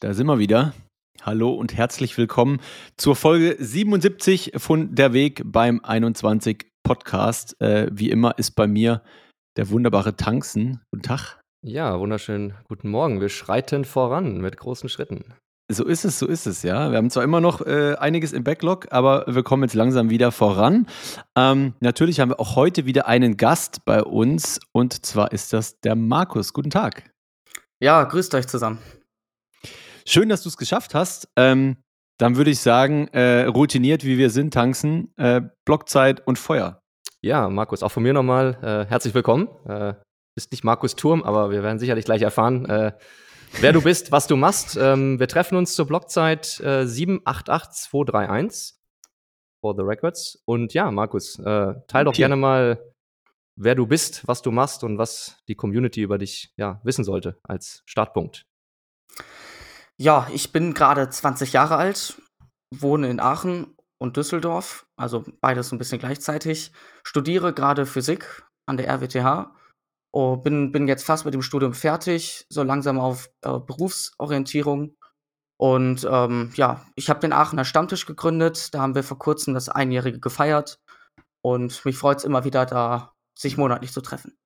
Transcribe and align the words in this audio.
da 0.00 0.14
sind 0.14 0.26
wir 0.26 0.38
wieder. 0.38 0.74
Hallo 1.22 1.52
und 1.52 1.76
herzlich 1.76 2.16
willkommen 2.16 2.60
zur 2.96 3.16
Folge 3.16 3.56
77 3.58 4.52
von 4.56 4.94
Der 4.94 5.12
Weg 5.12 5.42
beim 5.44 5.80
21 5.82 6.70
Podcast. 6.84 7.60
Äh, 7.60 7.88
wie 7.90 8.10
immer 8.10 8.38
ist 8.38 8.52
bei 8.52 8.68
mir 8.68 9.02
der 9.56 9.70
wunderbare 9.70 10.14
Tanksen. 10.14 10.80
Guten 10.92 11.02
Tag. 11.02 11.40
Ja, 11.62 11.98
wunderschönen 11.98 12.54
guten 12.68 12.88
Morgen. 12.90 13.20
Wir 13.20 13.28
schreiten 13.28 13.84
voran 13.84 14.38
mit 14.38 14.56
großen 14.56 14.88
Schritten. 14.88 15.34
So 15.70 15.84
ist 15.84 16.04
es, 16.04 16.18
so 16.20 16.26
ist 16.26 16.46
es, 16.46 16.62
ja. 16.62 16.90
Wir 16.92 16.96
haben 16.96 17.10
zwar 17.10 17.24
immer 17.24 17.40
noch 17.40 17.66
äh, 17.66 17.96
einiges 17.96 18.32
im 18.32 18.44
Backlog, 18.44 18.86
aber 18.92 19.24
wir 19.26 19.42
kommen 19.42 19.64
jetzt 19.64 19.74
langsam 19.74 20.08
wieder 20.08 20.30
voran. 20.30 20.86
Ähm, 21.36 21.74
natürlich 21.80 22.20
haben 22.20 22.30
wir 22.30 22.40
auch 22.40 22.54
heute 22.54 22.86
wieder 22.86 23.08
einen 23.08 23.36
Gast 23.36 23.84
bei 23.84 24.02
uns 24.02 24.60
und 24.72 25.04
zwar 25.04 25.32
ist 25.32 25.52
das 25.52 25.80
der 25.80 25.96
Markus. 25.96 26.52
Guten 26.52 26.70
Tag. 26.70 27.10
Ja, 27.80 28.04
grüßt 28.04 28.34
euch 28.36 28.46
zusammen. 28.46 28.78
Schön, 30.10 30.30
dass 30.30 30.42
du 30.42 30.48
es 30.48 30.56
geschafft 30.56 30.94
hast. 30.94 31.28
Ähm, 31.36 31.76
dann 32.16 32.36
würde 32.36 32.50
ich 32.50 32.60
sagen, 32.60 33.08
äh, 33.08 33.44
routiniert 33.44 34.04
wie 34.04 34.16
wir 34.16 34.30
sind, 34.30 34.54
Tanksen, 34.54 35.12
äh, 35.18 35.42
Blockzeit 35.66 36.26
und 36.26 36.38
Feuer. 36.38 36.80
Ja, 37.20 37.50
Markus, 37.50 37.82
auch 37.82 37.90
von 37.90 38.02
mir 38.02 38.14
nochmal 38.14 38.56
äh, 38.62 38.88
herzlich 38.88 39.12
willkommen. 39.12 39.48
Äh, 39.66 39.92
bist 40.34 40.50
nicht 40.50 40.64
Markus 40.64 40.96
Turm, 40.96 41.22
aber 41.24 41.50
wir 41.50 41.62
werden 41.62 41.78
sicherlich 41.78 42.06
gleich 42.06 42.22
erfahren, 42.22 42.64
äh, 42.64 42.92
wer 43.60 43.74
du 43.74 43.82
bist, 43.82 44.10
was 44.10 44.26
du 44.26 44.36
machst. 44.36 44.78
Ähm, 44.80 45.20
wir 45.20 45.28
treffen 45.28 45.58
uns 45.58 45.74
zur 45.74 45.86
Blockzeit 45.86 46.58
äh, 46.60 46.86
788231 46.86 48.78
for 49.60 49.74
the 49.76 49.82
records. 49.82 50.42
Und 50.46 50.72
ja, 50.72 50.90
Markus, 50.90 51.38
äh, 51.38 51.74
teil 51.86 52.06
doch 52.06 52.12
Okay. 52.12 52.22
gerne 52.22 52.36
mal, 52.36 52.82
wer 53.56 53.74
du 53.74 53.86
bist, 53.86 54.26
was 54.26 54.40
du 54.40 54.52
machst 54.52 54.84
und 54.84 54.96
was 54.96 55.36
die 55.48 55.54
Community 55.54 56.00
über 56.00 56.16
dich 56.16 56.54
ja, 56.56 56.80
wissen 56.82 57.04
sollte 57.04 57.36
als 57.42 57.82
Startpunkt. 57.84 58.46
Ja, 60.00 60.28
ich 60.32 60.52
bin 60.52 60.74
gerade 60.74 61.08
20 61.08 61.52
Jahre 61.52 61.76
alt, 61.76 62.22
wohne 62.72 63.10
in 63.10 63.18
Aachen 63.18 63.74
und 64.00 64.16
Düsseldorf, 64.16 64.86
also 64.96 65.24
beides 65.40 65.72
ein 65.72 65.78
bisschen 65.78 65.98
gleichzeitig, 65.98 66.72
studiere 67.04 67.52
gerade 67.52 67.84
Physik 67.84 68.46
an 68.66 68.76
der 68.76 68.88
RWTH, 68.88 69.52
bin, 70.42 70.70
bin 70.70 70.86
jetzt 70.86 71.04
fast 71.04 71.24
mit 71.24 71.34
dem 71.34 71.42
Studium 71.42 71.74
fertig, 71.74 72.46
so 72.48 72.62
langsam 72.62 72.98
auf 72.98 73.28
äh, 73.42 73.58
Berufsorientierung. 73.58 74.96
Und 75.60 76.06
ähm, 76.08 76.52
ja, 76.54 76.86
ich 76.94 77.10
habe 77.10 77.18
den 77.18 77.32
Aachener 77.32 77.64
Stammtisch 77.64 78.06
gegründet, 78.06 78.72
da 78.74 78.80
haben 78.80 78.94
wir 78.94 79.02
vor 79.02 79.18
kurzem 79.18 79.54
das 79.54 79.68
Einjährige 79.68 80.20
gefeiert 80.20 80.80
und 81.42 81.84
mich 81.84 81.96
freut 81.96 82.18
es 82.18 82.24
immer 82.24 82.44
wieder, 82.44 82.66
da 82.66 83.14
sich 83.36 83.56
monatlich 83.56 83.92
zu 83.92 84.00
treffen. 84.00 84.36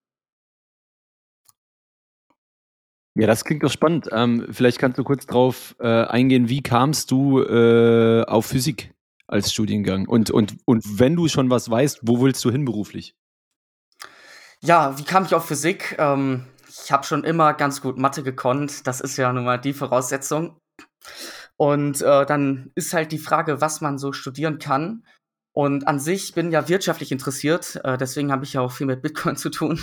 Ja, 3.14 3.26
das 3.26 3.44
klingt 3.44 3.62
doch 3.62 3.70
spannend. 3.70 4.08
Ähm, 4.10 4.46
vielleicht 4.50 4.78
kannst 4.78 4.98
du 4.98 5.04
kurz 5.04 5.26
drauf 5.26 5.76
äh, 5.80 5.86
eingehen, 5.86 6.48
wie 6.48 6.62
kamst 6.62 7.10
du 7.10 7.42
äh, 7.42 8.24
auf 8.24 8.46
Physik 8.46 8.94
als 9.26 9.52
Studiengang? 9.52 10.08
Und, 10.08 10.30
und, 10.30 10.56
und 10.64 10.98
wenn 10.98 11.14
du 11.14 11.28
schon 11.28 11.50
was 11.50 11.70
weißt, 11.70 12.00
wo 12.02 12.22
willst 12.22 12.42
du 12.44 12.50
hin 12.50 12.64
beruflich? 12.64 13.14
Ja, 14.62 14.98
wie 14.98 15.04
kam 15.04 15.24
ich 15.24 15.34
auf 15.34 15.46
Physik? 15.46 15.96
Ähm, 15.98 16.46
ich 16.68 16.90
habe 16.90 17.04
schon 17.04 17.24
immer 17.24 17.52
ganz 17.52 17.82
gut 17.82 17.98
Mathe 17.98 18.22
gekonnt. 18.22 18.86
Das 18.86 19.00
ist 19.00 19.18
ja 19.18 19.30
nun 19.32 19.44
mal 19.44 19.58
die 19.58 19.74
Voraussetzung. 19.74 20.56
Und 21.56 22.00
äh, 22.00 22.24
dann 22.24 22.70
ist 22.74 22.94
halt 22.94 23.12
die 23.12 23.18
Frage, 23.18 23.60
was 23.60 23.80
man 23.82 23.98
so 23.98 24.12
studieren 24.12 24.58
kann. 24.58 25.04
Und 25.54 25.86
an 25.86 26.00
sich 26.00 26.32
bin 26.32 26.50
ja 26.50 26.68
wirtschaftlich 26.68 27.12
interessiert, 27.12 27.78
äh, 27.84 27.98
deswegen 27.98 28.32
habe 28.32 28.44
ich 28.44 28.54
ja 28.54 28.62
auch 28.62 28.72
viel 28.72 28.86
mit 28.86 29.02
Bitcoin 29.02 29.36
zu 29.36 29.50
tun. 29.50 29.80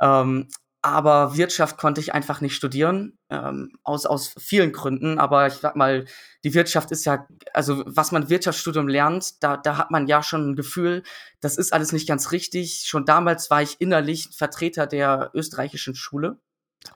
Ähm, 0.00 0.48
aber 0.82 1.36
Wirtschaft 1.36 1.78
konnte 1.78 2.00
ich 2.00 2.12
einfach 2.12 2.40
nicht 2.40 2.56
studieren, 2.56 3.16
ähm, 3.30 3.72
aus, 3.84 4.04
aus 4.04 4.34
vielen 4.38 4.72
Gründen. 4.72 5.18
Aber 5.20 5.46
ich 5.46 5.54
sag 5.54 5.76
mal, 5.76 6.04
die 6.42 6.54
Wirtschaft 6.54 6.90
ist 6.90 7.04
ja, 7.04 7.26
also 7.54 7.84
was 7.86 8.10
man 8.10 8.28
Wirtschaftsstudium 8.28 8.88
lernt, 8.88 9.42
da, 9.42 9.56
da 9.56 9.76
hat 9.76 9.92
man 9.92 10.08
ja 10.08 10.24
schon 10.24 10.50
ein 10.50 10.56
Gefühl, 10.56 11.04
das 11.40 11.56
ist 11.56 11.72
alles 11.72 11.92
nicht 11.92 12.08
ganz 12.08 12.32
richtig. 12.32 12.82
Schon 12.84 13.04
damals 13.04 13.48
war 13.48 13.62
ich 13.62 13.80
innerlich 13.80 14.28
Vertreter 14.36 14.88
der 14.88 15.30
österreichischen 15.34 15.94
Schule. 15.94 16.38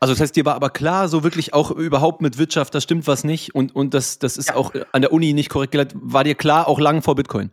Also 0.01 0.15
das 0.15 0.21
heißt, 0.21 0.35
dir 0.35 0.45
war 0.45 0.57
aber 0.57 0.71
klar, 0.71 1.09
so 1.09 1.23
wirklich 1.23 1.55
auch 1.55 1.71
überhaupt 1.71 2.21
mit 2.21 2.39
Wirtschaft, 2.39 2.75
da 2.75 2.81
stimmt 2.81 3.07
was 3.07 3.23
nicht 3.23 3.55
und, 3.55 3.75
und 3.75 3.95
das, 3.95 4.19
das 4.19 4.37
ist 4.37 4.49
Ja. 4.49 4.57
auch 4.57 4.73
an 4.91 5.03
der 5.03 5.13
Uni 5.13 5.33
nicht 5.33 5.49
korrekt 5.49 5.71
geleitet. 5.71 5.97
War 6.03 6.25
dir 6.25 6.35
klar, 6.35 6.67
auch 6.67 6.81
lang 6.81 7.03
vor 7.03 7.15
Bitcoin? 7.15 7.53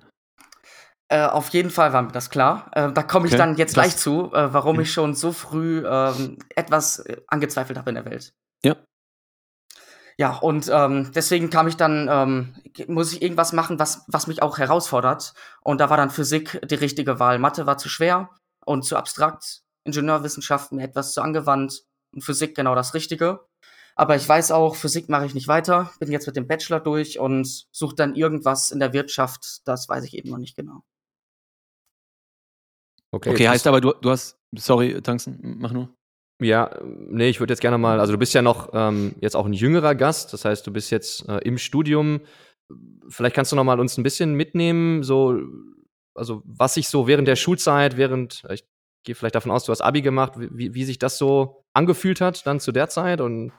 Äh, 1.14 1.28
auf 1.28 1.50
jeden 1.50 1.70
Fall 1.70 1.94
war 1.94 2.02
mir 2.02 2.12
das 2.12 2.32
klar. 2.32 2.72
Äh, 2.72 2.92
da 2.92 3.04
komme 3.04 3.28
ich 3.28 3.34
Okay, 3.34 3.38
dann 3.38 3.56
jetzt 3.56 3.76
krass. 3.76 3.84
gleich 3.86 3.98
zu, 3.98 4.34
äh, 4.34 4.52
warum 4.52 4.80
ich 4.80 4.92
schon 4.92 5.14
so 5.14 5.32
früh 5.32 5.84
ähm, 5.86 6.40
etwas 6.56 7.00
äh, 7.00 7.22
angezweifelt 7.28 7.78
habe 7.78 7.92
in 7.92 7.96
der 7.96 8.06
Welt. 8.06 8.34
Ja. 8.64 8.76
Ja, 10.18 10.38
und 10.38 10.72
ähm, 10.74 11.12
deswegen 11.14 11.52
kam 11.52 11.68
ich 11.68 11.78
dann, 11.78 12.08
ähm, 12.10 12.56
muss 12.88 13.14
ich 13.14 13.22
irgendwas 13.22 13.54
machen, 13.54 13.78
was, 13.78 14.06
was 14.08 14.26
mich 14.26 14.42
auch 14.42 14.58
herausfordert. 14.58 15.36
Und 15.62 15.82
da 15.82 15.92
war 15.92 15.98
dann 15.98 16.10
Physik 16.10 16.60
die 16.68 16.74
richtige 16.74 17.20
Wahl. 17.20 17.38
Mathe 17.38 17.68
war 17.68 17.78
zu 17.78 17.90
schwer 17.90 18.32
und 18.66 18.84
zu 18.84 18.98
abstrakt, 18.98 19.62
Ingenieurwissenschaften 19.84 20.80
etwas 20.80 21.14
zu 21.14 21.22
angewandt 21.22 21.84
und 22.12 22.24
Physik 22.24 22.56
genau 22.56 22.74
das 22.74 22.96
Richtige. 22.96 23.42
Aber 23.96 24.16
ich 24.16 24.28
weiß 24.28 24.52
auch, 24.52 24.76
Physik 24.76 25.10
mache 25.10 25.28
ich 25.28 25.36
nicht 25.36 25.48
weiter, 25.48 25.92
bin 26.00 26.12
jetzt 26.12 26.26
mit 26.26 26.36
dem 26.36 26.48
Bachelor 26.48 26.80
durch 26.80 27.20
und 27.20 27.68
suche 27.72 27.96
dann 27.96 28.16
irgendwas 28.16 28.72
in 28.72 28.80
der 28.80 28.94
Wirtschaft, 28.94 29.68
das 29.68 29.88
weiß 29.88 30.06
ich 30.06 30.16
eben 30.16 30.32
noch 30.32 30.40
nicht 30.40 30.56
genau. 30.56 30.84
Okay, 33.14 33.30
jetzt 33.38 33.48
heißt 33.48 33.68
aber, 33.68 33.80
du, 33.80 33.94
du 34.02 34.10
hast, 34.10 34.40
sorry, 34.56 35.00
Tanksen, 35.02 35.40
mach 35.60 35.72
nur. 35.72 35.90
Ja, 36.42 36.72
nee, 36.84 37.30
ich 37.30 37.40
würde 37.40 37.54
jetzt 37.54 37.62
gerne 37.62 37.78
mal, 37.78 38.00
also 38.00 38.12
du 38.12 38.18
bist 38.18 38.34
ja 38.34 38.42
noch 38.42 38.72
ähm, 38.74 39.14
jetzt 39.22 39.36
auch 39.36 39.46
ein 39.46 39.54
jüngerer 39.54 39.94
Gast, 39.94 40.34
das 40.34 40.46
heißt, 40.46 40.66
du 40.66 40.74
bist 40.74 40.90
jetzt 40.90 41.30
äh, 41.30 41.38
im 41.40 41.60
Studium. 41.60 42.22
Vielleicht 43.08 43.36
kannst 43.36 43.52
du 43.52 43.56
noch 43.56 43.64
mal 43.64 43.80
uns 43.80 43.98
ein 43.98 44.04
bisschen 44.04 44.34
mitnehmen, 44.34 45.04
so, 45.04 45.40
also 46.16 46.42
was 46.46 46.74
sich 46.74 46.90
so 46.90 47.08
während 47.08 47.28
der 47.28 47.36
Schulzeit, 47.36 47.98
während, 47.98 48.44
ich 48.50 48.66
gehe 49.06 49.14
vielleicht 49.14 49.36
davon 49.36 49.52
aus, 49.52 49.66
du 49.66 49.72
hast 49.72 49.82
Abi 49.82 50.02
gemacht, 50.02 50.34
wie, 50.38 50.74
wie 50.74 50.84
sich 50.84 50.98
das 50.98 51.20
so 51.20 51.64
angefühlt 51.74 52.20
hat 52.20 52.48
dann 52.48 52.60
zu 52.60 52.72
der 52.72 52.90
Zeit 52.90 53.22
und 53.22 53.52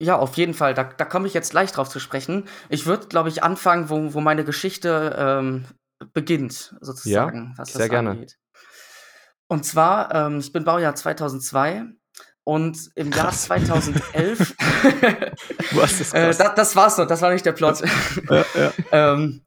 Ja, 0.00 0.16
auf 0.16 0.36
jeden 0.36 0.54
Fall. 0.54 0.74
Da, 0.74 0.84
da 0.84 1.04
komme 1.04 1.26
ich 1.26 1.34
jetzt 1.34 1.50
gleich 1.50 1.72
drauf 1.72 1.88
zu 1.88 1.98
sprechen. 1.98 2.44
Ich 2.68 2.86
würde, 2.86 3.08
glaube 3.08 3.30
ich, 3.30 3.42
anfangen, 3.42 3.90
wo, 3.90 4.14
wo 4.14 4.20
meine 4.20 4.44
Geschichte 4.44 5.16
ähm, 5.18 5.64
beginnt, 6.12 6.76
sozusagen, 6.80 7.54
was 7.56 7.72
sehr 7.72 7.80
das 7.80 7.90
gerne. 7.90 8.10
angeht. 8.10 8.38
Und 9.48 9.64
zwar, 9.64 10.14
ähm, 10.14 10.38
ich 10.38 10.52
bin 10.52 10.64
Baujahr 10.64 10.94
2002 10.94 11.84
und 12.44 12.90
im 12.94 13.10
Jahr 13.10 13.26
Krass. 13.26 13.44
2011. 13.44 14.54
Du 15.72 15.82
hast 15.82 16.00
das 16.00 16.12
äh, 16.12 16.34
das, 16.34 16.54
das 16.54 16.76
war's 16.76 16.96
so, 16.96 17.04
das 17.04 17.20
war 17.20 17.32
nicht 17.32 17.44
der 17.44 17.52
Plot. 17.52 17.82
ja, 18.30 18.44
ja. 18.54 18.72
ähm, 18.92 19.42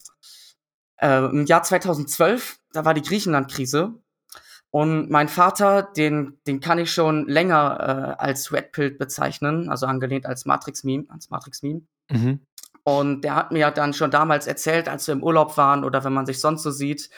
äh, 0.98 1.26
Im 1.26 1.46
Jahr 1.46 1.64
2012, 1.64 2.60
da 2.74 2.86
war 2.86 2.94
die 2.94 3.02
Griechenland-Krise. 3.02 3.94
Und 4.72 5.10
mein 5.10 5.30
Vater, 5.30 5.84
den, 5.84 6.40
den 6.46 6.60
kann 6.60 6.80
ich 6.80 6.92
schon 6.92 7.28
länger 7.28 8.18
äh, 8.20 8.24
als 8.24 8.52
Red 8.52 8.74
Pill 8.74 8.92
bezeichnen, 8.92 9.70
also 9.70 9.86
angelehnt 9.86 10.26
als 10.26 10.46
Matrix-Meme, 10.46 11.06
als 11.10 11.30
Matrix-Meme. 11.30 11.82
Mhm. 12.10 12.42
Und 12.84 13.22
der 13.22 13.36
hat 13.36 13.52
mir 13.52 13.60
ja 13.60 13.72
dann 13.72 13.94
schon 13.94 14.12
damals 14.12 14.48
erzählt, 14.48 14.90
als 14.90 15.08
wir 15.08 15.14
im 15.14 15.24
Urlaub 15.24 15.58
waren 15.58 15.84
oder 15.84 16.04
wenn 16.04 16.14
man 16.14 16.26
sich 16.26 16.40
sonst 16.40 16.64
so 16.64 16.72
sieht, 16.72 17.10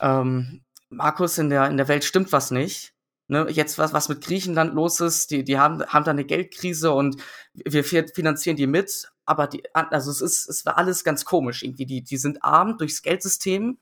ähm, 0.00 0.64
Markus, 0.90 1.38
in 1.38 1.50
der, 1.50 1.68
in 1.68 1.76
der 1.76 1.88
Welt 1.88 2.04
stimmt 2.04 2.32
was 2.32 2.50
nicht. 2.50 2.92
Ne, 3.28 3.48
jetzt 3.50 3.76
was, 3.76 3.92
was 3.92 4.08
mit 4.08 4.20
Griechenland 4.24 4.72
los 4.74 5.00
ist, 5.00 5.32
die, 5.32 5.42
die 5.42 5.58
haben, 5.58 5.84
haben 5.86 6.04
da 6.04 6.12
eine 6.12 6.24
Geldkrise 6.24 6.92
und 6.92 7.16
wir 7.54 7.82
fi- 7.82 8.06
finanzieren 8.14 8.56
die 8.56 8.68
mit, 8.68 9.10
aber 9.24 9.48
die, 9.48 9.64
also 9.74 10.12
es 10.12 10.20
ist, 10.20 10.48
es 10.48 10.64
war 10.64 10.78
alles 10.78 11.02
ganz 11.02 11.24
komisch 11.24 11.64
irgendwie. 11.64 11.86
Die, 11.86 12.02
die 12.02 12.18
sind 12.18 12.44
arm 12.44 12.78
durchs 12.78 13.02
Geldsystem, 13.02 13.78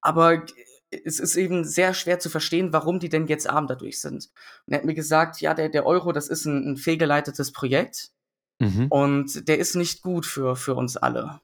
aber 0.00 0.44
es 0.90 1.20
ist 1.20 1.36
eben 1.36 1.64
sehr 1.64 1.94
schwer 1.94 2.18
zu 2.18 2.28
verstehen, 2.28 2.72
warum 2.72 2.98
die 2.98 3.08
denn 3.08 3.28
jetzt 3.28 3.48
arm 3.48 3.68
dadurch 3.68 4.00
sind. 4.00 4.30
Und 4.66 4.72
er 4.72 4.78
hat 4.78 4.84
mir 4.84 4.94
gesagt, 4.94 5.40
ja, 5.40 5.54
der, 5.54 5.68
der 5.68 5.86
Euro, 5.86 6.10
das 6.10 6.26
ist 6.26 6.44
ein, 6.46 6.72
ein 6.72 6.76
fehlgeleitetes 6.76 7.52
Projekt 7.52 8.10
Mhm. 8.58 8.86
und 8.90 9.48
der 9.48 9.58
ist 9.58 9.74
nicht 9.76 10.02
gut 10.02 10.26
für, 10.26 10.54
für 10.56 10.74
uns 10.74 10.96
alle. 10.96 11.40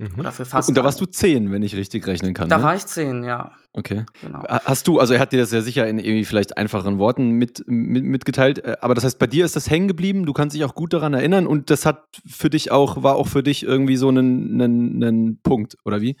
Mhm. 0.00 0.20
Oder 0.20 0.30
für 0.30 0.44
fast 0.44 0.68
Und 0.68 0.76
da 0.76 0.84
warst 0.84 1.00
du 1.00 1.06
zehn, 1.06 1.50
wenn 1.50 1.62
ich 1.62 1.74
richtig 1.74 2.06
rechnen 2.06 2.32
kann. 2.32 2.48
Da 2.48 2.58
ne? 2.58 2.62
war 2.62 2.76
ich 2.76 2.86
zehn, 2.86 3.24
ja, 3.24 3.50
Okay. 3.72 4.06
genau. 4.20 4.44
Ha- 4.44 4.62
Hast 4.64 4.86
du, 4.86 5.00
also 5.00 5.12
er 5.14 5.18
hat 5.20 5.32
dir 5.32 5.40
das 5.40 5.50
ja 5.50 5.60
sicher 5.60 5.88
in 5.88 5.98
irgendwie 5.98 6.24
vielleicht 6.24 6.56
einfachen 6.56 6.98
Worten 7.00 7.32
mit, 7.32 7.64
mit, 7.66 8.04
mitgeteilt, 8.04 8.64
äh, 8.64 8.76
aber 8.80 8.94
das 8.94 9.02
heißt, 9.02 9.18
bei 9.18 9.26
dir 9.26 9.44
ist 9.44 9.56
das 9.56 9.68
hängen 9.68 9.88
geblieben, 9.88 10.24
du 10.24 10.32
kannst 10.32 10.54
dich 10.54 10.64
auch 10.64 10.76
gut 10.76 10.92
daran 10.92 11.14
erinnern 11.14 11.48
und 11.48 11.70
das 11.70 11.84
hat 11.84 12.04
für 12.26 12.48
dich 12.48 12.70
auch, 12.70 13.02
war 13.02 13.16
auch 13.16 13.26
für 13.26 13.42
dich 13.42 13.64
irgendwie 13.64 13.96
so 13.96 14.08
ein, 14.10 15.40
Punkt, 15.42 15.76
oder 15.84 16.00
wie? 16.00 16.16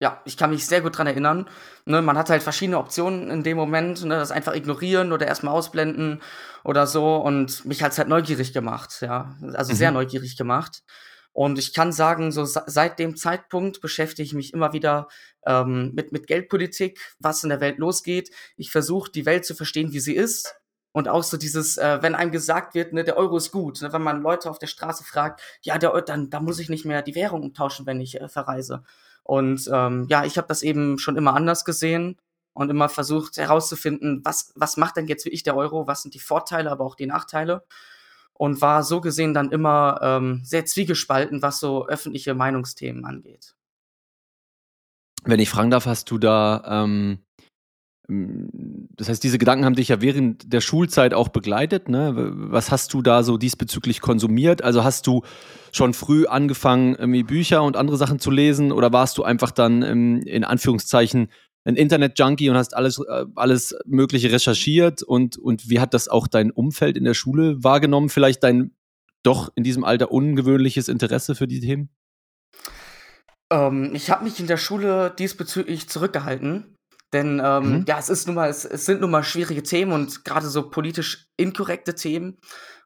Ja, 0.00 0.20
ich 0.24 0.36
kann 0.36 0.50
mich 0.50 0.66
sehr 0.66 0.80
gut 0.80 0.98
dran 0.98 1.06
erinnern. 1.06 1.48
Ne, 1.86 2.02
man 2.02 2.18
hat 2.18 2.28
halt 2.30 2.42
verschiedene 2.42 2.78
Optionen 2.78 3.30
in 3.30 3.44
dem 3.44 3.56
Moment, 3.56 4.04
ne, 4.04 4.16
das 4.16 4.32
einfach 4.32 4.54
ignorieren 4.56 5.12
oder 5.12 5.28
erstmal 5.28 5.54
ausblenden 5.54 6.20
oder 6.64 6.88
so 6.88 7.16
und 7.18 7.64
mich 7.64 7.84
hat's 7.84 7.98
halt 7.98 8.08
neugierig 8.08 8.52
gemacht, 8.52 8.98
ja. 9.00 9.36
Also 9.54 9.72
sehr 9.72 9.92
Mhm. 9.92 9.98
neugierig 9.98 10.36
gemacht. 10.36 10.82
Und 11.32 11.58
ich 11.58 11.72
kann 11.72 11.92
sagen, 11.92 12.30
so 12.32 12.44
se 12.44 12.62
seit 12.66 12.98
dem 12.98 13.16
Zeitpunkt 13.16 13.80
beschäftige 13.80 14.24
ich 14.26 14.34
mich 14.34 14.52
immer 14.52 14.72
wieder, 14.72 15.08
ähm, 15.46 15.92
mit 15.94 16.12
mit 16.12 16.26
Geldpolitik, 16.26 17.00
was 17.18 17.42
in 17.42 17.50
der 17.50 17.60
Welt 17.60 17.78
losgeht. 17.78 18.30
Ich 18.56 18.70
versuche, 18.70 19.10
die 19.10 19.26
Welt 19.26 19.44
zu 19.46 19.54
verstehen, 19.54 19.92
wie 19.92 20.00
sie 20.00 20.14
ist. 20.14 20.54
Und 20.92 21.08
auch 21.08 21.22
so 21.22 21.38
dieses, 21.38 21.78
äh, 21.78 22.02
wenn 22.02 22.14
einem 22.14 22.32
gesagt 22.32 22.74
wird, 22.74 22.92
ne, 22.92 23.02
der 23.04 23.16
Euro 23.16 23.38
ist 23.38 23.50
gut, 23.50 23.80
ne, 23.80 23.92
wenn 23.94 24.02
man 24.02 24.20
Leute 24.22 24.50
auf 24.50 24.58
der 24.58 24.66
Straße 24.66 25.04
fragt, 25.04 25.40
ja, 25.62 25.78
der 25.78 25.98
dann 26.02 26.28
da 26.30 26.40
muss 26.40 26.58
ich 26.58 26.68
nicht 26.68 26.84
mehr 26.84 27.00
die 27.02 27.14
Währung 27.14 27.42
umtauschen, 27.42 27.86
wenn 27.86 28.00
ich, 28.00 28.20
äh, 28.20 28.28
verreise. 28.28 28.82
Und, 29.24 29.68
ähm, 29.72 30.06
ja, 30.10 30.24
ich 30.24 30.36
habe 30.36 30.48
das 30.48 30.62
eben 30.62 30.98
schon 30.98 31.16
immer 31.16 31.34
anders 31.34 31.64
gesehen 31.64 32.18
und 32.54 32.68
immer 32.70 32.88
versucht 32.90 33.36
herauszufinden, 33.38 34.20
was 34.24 34.52
was 34.56 34.76
macht 34.76 34.96
denn 34.96 35.06
jetzt 35.08 35.24
wirklich 35.24 35.42
der 35.44 35.56
Euro? 35.56 35.86
Was 35.86 36.02
sind 36.02 36.12
die 36.14 36.18
Vorteile, 36.20 36.70
aber 36.70 36.84
auch 36.84 36.94
die 36.96 37.06
Nachteile? 37.06 37.64
Und 38.42 38.60
war 38.60 38.82
so 38.82 39.00
gesehen 39.00 39.34
dann 39.34 39.52
immer, 39.52 40.00
ähm, 40.02 40.40
sehr 40.42 40.66
zwiegespalten, 40.66 41.42
was 41.42 41.60
so 41.60 41.86
öffentliche 41.86 42.34
Meinungsthemen 42.34 43.04
angeht. 43.04 43.54
Wenn 45.22 45.38
ich 45.38 45.48
fragen 45.48 45.70
darf, 45.70 45.86
hast 45.86 46.10
du 46.10 46.18
da, 46.18 46.64
ähm, 46.66 47.18
hm, 48.08 48.88
das 48.96 49.08
heißt, 49.08 49.22
diese 49.22 49.38
Gedanken 49.38 49.64
haben 49.64 49.76
dich 49.76 49.86
ja 49.86 50.00
während 50.00 50.52
der 50.52 50.60
Schulzeit 50.60 51.14
auch 51.14 51.28
begleitet, 51.28 51.88
ne? 51.88 52.14
Was 52.34 52.72
hast 52.72 52.92
du 52.94 53.00
da 53.00 53.22
so 53.22 53.38
diesbezüglich 53.38 54.00
konsumiert? 54.00 54.64
Also, 54.64 54.82
hast 54.82 55.06
du 55.06 55.22
schon 55.70 55.94
früh 55.94 56.26
angefangen, 56.26 56.96
irgendwie 56.96 57.22
Bücher 57.22 57.62
und 57.62 57.76
andere 57.76 57.96
Sachen 57.96 58.18
zu 58.18 58.32
lesen 58.32 58.72
oder 58.72 58.92
warst 58.92 59.18
du 59.18 59.22
einfach 59.22 59.52
dann, 59.52 59.82
ähm, 59.82 60.20
in 60.22 60.42
Anführungszeichen 60.42 61.28
'n 61.64 61.76
Internet-Junkie 61.76 62.50
und 62.50 62.56
hast 62.56 62.74
alles 62.76 62.98
äh, 62.98 63.24
alles 63.36 63.74
Mögliche 63.86 64.32
recherchiert 64.32 65.02
und 65.02 65.36
und 65.38 65.68
wie 65.70 65.80
hat 65.80 65.94
das 65.94 66.08
auch 66.08 66.26
dein 66.28 66.50
Umfeld 66.50 66.96
in 66.96 67.04
der 67.04 67.14
Schule 67.14 67.62
wahrgenommen? 67.62 68.08
Vielleicht 68.08 68.42
dein 68.42 68.72
doch 69.22 69.50
in 69.54 69.62
diesem 69.64 69.84
Alter 69.84 70.10
ungewöhnliches 70.12 70.88
Interesse 70.88 71.34
für 71.36 71.46
die 71.46 71.60
Themen? 71.60 71.90
Ähm, 73.50 73.94
ich 73.94 74.10
habe 74.10 74.24
mich 74.24 74.40
in 74.40 74.46
der 74.46 74.56
Schule 74.56 75.14
diesbezüglich 75.18 75.88
zurückgehalten, 75.88 76.76
denn, 77.12 77.40
ähm, 77.44 77.80
Mhm. 77.80 77.84
ja, 77.86 77.98
es 77.98 78.08
ist 78.08 78.26
nun 78.26 78.36
mal 78.36 78.48
es 78.48 78.64
es 78.64 78.86
sind 78.86 79.00
nun 79.00 79.10
mal 79.10 79.22
schwierige 79.22 79.62
Themen 79.62 79.92
und 79.92 80.24
grade 80.24 80.48
so 80.48 80.70
politisch 80.70 81.26
inkorrekte 81.36 81.94
Themen. 81.94 82.38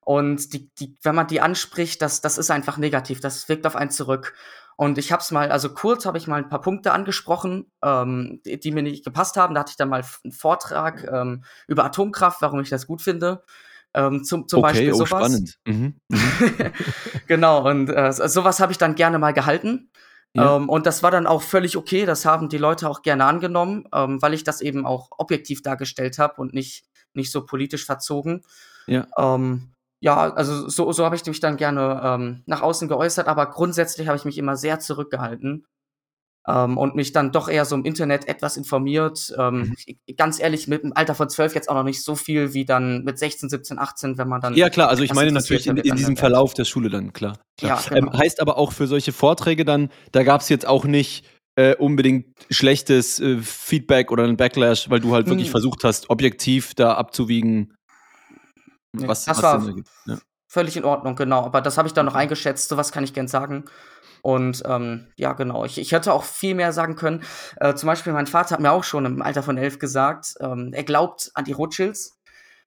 Und 0.03 0.53
die 0.53 0.71
die 0.79 0.97
wenn 1.03 1.15
man 1.15 1.27
die 1.29 1.41
anspricht, 1.41 2.01
das 2.03 2.21
das 2.21 2.39
ist 2.39 2.51
einfach 2.51 2.79
negativ, 2.79 3.21
das 3.21 3.49
wirkt 3.49 3.67
auf 3.67 3.77
einen 3.77 3.91
zurück. 3.91 4.35
Und 4.77 4.99
ich 4.99 5.11
habe 5.13 5.23
es 5.23 5.31
mal 5.31 5.51
also 5.51 5.71
kurz 5.75 6.05
habe 6.07 6.19
ich 6.19 6.27
mal 6.27 6.43
'n 6.43 6.49
paar 6.51 6.61
Punkte 6.61 6.93
angesprochen, 6.93 7.71
ähm, 7.83 8.41
die 8.45 8.61
die 8.61 8.73
mir 8.73 8.83
nicht 8.83 9.05
gepasst 9.05 9.37
haben. 9.37 9.55
Da 9.55 9.61
hatte 9.61 9.71
ich 9.71 9.77
dann 9.77 9.89
mal 9.89 10.01
f 10.01 10.21
'n 10.25 10.33
Vortrag, 10.33 11.05
ähm, 11.11 11.45
über 11.69 11.85
Atomkraft, 11.85 12.43
warum 12.43 12.61
ich 12.61 12.69
das 12.71 12.87
gut 12.87 13.03
finde, 13.03 13.43
ähm, 13.95 14.25
zum 14.25 14.49
zum 14.49 14.61
Okay, 14.61 14.63
Beispiel 14.63 14.93
oh 14.93 15.05
so 15.05 15.11
was. 15.11 15.11
spannend. 15.11 15.57
Mhm, 15.67 16.01
mhm. 16.11 16.41
Genau, 17.29 17.69
und, 17.69 17.89
äh, 17.91 18.09
s 18.09 18.19
so 18.19 18.45
was 18.45 18.61
habe 18.61 18.73
ich 18.73 18.79
dann 18.79 18.95
gerne 18.97 19.19
mal 19.19 19.33
gehalten. 19.33 19.91
Ja. 20.35 20.57
Ähm, 20.57 20.69
und 20.69 20.87
das 20.87 21.03
war 21.03 21.11
dann 21.11 21.27
auch 21.27 21.43
völlig 21.43 21.77
okay. 21.77 22.05
Das 22.07 22.25
haben 22.27 22.49
die 22.51 22.59
Leute 22.59 22.89
auch 22.91 23.03
gerne 23.03 23.25
angenommen, 23.25 23.87
ähm, 23.95 24.21
weil 24.23 24.35
ich 24.35 24.45
das 24.45 24.61
eben 24.61 24.87
auch 24.87 25.09
objektiv 25.19 25.63
dargestellt 25.63 26.19
habe 26.19 26.41
und 26.41 26.55
nicht 26.55 26.85
nicht 27.15 27.33
so 27.33 27.47
politisch 27.47 27.87
verzogen. 27.87 28.43
Ja. 28.89 29.07
Ähm, 29.19 29.73
ja, 30.07 30.33
also 30.35 30.69
so 30.71 30.93
so 30.93 31.05
habe 31.07 31.17
ich 31.17 31.27
mich 31.27 31.41
dann 31.41 31.57
gerne, 31.59 32.01
ähm, 32.05 32.43
nach 32.47 32.63
außen 32.63 32.89
geäußert, 32.89 33.29
aber 33.29 33.47
grundsätzlich 33.51 34.09
habe 34.09 34.19
ich 34.19 34.25
mich 34.27 34.39
immer 34.39 34.57
sehr 34.57 34.81
zurückgehalten, 34.81 35.67
ähm, 36.49 36.79
und 36.79 36.95
mich 36.97 37.13
dann 37.13 37.33
doch 37.33 37.49
eher 37.51 37.65
so 37.67 37.77
im 37.77 37.85
Internet 37.87 38.29
etwas 38.29 38.57
informiert. 38.59 39.35
Ähm, 39.39 39.73
Mhm. 39.73 39.77
ganz 40.19 40.41
ehrlich, 40.41 40.69
mit 40.69 40.85
'm 40.85 40.93
Alter 40.97 41.15
von 41.17 41.29
12 41.31 41.55
jetzt 41.57 41.69
auch 41.71 41.75
noch 41.77 41.85
nicht 41.85 42.03
so 42.05 42.17
viel 42.17 42.55
wie 42.55 42.65
dann 42.67 43.05
mit 43.05 43.19
16, 43.21 43.49
17, 43.51 43.79
18, 43.81 44.19
wenn 44.19 44.29
man 44.29 44.41
dann 44.43 44.55
Ja 44.55 44.71
klar, 44.71 44.89
also 44.89 45.03
ich 45.03 45.13
meine 45.13 45.33
natürlich 45.33 45.67
in 45.67 45.77
in 45.77 45.97
diesem. 45.97 46.17
Verlauf 46.17 46.55
der 46.55 46.65
Schule 46.65 46.89
dann, 46.89 47.13
klar, 47.13 47.39
klar. 47.59 47.73
Ja, 47.73 47.83
Ähm, 47.95 48.09
genau. 48.09 48.13
heißt 48.17 48.41
aber 48.41 48.57
auch 48.59 48.73
für 48.73 48.87
solche 48.87 49.13
Vorträge 49.13 49.65
dann, 49.65 49.91
da 50.13 50.23
gab's 50.23 50.49
jetzt 50.49 50.67
auch 50.67 50.85
nicht, 50.85 51.25
äh, 51.57 51.75
unbedingt 51.77 52.27
schlechtes, 52.51 53.19
äh, 53.19 53.39
Feedback 53.39 54.11
oder 54.13 54.25
'n 54.25 54.37
Backlash, 54.37 54.89
weil 54.91 55.01
du 55.01 55.15
halt 55.15 55.29
wirklich 55.31 55.51
Hm. 55.51 55.51
versucht 55.51 55.85
hast, 55.85 56.11
objektiv 56.11 56.75
da 56.75 56.95
abzuwiegen 56.95 57.75
Ne, 59.01 59.09
was 59.09 59.25
das 59.25 59.39
was 59.39 59.43
war 59.43 59.75
ja. 60.07 60.19
völlig 60.49 60.77
in 60.77 60.85
Ordnung, 60.85 61.17
genau. 61.17 61.45
Aber 61.45 61.61
das 61.61 61.79
habe 61.79 61.89
ich 61.89 61.95
dann 61.95 62.07
noch 62.07 62.15
eingeschätzt, 62.15 62.69
so 62.69 62.77
was 62.77 62.93
kann 62.93 63.05
ich 63.05 63.15
gern 63.15 63.29
sagen. 63.29 63.65
Und, 64.23 64.63
ähm, 64.67 65.07
ja, 65.17 65.35
genau. 65.35 65.65
Ich 65.65 65.79
ich 65.79 65.93
hätte 65.93 66.13
auch 66.13 66.25
viel 66.25 66.55
mehr 66.55 66.73
sagen 66.73 66.97
können. 66.97 67.23
Äh, 67.57 67.75
zum 67.75 67.87
Beispiel 67.87 68.13
mein 68.13 68.27
Vater 68.27 68.53
hat 68.55 68.61
mir 68.61 68.73
auch 68.73 68.85
schon 68.85 69.05
im 69.07 69.23
Alter 69.23 69.43
von 69.43 69.57
11 69.59 69.79
gesagt, 69.79 70.35
ähm, 70.41 70.73
er 70.73 70.85
glaubt 70.85 71.31
an 71.35 71.45
die 71.45 71.53
Rothschilds 71.53 72.19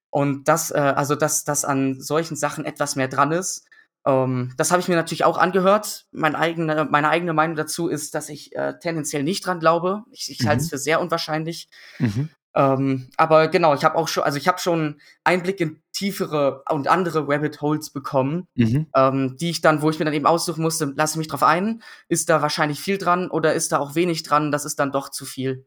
und 0.09 0.47
dass, 0.47 0.71
äh 0.71 0.77
also, 0.79 1.15
dass 1.15 1.43
dass 1.43 1.65
an 1.65 1.99
solchen 2.01 2.35
Sachen 2.37 2.65
etwas 2.65 2.95
mehr 2.95 3.07
dran 3.09 3.31
ist. 3.31 3.65
Ähm, 4.05 4.53
das 4.57 4.71
habe 4.71 4.81
ich 4.81 4.87
mir 4.87 4.95
natürlich 4.95 5.25
auch 5.25 5.37
angehört. 5.37 6.05
Mein 6.11 6.35
eigene 6.35 6.87
meine 6.89 7.09
eigene 7.09 7.33
Meinung 7.33 7.55
dazu 7.57 7.89
ist, 7.89 8.15
dass 8.15 8.29
ich, 8.29 8.55
äh, 8.55 8.79
tendenziell 8.79 9.23
nicht 9.23 9.45
dran 9.45 9.59
glaube. 9.59 10.03
Ich 10.11 10.31
ich 10.31 10.47
halte 10.47 10.61
es 10.61 10.67
Mhm. 10.67 10.69
für 10.69 10.77
sehr 10.77 11.01
unwahrscheinlich. 11.01 11.69
Mhm. 11.99 12.29
Ähm, 12.55 13.09
aber 13.17 13.47
genau, 13.49 13.73
ich 13.75 13.83
habe 13.83 13.95
auch 13.97 14.07
schon 14.07 14.23
also, 14.23 14.37
ich 14.37 14.47
habe 14.47 14.59
schon 14.59 14.99
Einblick 15.25 15.59
in 15.61 15.81
tiefere 15.99 16.63
und 16.69 16.87
andere 16.87 17.27
Rabbit 17.27 17.61
Holes 17.61 17.91
bekommen, 17.91 18.47
Mhm. 18.55 18.87
ähm, 18.95 19.35
die 19.39 19.49
ich 19.51 19.61
dann 19.61 19.81
wo 19.81 19.89
ich 19.89 19.99
mir 19.99 20.05
dann 20.05 20.13
eben 20.13 20.25
aussuchen 20.25 20.61
musste, 20.63 20.93
lasse 20.95 21.13
ich 21.13 21.17
mich 21.19 21.27
drauf 21.27 21.43
ein? 21.43 21.81
Ist 22.09 22.29
da 22.29 22.41
wahrscheinlich 22.41 22.79
viel 22.81 22.97
dran 22.97 23.29
oder 23.29 23.53
ist 23.53 23.71
da 23.71 23.79
auch 23.79 23.95
wenig 23.95 24.23
dran? 24.23 24.51
Das 24.51 24.65
ist 24.65 24.79
dann 24.79 24.91
doch 24.91 25.09
zu 25.09 25.25
viel. 25.25 25.65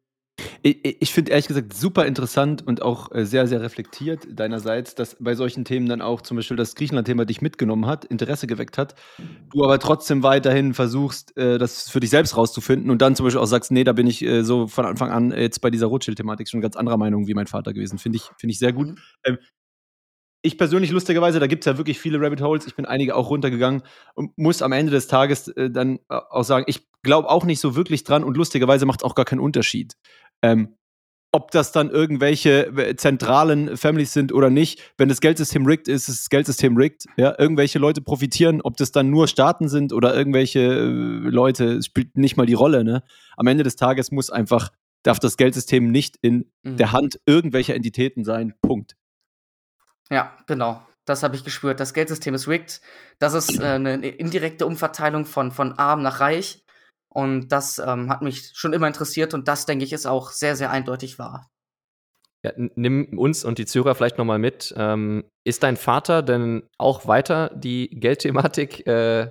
I 0.64 0.70
i 0.86 0.96
ich 1.00 1.12
finde 1.12 1.30
ehrlich 1.32 1.46
gesagt 1.48 1.72
super 1.74 2.06
interessant 2.06 2.66
und 2.66 2.82
auch, 2.82 3.10
äh, 3.12 3.24
sehr, 3.26 3.46
sehr 3.46 3.60
reflektiert 3.60 4.26
deinerseits, 4.30 4.94
dass 4.94 5.16
bei 5.20 5.34
solchen 5.34 5.64
Themen 5.64 5.88
dann 5.88 6.00
auch 6.02 6.20
zum 6.22 6.36
Beispiel 6.36 6.56
das 6.56 6.74
Griechenland-Thema 6.74 7.24
dich 7.24 7.42
mitgenommen 7.42 7.86
hat, 7.86 8.04
Interesse 8.04 8.46
geweckt 8.46 8.78
hat, 8.78 8.94
du 9.52 9.64
aber 9.64 9.78
trotzdem 9.78 10.22
weiterhin 10.22 10.74
versuchst, 10.74 11.36
äh, 11.36 11.58
das 11.58 11.90
für 11.90 12.00
dich 12.00 12.10
selbst 12.10 12.36
rauszufinden 12.36 12.90
und 12.90 13.02
dann 13.02 13.16
zum 13.16 13.24
Beispiel 13.26 13.40
auch 13.40 13.46
sagst: 13.46 13.72
„Ne, 13.72 13.84
da 13.84 13.92
bin 13.92 14.06
ich, 14.06 14.22
äh, 14.24 14.42
so 14.44 14.68
von 14.68 14.86
Anfang 14.86 15.10
an 15.10 15.32
jetzt 15.32 15.60
bei 15.60 15.70
dieser 15.70 15.86
Rothschild-Thematik 15.88 16.48
schon 16.48 16.60
ganz 16.60 16.76
anderer 16.76 16.96
Meinung 16.98 17.26
wie 17.26 17.34
mein 17.34 17.46
Vater 17.48 17.72
gewesen.“ 17.72 17.98
Finde 17.98 18.16
ich 18.18 18.24
finde 18.38 18.52
ich 18.52 18.58
sehr 18.58 18.72
gut. 18.72 18.90
Ich 20.42 20.58
persönlich 20.58 20.90
lustigerweise, 20.90 21.38
da 21.38 21.46
gibt's 21.46 21.66
ja 21.66 21.78
wirklich 21.78 22.00
viele 22.00 22.20
Rabbit 22.20 22.42
Holes, 22.42 22.66
ich 22.66 22.74
bin 22.74 22.84
einige 22.84 23.14
auch 23.14 23.30
runtergegangen 23.30 23.82
und 24.14 24.36
muss 24.36 24.60
am 24.60 24.72
Ende 24.72 24.90
des 24.90 25.06
Tages, 25.06 25.48
äh, 25.48 25.70
dann 25.70 26.00
a 26.08 26.18
auch 26.30 26.42
sagen, 26.44 26.64
ich 26.66 26.88
glaube 27.02 27.30
auch 27.30 27.44
nicht 27.44 27.60
so 27.60 27.76
wirklich 27.76 28.04
dran 28.04 28.24
und 28.24 28.36
lustigerweise 28.36 28.84
macht's 28.86 29.04
auch 29.04 29.14
gar 29.14 29.24
keinen 29.24 29.40
Unterschied. 29.40 29.94
Ähm, 30.42 30.74
ob 31.34 31.50
das 31.50 31.72
dann 31.72 31.88
irgendwelche 31.90 32.76
w 32.76 32.94
zentralen 32.96 33.76
Families 33.78 34.12
sind 34.12 34.32
oder 34.34 34.50
nicht, 34.50 34.92
wenn 34.98 35.08
das 35.08 35.20
Geldsystem 35.20 35.64
rigged 35.64 35.88
ist, 35.88 36.08
ist 36.08 36.20
das 36.20 36.28
Geldsystem 36.28 36.76
rigged, 36.76 37.06
ja? 37.16 37.34
Irgendwelche 37.38 37.78
Leute 37.78 38.02
profitieren, 38.02 38.60
ob 38.60 38.76
das 38.76 38.92
dann 38.92 39.08
nur 39.10 39.28
Staaten 39.28 39.68
sind 39.68 39.92
oder 39.94 40.14
irgendwelche, 40.14 40.60
äh, 40.60 41.30
Leute, 41.30 41.76
es 41.76 41.86
spielt 41.86 42.18
nicht 42.18 42.36
mal 42.36 42.46
die 42.46 42.52
Rolle, 42.54 42.84
ne? 42.84 43.02
Am 43.36 43.46
Ende 43.46 43.64
des 43.64 43.76
Tages 43.76 44.10
muss 44.12 44.28
einfach 44.28 44.70
darf 45.04 45.18
das 45.18 45.36
Geldsystem 45.36 45.90
nicht 45.90 46.16
in 46.20 46.50
der 46.64 46.88
Mhm. 46.88 46.92
Hand 46.92 47.20
irgendwelcher 47.26 47.74
Entitäten 47.74 48.24
sein, 48.24 48.54
Punkt. 48.62 48.94
Ja, 50.12 50.36
genau. 50.46 50.82
Das 51.06 51.22
habe 51.22 51.34
ich 51.36 51.42
gespürt. 51.44 51.80
Das 51.80 51.94
Geldsystem 51.94 52.34
ist 52.34 52.46
rigged. 52.46 52.80
Das 53.18 53.32
ist, 53.34 53.58
äh, 53.58 53.78
'ne 53.78 53.96
'ne 53.98 54.08
indirekte 54.08 54.66
Umverteilung 54.66 55.24
von 55.24 55.50
von 55.50 55.72
arm 55.78 56.02
nach 56.02 56.20
reich. 56.20 56.62
Und 57.08 57.48
das, 57.48 57.78
ähm, 57.78 58.10
hat 58.10 58.22
mich 58.22 58.50
schon 58.54 58.72
immer 58.74 58.86
interessiert 58.86 59.34
und 59.34 59.48
das, 59.48 59.66
denke 59.66 59.84
ich, 59.84 59.92
ist 59.92 60.06
auch 60.06 60.30
sehr, 60.30 60.54
sehr 60.56 60.70
eindeutig 60.70 61.18
wahr. 61.18 61.48
Ja, 62.44 62.52
nimm 62.56 63.18
uns 63.18 63.44
und 63.44 63.58
die 63.58 63.66
Zuhörer 63.66 63.94
vielleicht 63.94 64.18
noch 64.18 64.24
mal 64.24 64.38
mit. 64.38 64.74
Ähm, 64.76 65.24
ist 65.44 65.62
dein 65.62 65.76
Vater 65.76 66.22
denn 66.22 66.64
auch 66.78 67.06
weiter 67.06 67.50
die 67.54 67.88
Geldthematik, 67.90 68.86
äh, 68.86 69.30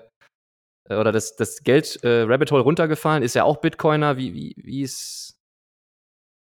oder 0.89 1.11
das 1.11 1.35
das 1.35 1.63
Geld, 1.63 2.03
äh, 2.03 2.27
Hole 2.27 2.63
runtergefallen? 2.63 3.23
Ist 3.23 3.35
er 3.35 3.45
auch 3.45 3.57
Bitcoiner? 3.57 4.17
Wie 4.17 4.33
wie 4.33 4.55
wie 4.57 4.81
ist 4.83 5.33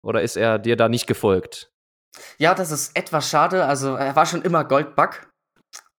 oder 0.04 0.22
ist 0.22 0.38
er 0.38 0.60
dir 0.60 0.76
da 0.76 0.90
nicht 0.90 1.08
gefolgt? 1.08 1.69
Ja, 2.38 2.56
das 2.56 2.72
ist 2.72 2.96
etwas 2.96 3.30
schade. 3.30 3.66
Also, 3.66 3.96
er 3.96 4.16
war 4.16 4.26
schon 4.26 4.42
immer 4.42 4.64
Goldbug, 4.64 5.28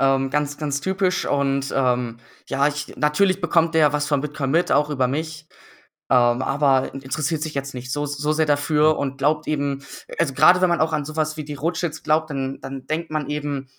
ähm, 0.00 0.30
ganz, 0.30 0.58
ganz 0.58 0.80
typisch 0.80 1.26
und, 1.26 1.72
ähm, 1.76 2.18
ja, 2.48 2.68
ich 2.68 2.96
natürlich 2.96 3.40
bekommt 3.40 3.74
der 3.74 3.92
was 3.92 4.08
von 4.08 4.20
Bitcoin 4.22 4.50
mit, 4.50 4.72
auch 4.72 4.90
über 4.90 5.08
mich, 5.08 5.48
ähm, 6.10 6.42
aber 6.42 6.94
interessiert 6.94 7.42
sich 7.42 7.54
jetzt 7.54 7.74
nicht 7.74 7.92
so 7.92 8.06
so 8.06 8.32
sehr 8.32 8.46
dafür 8.46 8.98
und 8.98 9.18
glaubt 9.18 9.48
eben 9.48 9.84
also, 10.18 10.34
grade 10.34 10.60
wenn 10.62 10.68
man 10.70 10.80
auch 10.80 10.92
an 10.94 11.04
so 11.06 11.16
was 11.16 11.36
wie 11.36 11.44
die 11.44 11.54
Rothschilds 11.54 12.02
glaubt, 12.04 12.30
dann 12.30 12.60
dann 12.62 12.86
denkt 12.86 13.10
man 13.10 13.28
eben, 13.30 13.70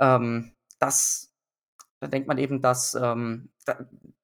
ähm, 0.00 0.54
dass 0.80 1.32
dann 2.00 2.10
denkt 2.12 2.28
man 2.28 2.38
eben, 2.38 2.62
dass, 2.62 2.94
ähm, 2.96 3.50
da 3.66 3.78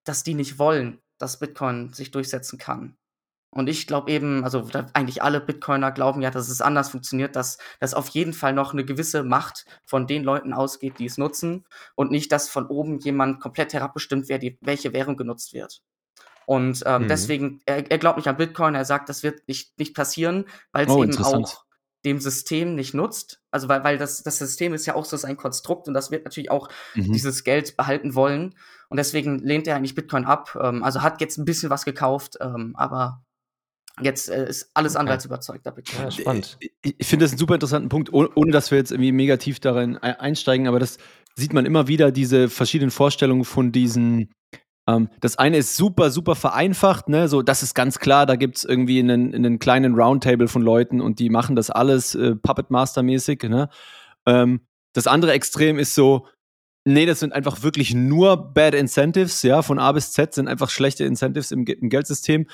dass 0.04 0.24
die 0.24 0.34
nicht 0.34 0.58
wollen, 0.58 1.00
dass 1.18 1.38
Bitcoin 1.40 1.92
sich 1.94 2.10
durchsetzen 2.12 2.58
kann. 2.58 2.96
Und 3.50 3.68
ich 3.68 3.86
glaube 3.86 4.10
eben 4.10 4.44
also, 4.44 4.68
eigentlich 4.92 5.22
alle 5.22 5.40
Bitcoiner 5.40 5.90
glauben 5.92 6.20
ja, 6.22 6.30
dass 6.30 6.48
es 6.48 6.60
anders 6.60 6.90
funktioniert, 6.90 7.36
dass 7.36 7.58
dass 7.80 7.94
auf 7.94 8.08
jeden 8.08 8.32
Fall 8.34 8.52
noch 8.52 8.74
'ne 8.74 8.84
gewisse 8.84 9.22
Macht 9.24 9.64
von 9.86 10.06
den 10.06 10.24
Leuten 10.24 10.52
ausgeht, 10.52 10.98
die 10.98 11.06
es 11.06 11.16
nutzen 11.18 11.64
und 11.94 12.10
nicht, 12.10 12.32
dass 12.32 12.48
von 12.50 12.66
oben 12.66 12.98
jemand 12.98 13.40
komplett 13.40 13.72
herabbestimmt, 13.72 14.28
wer 14.28 14.38
die 14.38 14.58
welche 14.60 14.92
Währung 14.92 15.16
genutzt 15.16 15.52
wird. 15.54 15.82
Und 16.44 16.82
ähm, 16.86 17.06
Mhm. 17.06 17.06
deswegen, 17.08 17.60
er, 17.66 17.90
er 17.90 17.98
glaubt 17.98 18.18
nicht 18.18 18.28
an 18.28 18.36
Bitcoin, 18.36 18.74
er 18.74 18.84
sagt, 18.84 19.08
das 19.08 19.22
wird 19.22 19.48
nicht, 19.48 19.78
nicht 19.78 19.94
passieren, 19.96 20.46
weil 20.72 20.86
es 20.86 20.94
Oh, 20.94 20.96
eben 20.96 21.18
auch 21.18 21.64
dem 22.04 22.20
System 22.20 22.76
nicht 22.76 22.94
nutzt. 22.94 23.40
Also 23.50 23.68
weil, 23.68 23.82
weil 23.82 23.98
das, 23.98 24.22
das 24.22 24.38
System 24.38 24.72
ist 24.74 24.86
ja 24.86 24.94
auch 24.94 25.04
so 25.04 25.16
sein 25.16 25.36
Konstrukt 25.36 25.88
und 25.88 25.94
das 25.94 26.10
wird 26.12 26.24
natürlich 26.24 26.50
auch 26.52 26.68
Mhm. 26.94 27.16
dieses 27.16 27.42
Geld 27.42 27.76
behalten 27.76 28.14
wollen. 28.14 28.54
Und 28.88 28.98
deswegen 28.98 29.40
lehnt 29.40 29.66
er 29.66 29.74
eigentlich 29.76 29.96
Bitcoin 29.96 30.24
ab. 30.24 30.56
Ähm, 30.62 30.84
also 30.84 31.02
hat 31.02 31.20
jetzt 31.20 31.36
ein 31.38 31.44
bisschen 31.44 31.70
was 31.70 31.84
gekauft, 31.84 32.36
ähm, 32.40 32.74
aber 32.76 33.24
jetzt 34.02 34.28
äh, 34.28 34.48
ist 34.48 34.70
alles 34.74 34.96
andere 34.96 35.14
als 35.14 35.24
überzeugter 35.24 35.72
Bitcoin. 35.72 36.04
Ja, 36.04 36.10
spannend. 36.10 36.58
Ich, 36.60 36.96
ich 36.98 37.06
finde 37.06 37.24
das 37.24 37.32
einen 37.32 37.38
super 37.38 37.54
interessanten 37.54 37.88
Punkt, 37.88 38.12
ohne, 38.12 38.28
ohne 38.34 38.52
dass 38.52 38.70
wir 38.70 38.78
jetzt 38.78 38.92
irgendwie 38.92 39.12
mega 39.12 39.36
tief 39.36 39.60
darin 39.60 39.96
ei- 40.02 40.20
einsteigen, 40.20 40.68
aber 40.68 40.78
das 40.78 40.98
sieht 41.34 41.52
man 41.52 41.66
immer 41.66 41.88
wieder, 41.88 42.12
diese 42.12 42.48
verschiedenen 42.48 42.90
Vorstellungen 42.90 43.44
von 43.44 43.72
diesen. 43.72 44.30
Ähm, 44.88 45.08
das 45.20 45.36
eine 45.38 45.56
ist 45.56 45.76
super, 45.76 46.10
super 46.10 46.34
vereinfacht, 46.34 47.08
ne? 47.08 47.28
So, 47.28 47.42
das 47.42 47.62
ist 47.62 47.74
ganz 47.74 47.98
klar, 47.98 48.24
da 48.26 48.36
gibt 48.36 48.58
es 48.58 48.64
irgendwie 48.64 49.00
einen, 49.00 49.34
einen 49.34 49.58
kleinen 49.58 49.94
Roundtable 49.94 50.48
von 50.48 50.62
Leuten 50.62 51.00
und 51.00 51.18
die 51.18 51.28
machen 51.28 51.56
das 51.56 51.70
alles 51.70 52.14
äh, 52.14 52.36
Puppet 52.36 52.70
Master-mäßig, 52.70 53.42
ne? 53.44 53.68
Ähm, 54.26 54.60
das 54.92 55.06
andere 55.06 55.32
Extrem 55.32 55.78
ist 55.78 55.94
so, 55.94 56.26
nee, 56.84 57.04
das 57.04 57.20
sind 57.20 57.32
einfach 57.32 57.62
wirklich 57.62 57.94
nur 57.94 58.52
Bad 58.54 58.74
Incentives, 58.74 59.42
ja, 59.42 59.62
von 59.62 59.78
A 59.78 59.90
bis 59.92 60.12
Z 60.12 60.34
sind 60.34 60.48
einfach 60.48 60.70
schlechte 60.70 61.04
Incentives 61.04 61.50
im, 61.50 61.66
im 61.66 61.88
Geldsystem. 61.88 62.46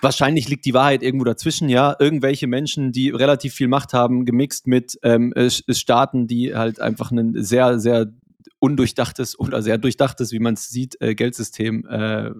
Wahrscheinlich 0.00 0.48
liegt 0.48 0.66
die 0.66 0.74
Wahrheit 0.74 1.02
irgendwo 1.02 1.24
dazwischen, 1.24 1.68
ja. 1.68 1.96
Irgendwelche 1.98 2.46
Menschen, 2.46 2.92
die 2.92 3.10
relativ 3.10 3.54
viel 3.54 3.68
Macht 3.68 3.94
haben, 3.94 4.26
gemixt 4.26 4.66
mit 4.66 4.98
ähm, 5.02 5.32
äh, 5.32 5.50
Staaten, 5.50 6.26
die 6.26 6.54
halt 6.54 6.80
einfach 6.80 7.10
ein 7.10 7.42
sehr, 7.42 7.78
sehr 7.78 8.12
undurchdachtes 8.58 9.38
oder 9.38 9.62
sehr 9.62 9.78
durchdachtes, 9.78 10.32
wie 10.32 10.38
man 10.38 10.54
es 10.54 10.68
sieht, 10.68 11.00
äh, 11.00 11.14
Geldsystem 11.14 11.86
äh, 11.86 12.30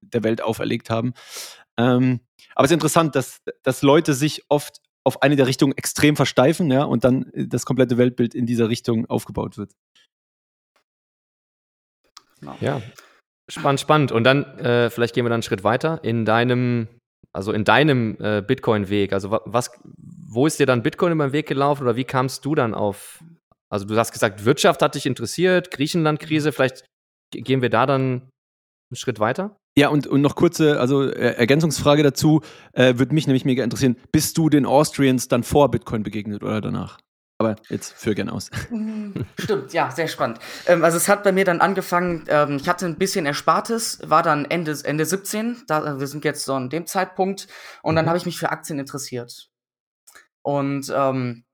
der 0.00 0.24
Welt 0.24 0.42
auferlegt 0.42 0.90
haben. 0.90 1.14
Ähm, 1.76 2.20
aber 2.54 2.64
es 2.64 2.70
ist 2.70 2.74
interessant, 2.74 3.14
dass, 3.14 3.42
dass 3.62 3.82
Leute 3.82 4.14
sich 4.14 4.44
oft 4.48 4.80
auf 5.04 5.22
eine 5.22 5.36
der 5.36 5.46
Richtungen 5.46 5.76
extrem 5.76 6.16
versteifen, 6.16 6.70
ja, 6.70 6.82
und 6.82 7.04
dann 7.04 7.30
äh, 7.32 7.46
das 7.46 7.64
komplette 7.64 7.98
Weltbild 7.98 8.34
in 8.34 8.46
dieser 8.46 8.68
Richtung 8.68 9.06
aufgebaut 9.06 9.58
wird. 9.58 9.72
Genau. 12.40 12.56
Ja, 12.60 12.82
spannend, 13.48 13.80
spannend. 13.80 14.12
Und 14.12 14.24
dann, 14.24 14.44
äh, 14.58 14.90
vielleicht 14.90 15.14
gehen 15.14 15.24
wir 15.24 15.28
dann 15.30 15.36
einen 15.36 15.42
Schritt 15.42 15.64
weiter 15.64 16.00
in 16.02 16.24
deinem, 16.24 16.88
also 17.32 17.52
in 17.52 17.64
deinem 17.64 18.16
äh, 18.20 18.42
Bitcoin-Weg. 18.42 19.12
Also 19.12 19.30
wa- 19.30 19.42
was, 19.44 19.70
wo 19.96 20.46
ist 20.46 20.58
dir 20.58 20.66
dann 20.66 20.82
Bitcoin 20.82 21.12
über 21.12 21.26
den 21.28 21.32
Weg 21.32 21.46
gelaufen 21.46 21.82
oder 21.82 21.96
wie 21.96 22.04
kamst 22.04 22.44
du 22.44 22.54
dann 22.54 22.74
auf, 22.74 23.22
also 23.68 23.84
du 23.84 23.96
hast 23.96 24.12
gesagt, 24.12 24.44
Wirtschaft 24.44 24.82
hat 24.82 24.94
dich 24.94 25.06
interessiert, 25.06 25.70
Griechenland-Krise, 25.70 26.52
vielleicht 26.52 26.84
ge- 27.32 27.42
gehen 27.42 27.62
wir 27.62 27.70
da 27.70 27.86
dann 27.86 28.02
einen 28.90 28.96
Schritt 28.96 29.20
weiter? 29.20 29.56
Ja, 29.78 29.88
und, 29.88 30.06
und 30.06 30.22
noch 30.22 30.36
kurze, 30.36 30.80
also 30.80 31.02
äh, 31.02 31.34
Ergänzungsfrage 31.36 32.02
dazu, 32.02 32.40
äh, 32.72 32.94
würde 32.96 33.14
mich 33.14 33.26
nämlich 33.26 33.44
mega 33.44 33.62
interessieren. 33.62 33.96
Bist 34.10 34.38
du 34.38 34.48
den 34.48 34.64
Austrians 34.64 35.28
dann 35.28 35.42
vor 35.42 35.70
Bitcoin 35.70 36.02
begegnet 36.02 36.42
oder 36.42 36.62
danach? 36.62 36.98
Aber 37.38 37.56
jetzt 37.68 37.92
führ 37.92 38.14
gern 38.14 38.30
aus. 38.30 38.50
Stimmt, 39.38 39.72
ja, 39.72 39.90
sehr 39.90 40.08
spannend. 40.08 40.38
Ähm, 40.66 40.82
also 40.82 40.96
es 40.96 41.08
hat 41.08 41.22
bei 41.22 41.32
mir 41.32 41.44
dann 41.44 41.60
angefangen, 41.60 42.24
ähm, 42.28 42.56
ich 42.56 42.68
hatte 42.68 42.86
ein 42.86 42.96
bisschen 42.96 43.26
Erspartes, 43.26 44.00
war 44.04 44.22
dann 44.22 44.46
Ende, 44.46 44.74
Ende 44.84 45.04
17, 45.04 45.64
da, 45.66 46.00
wir 46.00 46.06
sind 46.06 46.24
jetzt 46.24 46.44
so 46.46 46.54
an 46.54 46.70
dem 46.70 46.86
Zeitpunkt, 46.86 47.46
und 47.82 47.94
dann 47.96 48.06
Mhm. 48.06 48.08
habe 48.08 48.18
ich 48.18 48.26
mich 48.26 48.38
für 48.38 48.50
Aktien 48.50 48.78
interessiert. 48.78 49.50
Und 50.42 50.90
ähm, 50.94 51.44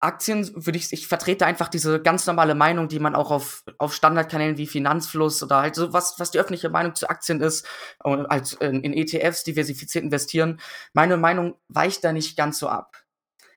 Aktien 0.00 0.50
würde 0.54 0.78
ich, 0.78 0.92
ich 0.92 1.06
vertrete 1.06 1.46
einfach 1.46 1.68
diese 1.68 2.02
ganz 2.02 2.26
normale 2.26 2.54
Meinung, 2.54 2.88
die 2.88 2.98
man 2.98 3.14
auch 3.14 3.30
auf, 3.30 3.64
auf 3.78 3.94
Standardkanälen 3.94 4.58
wie 4.58 4.66
Finanzfluss 4.66 5.42
oder 5.42 5.58
halt 5.62 5.74
so 5.74 5.92
was, 5.92 6.18
was 6.18 6.30
die 6.30 6.38
öffentliche 6.38 6.68
Meinung 6.68 6.94
zu 6.94 7.08
Aktien 7.08 7.40
ist, 7.40 7.66
als 8.00 8.52
in, 8.54 8.82
in 8.82 8.92
ETFs 8.92 9.44
diversifiziert 9.44 10.04
investieren. 10.04 10.60
Meine 10.92 11.16
Meinung 11.16 11.56
weicht 11.68 12.04
da 12.04 12.12
nicht 12.12 12.36
ganz 12.36 12.58
so 12.58 12.68
ab. 12.68 13.04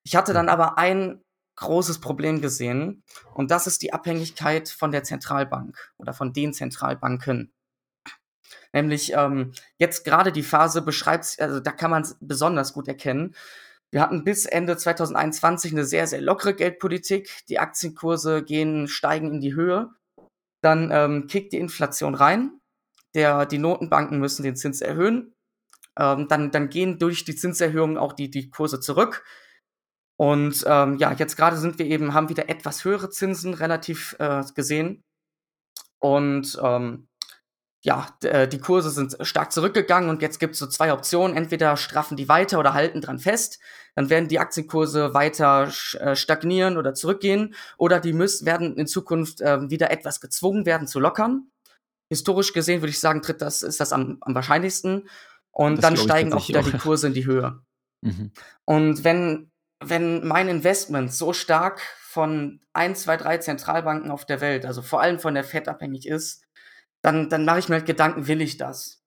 Ich 0.04 0.16
hatte 0.16 0.34
dann 0.34 0.48
aber 0.48 0.78
ein 0.78 1.22
großes 1.60 2.00
Problem 2.00 2.42
gesehen 2.42 3.04
und 3.34 3.52
das 3.52 3.68
ist 3.68 3.82
die 3.82 3.94
Abhängigkeit 3.94 4.70
von 4.70 4.92
der 4.92 5.04
Zentralbank 5.04 5.94
oder 5.98 6.14
von 6.14 6.34
den 6.34 6.54
Zentralbanken. 6.54 7.52
Nämlich 8.74 9.14
ähm, 9.14 9.54
jetzt 9.78 10.06
gerade 10.06 10.32
die 10.32 10.44
Phase 10.44 10.82
beschreibt, 10.82 11.40
also 11.40 11.60
da 11.60 11.72
kann 11.72 11.92
man 11.92 12.04
es 12.04 12.18
besonders 12.20 12.74
gut 12.74 12.88
erkennen. 12.88 13.36
Wir 13.92 14.02
hatten 14.02 14.24
bis 14.24 14.46
Ende 14.46 14.78
2021 14.78 15.72
eine 15.72 15.86
sehr, 15.86 16.06
sehr 16.06 16.22
lockere 16.22 16.54
Geldpolitik. 16.54 17.44
Die 17.50 17.60
Aktienkurse 17.60 18.44
gehen, 18.44 18.88
steigen 18.88 19.34
in 19.34 19.42
die 19.42 19.56
Höhe. 19.56 19.90
Dann 20.62 20.92
ähm, 20.92 21.28
kickt 21.28 21.54
die 21.54 21.58
Inflation 21.58 22.14
rein. 22.14 22.60
Der, 23.16 23.48
die 23.48 23.58
Notenbanken 23.58 24.20
müssen 24.20 24.44
den 24.44 24.56
Zins 24.56 24.82
erhöhen. 24.82 25.34
Ähm, 25.98 26.28
dann, 26.28 26.52
dann 26.52 26.70
gehen 26.70 27.00
durch 27.00 27.26
die 27.26 27.36
Zinserhöhungen 27.36 27.98
auch 27.98 28.14
die, 28.14 28.30
die 28.30 28.52
Kurse 28.52 28.80
zurück. 28.80 29.24
Und 30.20 30.66
ähm, 30.68 30.98
ja, 30.98 31.14
jetzt 31.14 31.38
gerade 31.38 31.56
sind 31.56 31.80
wir 31.80 31.86
eben, 31.86 32.14
haben 32.14 32.28
wieder 32.28 32.50
etwas 32.50 32.84
höhere 32.84 33.10
Zinsen 33.10 33.54
relativ 33.54 34.18
äh, 34.20 34.44
gesehen. 34.54 35.02
Und 36.00 36.60
ähm, 36.62 37.08
ja, 37.82 38.08
äh, 38.24 38.46
die 38.46 38.60
Kurse 38.60 38.90
sind 38.90 39.16
stark 39.22 39.54
zurückgegangen 39.54 40.10
und 40.10 40.22
jetzt 40.22 40.40
gibt 40.40 40.56
es 40.56 40.60
so 40.60 40.68
zwei 40.68 40.92
Optionen. 40.92 41.38
Entweder 41.38 41.78
straffen 41.78 42.18
die 42.18 42.28
weiter 42.28 42.60
oder 42.60 42.74
halten 42.74 43.00
dran 43.00 43.20
fest. 43.20 43.60
Dann 43.96 44.10
werden 44.10 44.28
die 44.28 44.40
Aktienkurse 44.40 45.14
weiter 45.14 45.72
äh, 45.94 46.18
stagnieren 46.18 46.76
oder 46.76 46.94
zurückgehen. 46.94 47.56
Oder 47.78 48.02
die 48.02 48.12
müssen, 48.12 48.46
werden 48.46 48.76
in 48.76 48.88
Zukunft 48.88 49.40
ähm, 49.40 49.70
wieder 49.70 49.90
etwas 49.90 50.20
gezwungen 50.20 50.66
werden 50.66 50.88
zu 50.88 51.00
lockern. 51.00 51.50
Historisch 52.10 52.52
gesehen 52.52 52.82
würde 52.82 52.90
ich 52.90 53.00
sagen, 53.00 53.22
tritt 53.22 53.42
das, 53.42 53.62
ist 53.64 53.80
das 53.80 53.94
am, 53.94 54.18
am 54.20 54.36
wahrscheinlichsten. 54.36 55.08
Und 55.52 55.78
Das 55.78 55.84
dann 55.84 55.96
steigen 55.96 56.34
auch 56.34 56.46
wieder 56.50 56.60
auch, 56.60 56.70
die. 56.70 56.78
Kurse 56.78 57.08
in 57.08 57.14
die 57.14 57.26
Höhe. 57.26 57.62
Mhm. 58.02 58.32
Und 58.64 59.04
wenn, 59.04 59.52
wenn 59.80 60.28
mein 60.28 60.50
Investment 60.50 61.14
so 61.14 61.34
stark 61.34 61.82
von 62.02 62.60
ein, 62.74 62.96
zwei, 62.96 63.18
drei 63.18 63.38
Zentralbanken 63.38 64.12
auf 64.12 64.26
der 64.26 64.42
Welt, 64.42 64.66
also 64.66 64.82
vor 64.82 65.02
allem 65.02 65.20
von 65.20 65.34
der 65.34 65.44
Fed 65.44 65.68
abhängig 65.68 66.08
ist, 66.08 66.44
dann, 67.02 67.30
dann 67.30 67.46
mache 67.46 67.60
ich 67.60 67.70
mir 67.70 67.76
halt 67.76 67.86
Gedanken, 67.86 68.28
will 68.28 68.42
ich 68.42 68.58
das? 68.58 69.04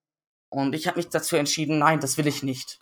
Und 0.50 0.74
ich 0.74 0.86
habe 0.86 0.98
mich 0.98 1.08
dazu 1.08 1.36
entschieden, 1.36 1.78
nein, 1.78 2.00
das 2.00 2.16
will 2.16 2.26
ich 2.26 2.42
nicht. 2.42 2.78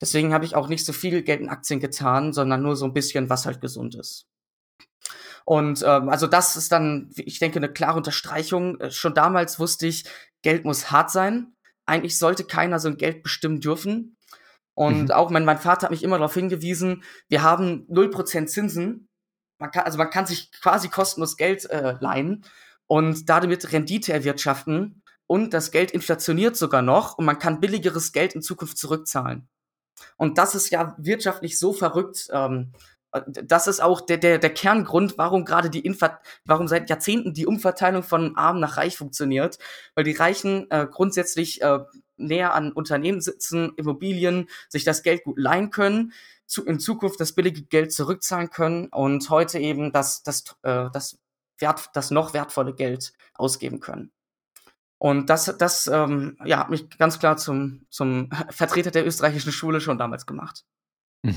Deswegen 0.00 0.32
habe 0.32 0.44
ich 0.44 0.54
auch 0.54 0.68
nicht 0.68 0.84
so 0.84 0.92
viel 0.92 1.22
Geld 1.22 1.40
in 1.40 1.48
Aktien 1.48 1.80
getan, 1.80 2.32
sondern 2.32 2.62
nur 2.62 2.76
so 2.76 2.84
ein 2.84 2.92
bisschen, 2.92 3.30
was 3.30 3.46
halt 3.46 3.60
gesund 3.60 3.96
ist. 3.96 4.26
Und 5.44 5.82
ähm, 5.82 6.10
also 6.10 6.26
das 6.26 6.56
ist 6.56 6.70
dann, 6.72 7.10
ich 7.16 7.38
denke, 7.38 7.58
eine 7.58 7.72
klare 7.72 7.96
Unterstreichung. 7.96 8.78
Äh, 8.80 8.90
Schon 8.90 9.14
damals 9.14 9.58
wusste 9.58 9.86
ich, 9.86 10.04
Geld 10.42 10.66
muss 10.66 10.90
hart 10.90 11.10
sein. 11.10 11.54
Eigentlich 11.86 12.18
sollte 12.18 12.44
keiner 12.44 12.78
so 12.78 12.88
ein 12.88 12.98
Geld 12.98 13.22
bestimmen 13.22 13.60
dürfen. 13.60 14.17
Und 14.78 15.06
Mhm. 15.06 15.10
auch 15.10 15.28
mein, 15.30 15.44
mein 15.44 15.58
Vater 15.58 15.86
hat 15.86 15.90
mich 15.90 16.04
immer 16.04 16.18
darauf 16.18 16.34
hingewiesen, 16.34 17.02
wir 17.28 17.42
haben 17.42 17.84
0% 17.88 18.46
Zinsen. 18.46 19.08
Man 19.58 19.72
kann, 19.72 19.82
also 19.82 19.98
man 19.98 20.08
kann 20.08 20.24
sich 20.24 20.52
quasi 20.52 20.88
kostenlos 20.88 21.36
Geld 21.36 21.68
äh, 21.68 21.96
leihen 21.98 22.44
und 22.86 23.28
damit 23.28 23.72
Rendite 23.72 24.12
erwirtschaften. 24.12 25.02
Und 25.26 25.52
das 25.52 25.72
Geld 25.72 25.90
inflationiert 25.90 26.56
sogar 26.56 26.82
noch 26.82 27.18
und 27.18 27.24
man 27.24 27.40
kann 27.40 27.58
billigeres 27.58 28.12
Geld 28.12 28.36
in 28.36 28.40
Zukunft 28.40 28.78
zurückzahlen. 28.78 29.48
Und 30.16 30.38
das 30.38 30.54
ist 30.54 30.70
ja 30.70 30.94
wirtschaftlich 30.96 31.58
so 31.58 31.72
verrückt. 31.72 32.28
Ähm, 32.30 32.70
das 33.32 33.66
ist 33.66 33.80
auch 33.80 34.00
der, 34.00 34.18
der, 34.18 34.38
der 34.38 34.54
Kerngrund, 34.54 35.18
warum 35.18 35.44
gerade 35.44 35.70
die 35.70 35.80
Infa 35.80 36.20
warum 36.44 36.68
seit 36.68 36.88
Jahrzehnten 36.88 37.34
die 37.34 37.46
Umverteilung 37.46 38.04
von 38.04 38.36
arm 38.36 38.60
nach 38.60 38.76
reich 38.76 38.96
funktioniert. 38.96 39.58
Weil 39.96 40.04
die 40.04 40.12
Reichen 40.12 40.70
äh, 40.70 40.86
grundsätzlich 40.88 41.62
äh, 41.62 41.80
näher 42.18 42.54
an 42.54 42.72
Unternehmen 42.72 43.20
sitzen, 43.20 43.72
Immobilien, 43.76 44.48
sich 44.68 44.84
das 44.84 45.02
Geld 45.02 45.24
gut 45.24 45.38
leihen 45.38 45.70
können, 45.70 46.12
zu, 46.46 46.64
in 46.64 46.80
Zukunft 46.80 47.20
das 47.20 47.32
billige 47.32 47.62
Geld 47.62 47.92
zurückzahlen 47.92 48.50
können 48.50 48.88
und 48.88 49.28
heute 49.30 49.58
eben 49.58 49.92
das, 49.92 50.22
das, 50.22 50.56
äh, 50.62 50.88
das, 50.92 51.18
wert, 51.58 51.90
das 51.94 52.10
noch 52.10 52.34
wertvolle 52.34 52.74
Geld 52.74 53.12
ausgeben 53.34 53.80
können. 53.80 54.12
Und 54.98 55.30
das, 55.30 55.54
das 55.58 55.86
ähm, 55.86 56.36
ja, 56.44 56.58
hat 56.58 56.70
mich 56.70 56.90
ganz 56.98 57.18
klar 57.18 57.36
zum, 57.36 57.86
zum 57.90 58.30
Vertreter 58.50 58.90
der 58.90 59.06
österreichischen 59.06 59.52
Schule 59.52 59.80
schon 59.80 59.98
damals 59.98 60.26
gemacht. 60.26 60.64
Mhm. 61.22 61.34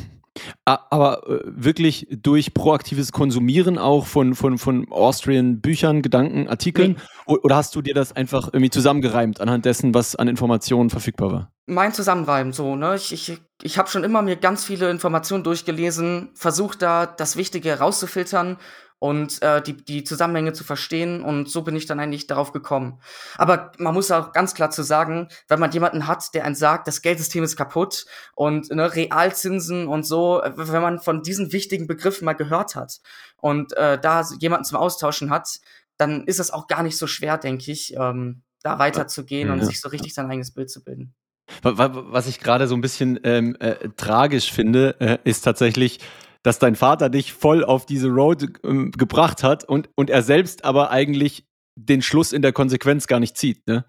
Aber 0.64 1.28
äh, 1.28 1.42
wirklich 1.46 2.08
durch 2.10 2.54
proaktives 2.54 3.12
Konsumieren 3.12 3.78
auch 3.78 4.06
von, 4.06 4.34
von, 4.34 4.58
von 4.58 4.90
Austrian 4.90 5.60
Büchern, 5.60 6.02
Gedanken, 6.02 6.48
Artikeln? 6.48 6.98
O- 7.26 7.38
Oder 7.44 7.58
hast 7.58 7.76
du 7.76 7.82
dir 7.82 7.94
das 7.94 8.16
einfach 8.16 8.48
irgendwie 8.54 8.70
zusammengereimt 8.70 9.42
anhand 9.42 9.66
dessen, 9.66 9.94
was 9.94 10.16
an 10.16 10.30
Informationen 10.30 10.90
verfügbar 10.90 11.32
war? 11.32 11.52
Mein 11.66 11.94
Zusammenreimen 11.94 12.54
so, 12.54 12.78
ne? 12.78 12.96
Ich, 12.96 13.12
ich, 13.12 13.40
ich 13.62 13.78
habe 13.78 13.90
schon 13.90 14.06
immer 14.06 14.22
mir 14.22 14.38
ganz 14.38 14.64
viele 14.64 14.90
Informationen 14.90 15.44
durchgelesen, 15.44 16.30
versucht 16.34 16.82
da 16.82 17.06
das 17.06 17.36
Wichtige 17.36 17.68
herauszufiltern 17.70 18.58
und 19.02 19.42
äh, 19.42 19.64
die, 19.64 19.76
die 19.76 20.04
Zusammenhänge 20.04 20.54
zu 20.54 20.64
verstehen 20.64 21.24
und 21.24 21.50
so 21.50 21.64
bin 21.64 21.76
ich 21.76 21.88
dann 21.88 22.00
eigentlich 22.00 22.28
darauf 22.28 22.52
gekommen. 22.52 23.00
Aber 23.36 23.72
man 23.80 23.96
muss 23.96 24.12
auch 24.12 24.32
ganz 24.32 24.54
klar 24.54 24.70
zu 24.70 24.84
sagen, 24.84 25.28
wenn 25.48 25.60
man 25.60 25.72
jemanden 25.72 26.06
hat, 26.06 26.36
der 26.36 26.46
einen 26.46 26.54
sagt, 26.54 26.88
das 26.88 27.02
Geldsystem 27.02 27.44
ist 27.44 27.56
kaputt 27.58 28.06
und 28.36 28.70
ne, 28.70 28.94
Realzinsen 28.96 29.88
und 29.88 30.06
so, 30.06 30.40
wenn 30.56 30.82
man 30.84 31.00
von 31.00 31.24
diesen 31.24 31.52
wichtigen 31.52 31.88
Begriffen 31.88 32.26
mal 32.26 32.34
gehört 32.34 32.76
hat 32.76 33.00
und 33.38 33.74
äh, 33.76 34.00
da 34.00 34.24
jemanden 34.40 34.66
zum 34.66 34.78
Austauschen 34.78 35.32
hat, 35.32 35.50
dann 35.98 36.26
ist 36.26 36.40
es 36.40 36.52
auch 36.52 36.68
gar 36.68 36.84
nicht 36.84 36.98
so 36.98 37.08
schwer, 37.08 37.40
denke 37.40 37.72
ich, 37.72 37.96
ähm, 37.98 38.44
da 38.62 38.78
weiterzugehen 38.78 39.50
und 39.50 39.60
Ja. 39.60 39.66
sich 39.66 39.82
so 39.82 39.90
richtig 39.90 40.14
sein 40.14 40.30
eigenes 40.30 40.52
Bild 40.54 40.70
zu 40.70 40.84
bilden. 40.84 41.16
Wa- 41.64 41.76
wa- 41.80 42.04
Was 42.12 42.28
ich 42.28 42.40
gerade 42.40 42.68
so 42.68 42.76
ein 42.76 42.82
bisschen 42.82 43.20
ähm, 43.24 43.56
äh, 43.60 43.90
tragisch 43.98 44.52
finde, 44.52 44.96
äh, 45.00 45.18
ist 45.24 45.42
tatsächlich, 45.42 46.00
dass 46.44 46.60
dein 46.60 46.76
Vater 46.76 47.10
dich 47.10 47.34
voll 47.34 47.64
auf 47.64 47.86
diese 47.86 48.10
Road 48.10 48.48
ähm, 48.64 48.92
gebracht 48.92 49.44
hat 49.44 49.64
und, 49.64 49.90
und 49.96 50.10
er 50.10 50.24
selbst 50.24 50.66
aber 50.66 50.92
eigentlich 50.92 51.46
den 51.76 52.02
Schluss 52.02 52.34
in 52.34 52.42
der 52.42 52.54
Konsequenz 52.54 53.08
gar 53.08 53.20
nicht 53.20 53.38
zieht. 53.38 53.68
Ne? 53.68 53.86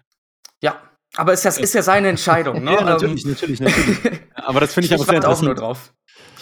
Ja, 0.61 0.81
aber 1.15 1.33
ist 1.33 1.45
das 1.45 1.57
ist 1.57 1.73
ja 1.73 1.81
seine 1.81 2.09
Entscheidung. 2.09 2.63
Ne? 2.63 2.71
Ja, 2.73 2.83
natürlich, 2.83 3.25
Ähm, 3.25 3.31
natürlich, 3.31 3.59
natürlich. 3.59 3.99
Aber 4.35 4.59
das 4.59 4.73
finde 4.73 4.87
ich, 4.87 4.93
aber 4.93 5.05
sehr 5.05 5.13
warte 5.13 5.29
auch 5.29 5.41
nur 5.41 5.51
interessant. 5.51 5.77
drauf. 5.77 5.93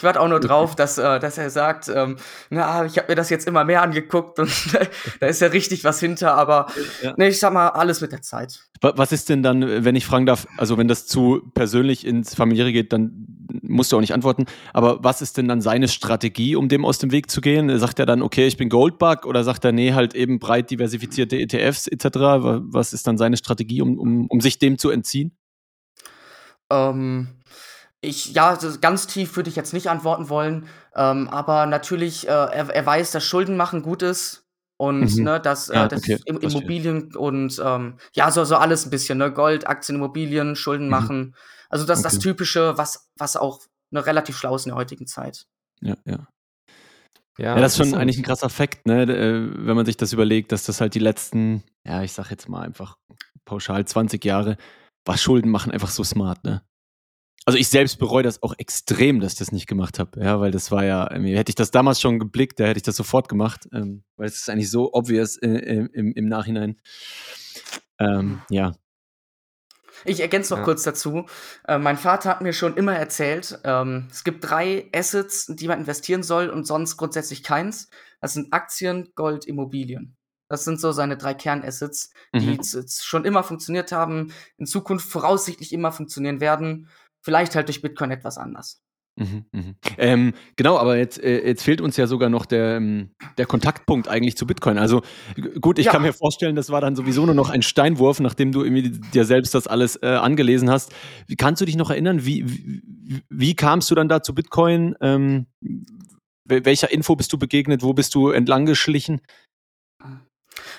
Ich 0.02 0.04
warte 0.04 0.20
auch 0.20 0.26
nur 0.26 0.40
drauf, 0.40 0.74
dass, 0.74 0.98
äh, 0.98 1.20
dass 1.20 1.38
er 1.38 1.48
sagt, 1.48 1.88
ähm, 1.88 2.16
na, 2.50 2.84
ich 2.84 2.98
habe 2.98 3.06
mir 3.06 3.14
das 3.14 3.30
jetzt 3.30 3.46
immer 3.46 3.62
mehr 3.62 3.82
angeguckt 3.82 4.40
und 4.40 4.50
da 5.20 5.28
ist 5.28 5.40
ja 5.40 5.46
richtig 5.46 5.84
was 5.84 6.00
hinter, 6.00 6.34
aber 6.34 6.66
Ja. 7.04 7.14
ne, 7.16 7.28
ich 7.28 7.38
sag 7.38 7.52
mal, 7.52 7.68
alles 7.68 8.00
mit 8.00 8.10
der 8.10 8.20
Zeit. 8.20 8.64
Wa- 8.80 8.94
Was 8.96 9.12
ist 9.12 9.28
denn 9.28 9.44
dann, 9.44 9.84
wenn 9.84 9.94
ich 9.94 10.04
fragen 10.04 10.26
darf, 10.26 10.48
also 10.56 10.76
wenn 10.76 10.88
das 10.88 11.06
zu 11.06 11.42
persönlich 11.54 12.04
ins 12.04 12.34
Familiäre 12.34 12.72
geht, 12.72 12.92
dann 12.92 13.28
musst 13.62 13.92
du 13.92 13.96
auch 13.96 14.00
nicht 14.00 14.12
antworten, 14.12 14.46
aber 14.72 15.04
was 15.04 15.22
ist 15.22 15.36
denn 15.36 15.46
dann 15.46 15.60
seine 15.60 15.86
Strategie, 15.86 16.56
um 16.56 16.68
dem 16.68 16.84
aus 16.84 16.98
dem 16.98 17.12
Weg 17.12 17.30
zu 17.30 17.40
gehen? 17.40 17.78
Sagt 17.78 18.00
er 18.00 18.06
dann, 18.06 18.22
okay, 18.22 18.48
ich 18.48 18.56
bin 18.56 18.70
Goldbug 18.70 19.24
oder 19.24 19.44
sagt 19.44 19.64
er, 19.64 19.70
nee, 19.70 19.92
halt 19.92 20.16
eben 20.16 20.40
breit 20.40 20.68
diversifizierte 20.72 21.36
ETFs 21.38 21.86
etc.? 21.86 22.06
Wa- 22.16 22.60
Was 22.64 22.92
ist 22.92 23.06
dann 23.06 23.18
seine 23.18 23.36
Strategie, 23.36 23.82
um, 23.82 24.00
um, 24.00 24.26
um 24.26 24.40
sich 24.40 24.58
dem 24.58 24.78
zu 24.78 24.90
entziehen? 24.90 25.30
Ähm, 26.70 27.28
ich, 28.02 28.34
ja, 28.34 28.58
ganz 28.80 29.06
tief 29.06 29.36
würde 29.36 29.48
ich 29.48 29.56
jetzt 29.56 29.72
nicht 29.72 29.88
antworten 29.88 30.28
wollen, 30.28 30.66
ähm, 30.94 31.28
aber 31.28 31.66
natürlich, 31.66 32.26
äh, 32.28 32.30
er, 32.32 32.68
er 32.68 32.84
weiß, 32.86 33.12
dass 33.12 33.24
Schulden 33.24 33.56
machen 33.56 33.82
gut 33.82 34.02
ist 34.02 34.44
und 34.76 35.16
Mhm. 35.16 35.22
ne, 35.24 35.40
dass, 35.40 35.68
äh, 35.68 35.74
Ja, 35.76 35.88
dass 35.88 36.00
okay, 36.00 36.18
verstehe. 36.18 36.40
Immobilien 36.50 37.14
und 37.16 37.60
ähm, 37.64 37.98
ja, 38.12 38.30
so, 38.32 38.44
so 38.44 38.56
alles 38.56 38.84
ein 38.84 38.90
bisschen, 38.90 39.18
ne? 39.18 39.32
Gold, 39.32 39.68
Aktien, 39.68 39.96
Immobilien, 39.96 40.56
Schulden 40.56 40.86
Mhm. 40.86 40.90
machen. 40.90 41.36
Also 41.70 41.86
das 41.86 42.02
das 42.02 42.14
Okay. 42.16 42.22
Typische, 42.24 42.76
was, 42.76 43.08
was 43.16 43.36
auch 43.36 43.60
ne, 43.90 44.04
relativ 44.04 44.36
schlau 44.36 44.56
ist 44.56 44.66
in 44.66 44.70
der 44.70 44.76
heutigen 44.76 45.06
Zeit. 45.06 45.46
Ja, 45.80 45.96
ja. 46.04 46.26
Ja, 47.38 47.54
Ja, 47.54 47.60
das 47.60 47.78
ist 47.78 47.86
schon 47.88 47.94
eigentlich 47.98 48.18
ein 48.18 48.24
krasser 48.24 48.50
Fakt, 48.50 48.86
ne? 48.86 49.02
äh, 49.04 49.66
wenn 49.66 49.76
man 49.76 49.86
sich 49.86 49.96
das 49.96 50.12
überlegt, 50.12 50.52
dass 50.52 50.64
das 50.64 50.80
halt 50.80 50.94
die 50.94 50.98
letzten, 50.98 51.62
ja, 51.86 52.02
ich 52.02 52.12
sag 52.12 52.30
jetzt 52.30 52.48
mal 52.48 52.62
einfach 52.62 52.96
pauschal 53.44 53.84
20 53.86 54.24
Jahre, 54.24 54.56
war 55.06 55.16
Schulden 55.16 55.50
machen 55.50 55.72
einfach 55.72 55.88
so 55.90 56.04
smart, 56.04 56.44
ne? 56.44 56.62
Also 57.44 57.58
ich 57.58 57.68
selbst 57.68 57.98
bereue 57.98 58.22
das 58.22 58.42
auch 58.42 58.54
extrem, 58.58 59.18
dass 59.20 59.32
ich 59.32 59.38
das 59.40 59.50
nicht 59.50 59.66
gemacht 59.66 59.98
habe, 59.98 60.20
ja, 60.22 60.38
weil 60.40 60.52
das 60.52 60.70
war 60.70 60.84
ja, 60.84 61.10
ähm, 61.10 61.24
hätte 61.24 61.50
ich 61.50 61.56
das 61.56 61.72
damals 61.72 62.00
schon 62.00 62.20
geblickt, 62.20 62.60
da 62.60 62.64
hätte 62.66 62.76
ich 62.76 62.84
das 62.84 62.94
sofort 62.96 63.28
gemacht, 63.28 63.68
ähm, 63.72 64.04
weil 64.16 64.28
es 64.28 64.36
ist 64.36 64.48
eigentlich 64.48 64.70
so 64.70 64.92
obvious 64.92 65.38
äh, 65.38 65.48
äh, 65.48 65.88
im, 65.92 66.12
im 66.12 66.28
Nachhinein. 66.28 66.80
Ähm, 67.98 68.42
ja, 68.48 68.72
Ich 70.04 70.20
ergänze 70.20 70.52
noch 70.52 70.58
Ja. 70.58 70.64
kurz 70.64 70.82
dazu. 70.82 71.26
Äh, 71.68 71.78
mein 71.78 71.96
Vater 71.96 72.30
hat 72.30 72.42
mir 72.42 72.52
schon 72.52 72.76
immer 72.76 72.94
erzählt, 72.96 73.58
ähm, 73.64 74.08
es 74.10 74.24
gibt 74.24 74.48
drei 74.48 74.88
Assets, 74.94 75.48
in 75.48 75.56
die 75.56 75.68
man 75.68 75.80
investieren 75.80 76.22
soll 76.22 76.48
und 76.48 76.64
sonst 76.66 76.96
grundsätzlich 76.96 77.42
keins. 77.42 77.88
Das 78.20 78.34
sind 78.34 78.52
Aktien, 78.52 79.10
Gold, 79.14 79.44
Immobilien. 79.46 80.16
Das 80.48 80.64
sind 80.64 80.80
so 80.80 80.92
seine 80.92 81.16
drei 81.16 81.34
Kernassets, 81.34 82.12
die 82.34 82.58
Mhm. 82.58 82.86
schon 82.88 83.24
immer 83.24 83.42
funktioniert 83.42 83.90
haben, 83.92 84.32
in 84.58 84.66
Zukunft 84.66 85.08
voraussichtlich 85.08 85.72
immer 85.72 85.92
funktionionieren 85.92 86.40
werden. 86.40 86.88
Vielleicht 87.22 87.54
halt 87.54 87.68
durch 87.68 87.80
Bitcoin 87.82 88.10
etwas 88.10 88.36
anders. 88.38 88.82
Mhm, 89.16 89.44
mhm. 89.52 89.74
Ähm, 89.98 90.32
genau, 90.56 90.78
aber 90.78 90.96
jetzt, 90.96 91.22
äh, 91.22 91.46
jetzt 91.46 91.62
fehlt 91.62 91.82
uns 91.82 91.98
ja 91.98 92.06
sogar 92.06 92.30
noch 92.30 92.46
der, 92.46 92.76
ähm, 92.78 93.10
der 93.36 93.44
Kontaktpunkt 93.44 94.08
eigentlich 94.08 94.38
zu 94.38 94.46
Bitcoin. 94.46 94.78
Also 94.78 95.02
gut, 95.60 95.78
ich 95.78 95.86
Ja. 95.86 95.92
kann 95.92 96.00
mir 96.00 96.14
vorstellen, 96.14 96.56
das 96.56 96.70
war 96.70 96.80
dann 96.80 96.96
sowieso 96.96 97.26
nur 97.26 97.34
noch 97.34 97.50
ein 97.50 97.60
Steinwurf, 97.60 98.20
nachdem 98.20 98.52
du 98.52 98.64
dir 98.64 99.24
selbst 99.26 99.54
das 99.54 99.66
alles 99.66 99.96
äh, 99.96 100.06
angelesen 100.06 100.70
hast. 100.70 100.94
Wie, 101.26 101.36
kannst 101.36 101.60
du 101.60 101.66
dich 101.66 101.76
noch 101.76 101.90
erinnern, 101.90 102.24
wie, 102.24 102.42
wie, 102.48 103.22
wie 103.28 103.54
kamst 103.54 103.90
du 103.90 103.94
dann 103.94 104.08
da 104.08 104.22
zu 104.22 104.34
Bitcoin? 104.34 104.94
Ähm, 105.02 105.44
wel- 106.48 106.64
welcher 106.64 106.90
Info 106.90 107.14
bist 107.14 107.34
du 107.34 107.38
begegnet? 107.38 107.82
Wo 107.82 107.92
bist 107.92 108.14
du 108.14 108.30
entlang 108.30 108.64
geschlichen? 108.64 109.20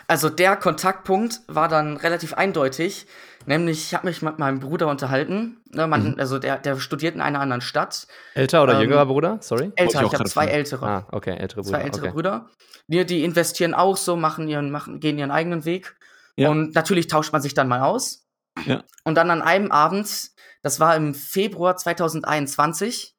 Also 0.08 0.30
der 0.30 0.56
Kontaktpunkt 0.56 1.42
war 1.48 1.68
dann 1.68 1.98
relativ 1.98 2.34
eindeutig, 2.34 3.08
nämlich 3.46 3.86
ich 3.86 3.94
habe 3.94 4.08
mich 4.08 4.22
mit 4.22 4.40
meinem 4.40 4.60
Bruder 4.60 4.88
unterhalten. 4.88 5.62
Ne, 5.70 5.88
man, 5.88 6.14
Mhm. 6.14 6.16
Also 6.20 6.40
der, 6.40 6.58
der 6.58 6.80
studiert 6.80 7.16
in 7.16 7.22
einer 7.22 7.40
anderen 7.40 7.62
Stadt. 7.62 8.08
Älter 8.34 8.64
oder 8.64 8.76
Ähm, 8.76 8.82
jüngerer 8.82 9.06
Bruder? 9.06 9.38
Sorry. 9.42 9.72
Ich 9.76 9.82
Älter, 9.82 10.00
auch 10.06 10.14
ich 10.14 10.20
habe 10.20 10.30
zwei 10.30 10.46
ältere. 10.46 10.86
Ah, 10.86 11.08
okay, 11.12 11.36
ältere 11.38 11.62
Brüder. 11.62 11.78
zwei 11.78 11.84
ältere 11.84 12.06
okay. 12.06 12.14
Brüder. 12.14 12.50
Die, 12.88 13.06
die 13.06 13.24
investieren 13.24 13.74
auch 13.74 13.98
so, 13.98 14.16
machen 14.16 14.48
ihren, 14.48 14.72
machen, 14.72 15.00
gehen 15.00 15.18
ihren 15.18 15.32
eigenen 15.32 15.66
Weg. 15.66 15.96
Ja. 16.36 16.50
Und 16.50 16.76
natürlich 16.76 17.08
tauscht 17.08 17.32
man 17.32 17.42
sich 17.42 17.54
dann 17.54 17.68
mal 17.68 17.82
aus. 17.82 18.28
Ja. 18.66 18.84
Und 19.04 19.16
dann 19.16 19.32
an 19.32 19.42
einem 19.42 19.72
Abend, 19.72 20.32
das 20.62 20.80
war 20.80 20.96
im 20.96 21.14
Februar 21.14 21.78
2021, 21.78 23.13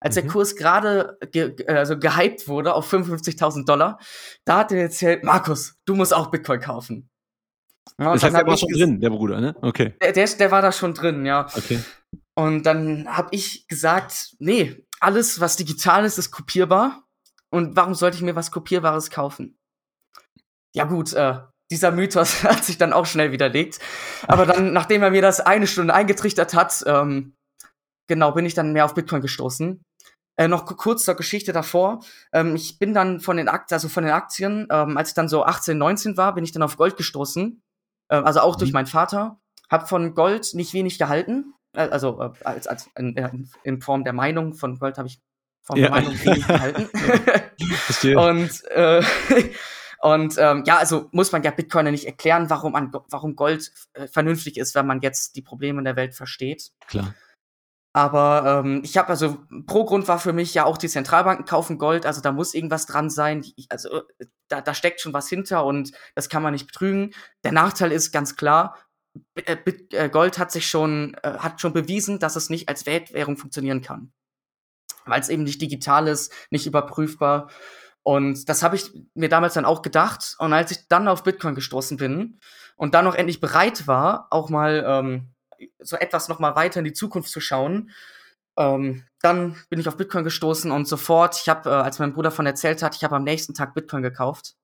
als 0.00 0.14
der 0.14 0.24
Mhm. 0.24 0.28
Kurs 0.28 0.56
gerade 0.56 1.18
ge, 1.30 1.54
also 1.66 1.98
gehypt 1.98 2.48
wurde 2.48 2.74
auf 2.74 2.90
55.000 2.90 3.66
Dollar, 3.66 3.98
da 4.44 4.58
hat 4.58 4.72
er 4.72 4.80
erzählt, 4.82 5.24
Markus, 5.24 5.76
du 5.84 5.94
musst 5.94 6.14
auch 6.14 6.30
Bitcoin 6.30 6.60
kaufen. 6.60 7.10
Ja, 7.98 8.12
Das 8.14 8.22
heißt, 8.22 8.34
er 8.34 8.40
hab 8.40 8.46
war 8.46 8.56
schon 8.56 8.72
drin, 8.72 9.00
der 9.00 9.10
Bruder, 9.10 9.40
ne? 9.40 9.56
Okay. 9.60 9.94
Der, 10.02 10.12
der, 10.12 10.26
der 10.26 10.50
war 10.50 10.62
da 10.62 10.72
schon 10.72 10.94
drin, 10.94 11.26
ja. 11.26 11.46
Okay. 11.54 11.80
Und 12.34 12.64
dann 12.64 13.06
habe 13.14 13.28
ich 13.32 13.66
gesagt, 13.68 14.34
nee, 14.38 14.86
alles, 15.00 15.40
was 15.40 15.56
digital 15.56 16.04
ist, 16.04 16.18
ist 16.18 16.30
kopierbar. 16.30 17.04
Und 17.50 17.76
warum 17.76 17.94
sollte 17.94 18.16
ich 18.16 18.22
mir 18.22 18.36
was 18.36 18.50
Kopierbares 18.52 19.10
kaufen? 19.10 19.58
Ja 20.74 20.84
gut, 20.84 21.12
äh, 21.12 21.40
dieser 21.70 21.90
Mythos 21.90 22.42
hat 22.44 22.64
sich 22.64 22.78
dann 22.78 22.92
auch 22.92 23.06
schnell 23.06 23.32
widerlegt. 23.32 23.80
Aber 24.26 24.46
dann, 24.46 24.72
nachdem 24.72 25.02
er 25.02 25.10
mir 25.10 25.22
das 25.22 25.40
eine 25.40 25.66
Stunde 25.66 25.92
eingetrichtert 25.92 26.54
hat, 26.54 26.82
ähm, 26.86 27.34
genau, 28.08 28.32
bin 28.32 28.46
ich 28.46 28.54
dann 28.54 28.72
mehr 28.72 28.84
auf 28.84 28.94
Bitcoin 28.94 29.20
gestoßen. 29.20 29.82
Äh, 30.40 30.48
noch 30.48 30.64
ku- 30.64 30.74
kurz 30.74 31.04
zur 31.04 31.16
Geschichte 31.16 31.52
davor. 31.52 32.02
Ähm, 32.32 32.56
ich 32.56 32.78
bin 32.78 32.94
dann 32.94 33.20
von 33.20 33.36
den 33.36 33.48
Aktien, 33.48 33.74
also 33.76 33.88
von 33.90 34.04
den 34.04 34.12
Aktien, 34.12 34.66
ähm, 34.70 34.96
als 34.96 35.10
ich 35.10 35.14
dann 35.14 35.28
so 35.28 35.44
18, 35.44 35.76
19 35.76 36.16
war, 36.16 36.34
bin 36.34 36.44
ich 36.44 36.52
dann 36.52 36.62
auf 36.62 36.76
Gold 36.78 36.96
gestoßen. 36.96 37.62
Ähm, 38.10 38.24
also 38.24 38.40
auch 38.40 38.56
durch 38.56 38.70
Mhm. 38.70 38.74
meinen 38.74 38.86
Vater. 38.86 39.38
Hab 39.68 39.88
von 39.88 40.14
Gold 40.14 40.54
nicht 40.54 40.72
wenig 40.72 40.98
gehalten. 40.98 41.52
Äh, 41.76 41.88
also 41.88 42.20
äh, 42.22 42.30
als, 42.44 42.66
als 42.66 42.88
in, 42.96 43.16
äh, 43.18 43.30
in 43.64 43.82
Form 43.82 44.02
der 44.02 44.14
Meinung 44.14 44.54
von 44.54 44.78
Gold 44.78 44.96
habe 44.96 45.08
ich 45.08 45.20
Form 45.62 45.78
Ja. 45.78 45.88
der 45.88 46.00
Meinung 46.00 46.14
wenig 46.24 46.46
gehalten. 46.46 46.88
Verstehe. 47.84 48.18
und 48.18 48.64
äh, 48.70 49.02
und 50.00 50.36
ähm, 50.38 50.64
ja, 50.66 50.78
also 50.78 51.08
muss 51.12 51.32
man 51.32 51.42
ja 51.42 51.50
Bitcoiner 51.50 51.90
nicht 51.90 52.06
erklären, 52.06 52.48
warum, 52.48 52.74
an, 52.74 52.90
warum 53.10 53.36
Gold 53.36 53.70
äh, 53.92 54.06
vernünftig 54.08 54.56
ist, 54.56 54.74
wenn 54.74 54.86
man 54.86 55.02
jetzt 55.02 55.36
die 55.36 55.42
Probleme 55.42 55.78
in 55.80 55.84
der 55.84 55.96
Welt 55.96 56.14
versteht. 56.14 56.70
Klar. 56.88 57.14
Aber 57.92 58.62
ähm, 58.64 58.82
ich 58.84 58.96
habe 58.96 59.08
also, 59.08 59.38
pro 59.66 59.84
Grund 59.84 60.06
war 60.06 60.20
für 60.20 60.32
mich 60.32 60.54
ja 60.54 60.64
auch 60.64 60.78
die 60.78 60.88
Zentralbanken 60.88 61.44
kaufen 61.44 61.76
Gold, 61.76 62.06
also 62.06 62.20
da 62.20 62.30
muss 62.30 62.54
irgendwas 62.54 62.86
dran 62.86 63.10
sein. 63.10 63.42
Die, 63.42 63.66
also 63.68 64.02
äh, 64.18 64.26
da, 64.48 64.60
da 64.60 64.74
steckt 64.74 65.00
schon 65.00 65.12
was 65.12 65.28
hinter 65.28 65.64
und 65.64 65.92
das 66.14 66.28
kann 66.28 66.42
man 66.42 66.52
nicht 66.52 66.66
betrügen. 66.66 67.12
Der 67.42 67.52
Nachteil 67.52 67.90
ist 67.90 68.12
ganz 68.12 68.36
klar, 68.36 68.76
äh, 69.34 69.56
äh, 69.92 70.08
Gold 70.08 70.38
hat 70.38 70.52
sich 70.52 70.68
schon, 70.68 71.14
äh, 71.22 71.38
hat 71.38 71.60
schon 71.60 71.72
bewiesen, 71.72 72.18
dass 72.18 72.36
es 72.36 72.50
nicht 72.50 72.68
als 72.68 72.86
Weltwährung 72.86 73.36
funktionieren 73.36 73.82
kann. 73.82 74.12
Weil 75.04 75.20
es 75.20 75.28
eben 75.28 75.42
nicht 75.42 75.60
digital 75.60 76.06
ist, 76.08 76.32
nicht 76.50 76.66
überprüfbar. 76.66 77.50
Und 78.02 78.48
das 78.48 78.62
habe 78.62 78.76
ich 78.76 78.92
mir 79.14 79.28
damals 79.28 79.54
dann 79.54 79.64
auch 79.64 79.82
gedacht. 79.82 80.36
Und 80.38 80.52
als 80.52 80.70
ich 80.70 80.88
dann 80.88 81.08
auf 81.08 81.24
Bitcoin 81.24 81.54
gestoßen 81.54 81.96
bin 81.96 82.38
und 82.76 82.94
dann 82.94 83.04
noch 83.04 83.14
endlich 83.14 83.40
bereit 83.40 83.86
war, 83.86 84.28
auch 84.30 84.48
mal 84.48 84.84
ähm, 84.86 85.34
so 85.78 85.96
etwas 85.96 86.28
noch 86.28 86.38
mal 86.38 86.56
weiter 86.56 86.78
in 86.80 86.84
die 86.84 86.92
Zukunft 86.92 87.30
zu 87.30 87.40
schauen, 87.40 87.90
ähm, 88.56 89.04
dann 89.22 89.56
bin 89.68 89.80
ich 89.80 89.88
auf 89.88 89.96
Bitcoin 89.96 90.24
gestoßen 90.24 90.70
und 90.70 90.86
sofort, 90.86 91.40
ich 91.40 91.48
habe, 91.48 91.70
äh, 91.70 91.72
als 91.72 91.98
mein 91.98 92.12
Bruder 92.12 92.30
von 92.30 92.46
erzählt 92.46 92.82
hat, 92.82 92.94
ich 92.94 93.04
habe 93.04 93.16
am 93.16 93.24
nächsten 93.24 93.54
Tag 93.54 93.74
Bitcoin 93.74 94.02
gekauft. 94.02 94.54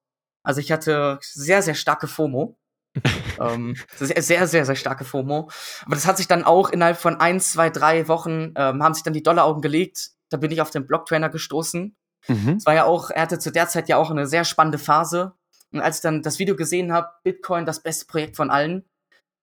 Also 0.42 0.60
ich 0.60 0.70
hatte 0.72 1.18
sehr, 1.22 1.62
sehr 1.62 1.74
starke 1.74 2.06
FOMO. 2.06 2.58
ähm, 3.40 3.76
sehr, 3.96 4.22
sehr, 4.22 4.46
sehr, 4.46 4.64
sehr 4.64 4.76
starke 4.76 5.04
FOMO. 5.04 5.50
Aber 5.84 5.94
das 5.94 6.06
hat 6.06 6.16
sich 6.16 6.28
dann 6.28 6.44
auch 6.44 6.70
innerhalb 6.70 6.96
von 6.96 7.20
ein, 7.20 7.40
zwei, 7.40 7.68
drei 7.68 8.08
Wochen, 8.08 8.52
ähm, 8.56 8.82
haben 8.82 8.94
sich 8.94 9.02
dann 9.02 9.12
die 9.12 9.22
Dollaraugen 9.22 9.60
gelegt. 9.60 10.10
Da 10.30 10.36
bin 10.36 10.50
ich 10.50 10.60
auf 10.60 10.70
den 10.70 10.86
Blocktrainer 10.86 11.28
gestoßen. 11.28 11.96
Mhm. 12.28 12.48
Es 12.56 12.66
war 12.66 12.74
ja 12.74 12.84
auch, 12.84 13.10
er 13.10 13.22
hatte 13.22 13.38
zu 13.38 13.50
der 13.50 13.68
Zeit 13.68 13.88
ja 13.88 13.98
auch 13.98 14.10
eine 14.10 14.26
sehr 14.26 14.44
spannende 14.44 14.78
Phase. 14.78 15.34
Und 15.72 15.80
als 15.80 15.96
ich 15.96 16.02
dann 16.02 16.22
das 16.22 16.38
Video 16.38 16.56
gesehen 16.56 16.92
habe, 16.92 17.08
Bitcoin, 17.22 17.66
das 17.66 17.82
beste 17.82 18.06
Projekt 18.06 18.36
von 18.36 18.50
allen, 18.50 18.84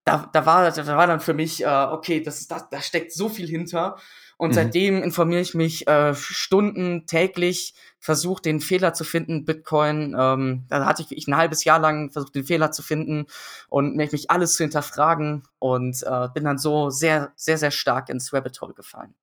da, 0.06 0.30
da, 0.34 0.46
war, 0.46 0.70
da 0.72 0.98
war 0.98 1.08
dann 1.08 1.20
für 1.20 1.34
mich, 1.34 1.63
äh, 1.63 1.68
okay, 1.68 2.22
das, 2.22 2.48
da, 2.48 2.68
da 2.70 2.82
steckt 2.82 3.13
so 3.13 3.30
viel 3.30 3.48
hinter. 3.48 3.98
Und 4.38 4.50
Mhm. 4.50 4.54
seitdem 4.56 5.04
informiere 5.04 5.42
ich 5.42 5.54
mich 5.54 5.88
äh, 5.88 6.13
Stunden 6.16 7.06
täglich, 7.06 7.76
versuche 8.00 8.42
den 8.42 8.60
Fehler 8.60 8.94
zu 8.94 9.04
finden, 9.06 9.46
Bitcoin. 9.46 10.16
Ähm, 10.20 10.66
da 10.70 10.86
hatte 10.86 11.04
ich 11.04 11.10
wirklich 11.12 11.28
ein 11.28 11.38
halbes 11.38 11.63
Jahr 11.63 11.80
lang 11.80 12.12
versucht, 12.12 12.36
den 12.36 12.44
Fehler 12.44 12.72
zu 12.72 12.82
finden 12.82 13.28
und 13.70 13.96
mich 13.96 14.30
alles 14.32 14.56
zu 14.56 14.63
hinterfragen 14.63 15.44
und 15.60 16.04
äh, 16.04 16.28
bin 16.34 16.44
dann 16.44 16.58
so 16.58 16.89
sehr, 16.89 17.32
sehr, 17.36 17.58
sehr 17.58 17.72
stark 17.72 18.10
ins 18.10 18.34
Rabbit 18.34 18.60
Hole 18.60 18.74
gefallen. 18.74 19.16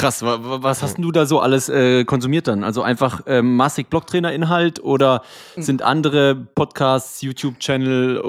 Krass, 0.00 0.22
wa- 0.22 0.42
wa- 0.42 0.62
was 0.62 0.82
hast 0.82 0.96
denn 0.96 1.02
du 1.02 1.12
da 1.12 1.26
so 1.26 1.40
alles 1.40 1.68
äh, 1.68 2.04
konsumiert 2.04 2.48
dann? 2.48 2.64
Also 2.64 2.82
einfach 2.82 3.22
ähm, 3.26 3.56
massig 3.56 3.88
Blocktrainer-Inhalt 3.90 4.82
oder 4.82 5.22
Mhm. 5.56 5.62
sind 5.62 5.82
andere 5.82 6.34
Podcasts, 6.34 7.20
YouTube-Channel, 7.22 8.22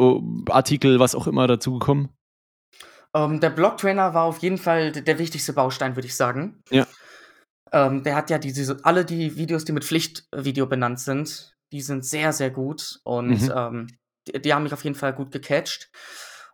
Artikel, 0.49 0.99
was 0.99 1.15
auch 1.15 1.27
immer 1.27 1.47
dazugekommen? 1.47 2.09
Ähm, 3.13 3.39
der 3.39 3.49
Blocktrainer 3.49 4.13
war 4.13 4.23
auf 4.23 4.39
jeden 4.39 4.57
Fall 4.57 4.91
der 4.91 5.17
wichtigste 5.19 5.53
Baustein, 5.53 5.95
würde 5.95 6.07
ich 6.07 6.15
sagen. 6.15 6.61
Ja. 6.69 6.85
Ähm, 7.71 8.03
der 8.03 8.15
hat 8.15 8.29
ja 8.29 8.37
die, 8.37 8.51
diese, 8.53 8.79
alle 8.83 9.05
die 9.05 9.37
Videos, 9.37 9.63
die 9.65 9.71
mit 9.71 9.85
Pflichtvideo 9.85 10.65
benannt 10.67 10.99
sind, 10.99 11.55
die 11.71 11.81
sind 11.81 12.05
sehr, 12.05 12.33
sehr 12.33 12.49
gut 12.51 12.99
und 13.03 13.29
Mhm. 13.41 13.51
ähm, 13.55 13.87
die, 14.27 14.41
die 14.41 14.53
haben 14.53 14.63
mich 14.63 14.73
auf 14.73 14.83
jeden 14.83 14.95
Fall 14.95 15.13
gut 15.13 15.31
gecatcht. 15.31 15.89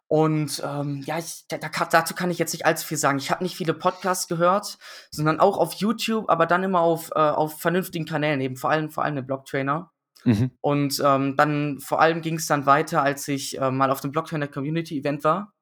Und 0.08 0.63
ähm, 0.65 1.04
ja, 1.06 1.17
ich, 1.20 1.46
da, 1.50 1.58
dazu 1.58 2.15
kann 2.15 2.32
ich 2.32 2.38
jetzt 2.38 2.54
nicht 2.54 2.65
allzu 2.65 2.88
viel 2.88 2.98
sagen. 2.98 3.17
Ich 3.17 3.30
habe 3.30 3.43
nicht 3.43 3.58
viele 3.58 3.74
Podcasts 3.74 4.28
gehört, 4.28 4.78
sondern 5.12 5.39
auch 5.39 5.58
auf 5.58 5.74
YouTube, 5.74 6.30
aber 6.30 6.46
dann 6.46 6.63
immer 6.63 6.80
auf, 6.80 7.12
äh, 7.12 7.20
auf 7.20 7.60
vernünftigen 7.60 8.06
Kanälen, 8.06 8.39
eben 8.39 8.56
vor 8.56 8.70
allem, 8.70 8.89
vor 8.89 9.04
allem 9.04 9.15
den 9.15 9.28
Blocktrainer. 9.28 9.91
Mhm. 10.24 10.52
Und 10.62 11.02
ähm, 11.06 11.36
dann 11.36 11.80
vor 11.80 12.00
allem 12.00 12.22
ging 12.22 12.36
es 12.36 12.48
dann 12.48 12.65
weiter, 12.65 13.04
als 13.04 13.28
ich 13.28 13.60
äh, 13.60 13.70
mal 13.70 13.91
auf 13.91 14.02
dem 14.02 14.12
Blocktrainer 14.12 14.48
Community 14.48 14.98
Event 14.98 15.24
war. 15.26 15.54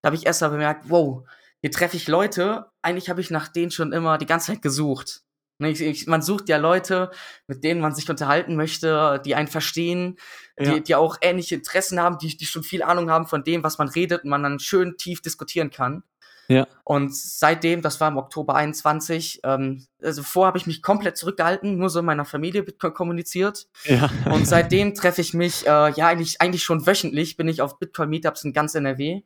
Da 0.00 0.08
habe 0.08 0.16
ich 0.16 0.26
erst 0.26 0.40
mal 0.40 0.48
bemerkt, 0.48 0.88
wow, 0.88 1.26
hier 1.60 1.70
treffe 1.70 1.96
ich 1.96 2.08
Leute. 2.08 2.66
Eigentlich 2.82 3.10
habe 3.10 3.20
ich 3.20 3.30
nach 3.30 3.48
denen 3.48 3.70
schon 3.70 3.92
immer 3.92 4.18
die 4.18 4.26
ganze 4.26 4.52
Zeit 4.52 4.62
gesucht. 4.62 5.23
Ne, 5.58 5.70
Ich, 5.70 5.80
ich, 5.80 6.06
man 6.06 6.22
sucht 6.22 6.48
ja 6.48 6.56
Leute, 6.56 7.10
mit 7.46 7.62
denen 7.64 7.80
man 7.80 7.94
sich 7.94 8.08
unterhalten 8.10 8.56
möchte, 8.56 9.20
die 9.24 9.34
einen 9.34 9.48
verstehen, 9.48 10.16
Ja. 10.58 10.74
die, 10.74 10.82
die 10.82 10.94
auch 10.94 11.16
ähnliche 11.20 11.54
Interessen 11.54 12.00
haben, 12.00 12.18
die, 12.18 12.36
die 12.36 12.46
schon 12.46 12.62
viel 12.62 12.82
Ahnung 12.82 13.10
haben 13.10 13.26
von 13.26 13.44
dem, 13.44 13.62
was 13.62 13.78
man 13.78 13.88
redet 13.88 14.24
und 14.24 14.30
man 14.30 14.42
dann 14.42 14.58
schön 14.58 14.96
tief 14.96 15.22
diskutieren 15.22 15.70
kann. 15.70 16.02
Ja. 16.48 16.66
Und 16.82 17.14
seitdem, 17.16 17.80
das 17.80 18.00
war 18.00 18.08
im 18.08 18.18
Oktober 18.18 18.54
21, 18.54 19.40
ähm, 19.44 19.86
also 20.02 20.22
vorher 20.22 20.48
habe 20.48 20.58
ich 20.58 20.66
mich 20.66 20.82
komplett 20.82 21.16
zurückgehalten, 21.16 21.78
nur 21.78 21.88
so 21.88 22.00
in 22.00 22.04
meiner 22.04 22.26
Familie 22.26 22.62
Bitcoin 22.62 22.92
kommuniziert. 22.92 23.66
Ja. 23.84 24.10
Und 24.30 24.46
seitdem 24.46 24.94
treffe 24.94 25.22
ich 25.22 25.32
mich, 25.32 25.66
äh, 25.66 25.90
ja, 25.92 26.06
eigentlich, 26.08 26.40
eigentlich 26.42 26.62
schon 26.64 26.86
wöchentlich 26.86 27.36
bin 27.36 27.48
ich 27.48 27.62
auf 27.62 27.78
Bitcoin-Meetups 27.78 28.44
in 28.44 28.52
ganz 28.52 28.74
NRW. 28.74 29.22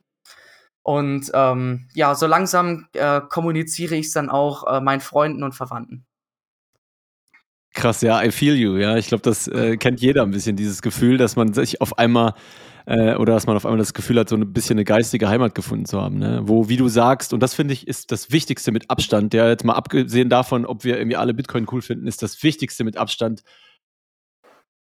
Und 0.81 1.29
ähm, 1.33 1.89
ja, 1.93 2.15
so 2.15 2.25
langsam 2.25 2.87
äh, 2.93 3.19
kommuniziere 3.27 3.95
ich 3.95 4.07
es 4.07 4.13
dann 4.13 4.29
auch 4.29 4.65
äh, 4.65 4.79
meinen 4.79 5.01
Freunden 5.01 5.43
und 5.43 5.53
Verwandten. 5.53 6.05
Krass, 7.79 8.01
ja, 8.01 8.21
I 8.21 8.29
feel 8.29 8.55
you, 8.55 8.75
ja. 8.75 8.97
Ich 8.97 9.07
glaube, 9.07 9.21
das 9.21 9.47
äh, 9.47 9.77
kennt 9.77 10.01
jeder 10.01 10.23
ein 10.23 10.31
bisschen, 10.31 10.57
dieses 10.57 10.81
Gefühl, 10.81 11.15
dass 11.15 11.37
man 11.37 11.53
sich 11.53 11.79
auf 11.79 11.97
einmal 11.97 12.33
äh, 12.85 13.15
oder 13.15 13.31
dass 13.31 13.47
man 13.47 13.55
auf 13.55 13.65
einmal 13.65 13.77
das 13.77 13.93
Gefühl 13.93 14.19
hat, 14.19 14.27
so 14.27 14.35
ein 14.35 14.51
bisschen 14.51 14.73
eine 14.73 14.83
geistige 14.83 15.29
Heimat 15.29 15.55
gefunden 15.55 15.85
zu 15.85 16.01
haben, 16.01 16.17
ne? 16.17 16.41
Wo, 16.43 16.67
wie 16.67 16.75
du 16.75 16.89
sagst, 16.89 17.31
und 17.31 17.39
das 17.39 17.53
finde 17.53 17.73
ich, 17.73 17.87
ist 17.87 18.11
das 18.11 18.33
Wichtigste 18.33 18.73
mit 18.73 18.89
Abstand, 18.89 19.33
ja, 19.33 19.47
jetzt 19.47 19.63
mal 19.63 19.75
abgesehen 19.75 20.27
davon, 20.27 20.65
ob 20.65 20.83
wir 20.83 20.97
irgendwie 20.97 21.15
alle 21.15 21.33
Bitcoin 21.33 21.67
cool 21.71 21.81
finden, 21.81 22.05
ist 22.05 22.21
das 22.21 22.43
Wichtigste 22.43 22.83
mit 22.83 22.97
Abstand, 22.97 23.43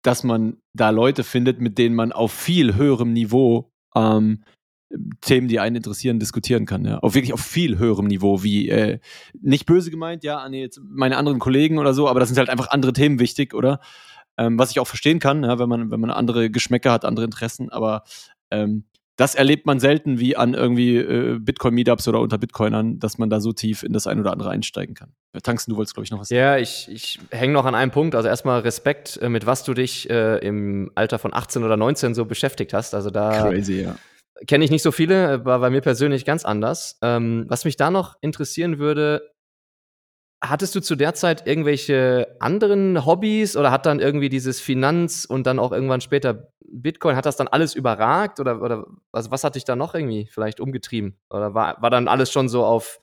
dass 0.03 0.25
man 0.25 0.57
da 0.73 0.89
Leute 0.89 1.23
findet, 1.23 1.61
mit 1.61 1.77
denen 1.77 1.97
man 1.97 2.13
auf 2.13 2.33
viel 2.33 2.77
höherem 2.77 3.13
Niveau 3.13 3.73
ähm, 3.95 4.43
Themen, 5.21 5.49
die 5.49 5.59
einen 5.59 5.77
interessieren, 5.77 6.19
diskutieren 6.19 6.65
kann. 6.65 6.85
Ja. 6.85 6.99
Auf 6.99 7.15
wirklich 7.15 7.33
auf 7.33 7.41
viel 7.41 7.79
höherem 7.79 8.07
Niveau, 8.07 8.43
wie 8.43 8.69
äh, 8.69 8.99
nicht 9.41 9.67
böse 9.67 9.91
gemeint, 9.91 10.23
ja, 10.25 10.39
an 10.39 10.53
jetzt 10.53 10.81
meine 10.83 11.17
anderen 11.17 11.39
Kollegen 11.39 11.79
oder 11.79 11.93
so, 11.93 12.09
aber 12.09 12.21
das 12.21 12.29
sind 12.29 12.39
halt 12.39 12.49
einfach 12.49 12.71
andere 12.71 12.93
Themen 12.93 13.19
wichtig, 13.19 13.55
oder? 13.55 13.81
Ähm, 14.39 14.59
was 14.59 14.71
ich 14.71 14.81
auch 14.81 14.87
verstehen 14.87 15.19
kann, 15.19 15.43
ja, 15.43 15.59
wenn 15.59 15.69
man, 15.69 15.91
wenn 15.91 16.01
man 16.01 16.11
andere 16.11 16.51
Geschmäcker 16.51 16.93
hat, 16.93 17.05
andere 17.05 17.25
Interessen, 17.25 17.71
aber 17.71 18.05
ähm, 18.51 18.85
das 19.17 19.35
erlebt 19.35 19.65
man 19.65 19.81
selten 19.81 20.21
wie 20.21 20.37
an 20.37 20.53
irgendwie 20.53 20.99
äh, 20.99 21.39
Bitcoin-Meetups 21.39 22.07
oder 22.07 22.21
unter 22.21 22.37
Bitcoinern, 22.37 22.99
dass 22.99 23.17
man 23.17 23.31
da 23.31 23.41
so 23.41 23.53
tief 23.53 23.83
in 23.83 23.95
das 23.95 24.07
ein 24.07 24.21
oder 24.21 24.31
andere 24.31 24.51
einsteigen 24.51 24.95
kann. 24.95 25.15
Tangsten, 25.43 25.73
du 25.73 25.79
wolltest, 25.79 25.95
glaube 25.95 26.05
ich, 26.05 26.11
noch 26.11 26.21
was 26.21 26.29
sagen. 26.29 26.39
Ja, 26.39 26.59
ich, 26.59 26.89
ich 26.91 27.19
hänge 27.31 27.55
noch 27.55 27.65
an 27.65 27.75
einem 27.75 27.91
Punkt. 27.91 28.15
Also 28.15 28.29
erstmal 28.29 28.61
Respekt, 28.61 29.19
äh, 29.23 29.31
mit 29.31 29.47
was 29.47 29.65
du 29.65 29.73
dich 29.73 30.11
äh, 30.11 30.39
im 30.47 30.91
Alter 30.95 31.19
von 31.19 31.33
18 31.33 31.65
oder 31.65 31.79
19 31.79 32.15
so 32.15 32.27
beschäftigt 32.27 32.75
hast. 32.75 32.95
Also 32.95 33.11
da 33.11 33.49
Crazy, 33.49 33.83
ja. 33.83 33.97
Kenne 34.47 34.65
ich 34.65 34.71
nicht 34.71 34.83
so 34.83 34.93
viele, 34.93 35.33
äh, 35.33 35.45
war 35.45 35.61
bei 35.61 35.71
mir 35.71 35.81
persönlich 35.81 36.25
ganz 36.25 36.45
anders. 36.45 36.99
Ähm, 37.03 37.47
was 37.49 37.65
mich 37.65 37.77
da 37.77 37.91
noch 37.91 38.17
interessieren 38.21 38.79
würde, 38.79 39.33
hattest 40.43 40.75
du 40.75 40.81
zu 40.81 40.97
der 40.97 41.15
Zeit 41.15 41.47
irgendwelche 41.47 42.37
anderen 42.41 43.07
Hobbys 43.07 43.57
oder 43.57 43.71
hat 43.71 43.87
dann 43.87 44.01
irgendwie 44.01 44.29
dieses 44.29 44.61
Finanz 44.61 45.25
und 45.25 45.47
dann 45.47 45.59
auch 45.59 45.73
irgendwann 45.73 46.01
später 46.01 46.53
Bitcoin, 46.69 47.17
hat 47.17 47.27
das 47.27 47.37
dann 47.37 47.49
alles 47.49 47.75
überragt 47.75 48.41
oder, 48.41 48.61
oder 48.61 48.87
also 49.13 49.31
was 49.31 49.45
hat 49.45 49.55
dich 49.55 49.65
da 49.65 49.77
noch 49.77 49.95
irgendwie 49.95 50.29
vielleicht 50.31 50.61
umgetrieben? 50.61 51.17
Oder 51.31 51.55
war, 51.55 51.81
war 51.81 51.91
dann 51.91 52.09
alles 52.09 52.31
schon 52.31 52.49
so 52.49 52.65
auf 52.65 53.01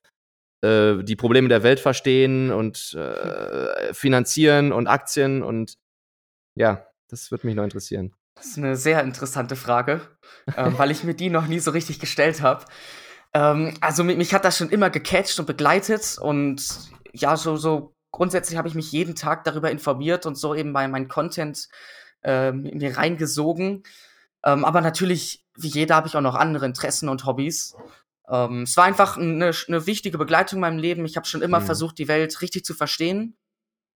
äh, 0.63 1.03
die 1.03 1.15
Probleme 1.15 1.49
der 1.49 1.63
Welt 1.63 1.79
verstehen 1.79 2.51
und 2.51 2.93
äh, 2.93 3.93
finanzieren 3.93 4.71
und 4.71 4.87
Aktien 4.87 5.43
und 5.43 5.77
ja, 6.55 6.85
das 7.09 7.31
würde 7.31 7.47
mich 7.47 7.55
noch 7.55 7.63
interessieren. 7.63 8.13
Das 8.35 8.47
ist 8.47 8.57
eine 8.57 8.75
sehr 8.75 9.01
interessante 9.03 9.55
Frage, 9.55 10.01
ähm, 10.57 10.77
weil 10.77 10.91
ich 10.91 11.03
mir 11.03 11.13
die 11.13 11.29
noch 11.29 11.47
nie 11.47 11.59
so 11.59 11.71
richtig 11.71 11.99
gestellt 11.99 12.41
habe. 12.41 12.65
Ähm, 13.33 13.73
also 13.81 14.03
mich, 14.03 14.17
mich 14.17 14.33
hat 14.33 14.45
das 14.45 14.57
schon 14.57 14.69
immer 14.69 14.89
gecatcht 14.89 15.39
und 15.39 15.45
begleitet 15.45 16.17
und 16.19 16.91
ja, 17.13 17.35
so, 17.37 17.55
so 17.57 17.95
grundsätzlich 18.11 18.57
habe 18.57 18.67
ich 18.67 18.75
mich 18.75 18.91
jeden 18.91 19.15
Tag 19.15 19.43
darüber 19.43 19.71
informiert 19.71 20.25
und 20.25 20.35
so 20.35 20.55
eben 20.55 20.73
bei 20.73 20.87
meinem 20.87 21.07
Content 21.07 21.67
ähm, 22.23 22.63
mir 22.73 22.97
reingesogen. 22.97 23.83
Ähm, 24.45 24.65
aber 24.65 24.81
natürlich, 24.81 25.45
wie 25.57 25.67
jeder, 25.67 25.95
habe 25.95 26.07
ich 26.07 26.15
auch 26.15 26.21
noch 26.21 26.35
andere 26.35 26.65
Interessen 26.65 27.09
und 27.09 27.25
Hobbys. 27.25 27.75
Ähm, 28.29 28.63
es 28.63 28.77
war 28.77 28.85
einfach 28.85 29.17
eine, 29.17 29.51
eine 29.67 29.85
wichtige 29.85 30.17
Begleitung 30.17 30.57
in 30.57 30.61
meinem 30.61 30.79
Leben. 30.79 31.05
Ich 31.05 31.17
habe 31.17 31.27
schon 31.27 31.41
immer 31.41 31.59
Mhm. 31.59 31.65
versucht, 31.65 31.97
die 31.97 32.07
Welt 32.07 32.41
richtig 32.41 32.65
zu 32.65 32.73
verstehen. 32.73 33.35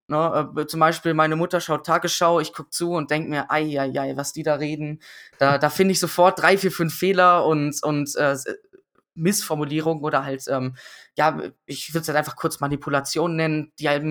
Ne, 0.10 0.54
äh, 0.58 0.68
zum 0.68 0.80
Beispiel, 0.80 1.14
meine 1.14 1.36
Mutter 1.36 1.60
schaut 1.60 1.86
Tagesschau, 1.86 2.40
ich 2.40 2.54
guck 2.54 2.72
zu 2.72 2.92
und 2.94 3.12
denk 3.12 3.28
mir, 3.28 3.52
ei, 3.52 3.78
ei, 3.80 3.92
ei, 4.00 4.16
was 4.16 4.32
die 4.32 4.44
da 4.44 4.56
reden. 4.56 5.02
Da, 5.38 5.58
da 5.58 5.70
finde 5.70 5.92
ich 5.92 6.00
sofort 6.00 6.42
drei, 6.42 6.58
vier, 6.58 6.72
fünf 6.72 6.96
Fehler 6.96 7.46
und, 7.46 7.84
und 7.84 8.16
äh, 8.16 8.38
Missformulierungen 9.16 10.04
oder 10.04 10.24
halt, 10.24 10.48
ähm, 10.48 10.78
ja, 11.18 11.38
ich 11.66 11.94
würde 11.94 12.04
es 12.04 12.08
halt 12.08 12.18
einfach 12.18 12.38
kurz 12.38 12.62
Manipulation 12.62 13.36
nennen, 13.36 13.74
die 13.80 13.90
halt, 13.90 14.04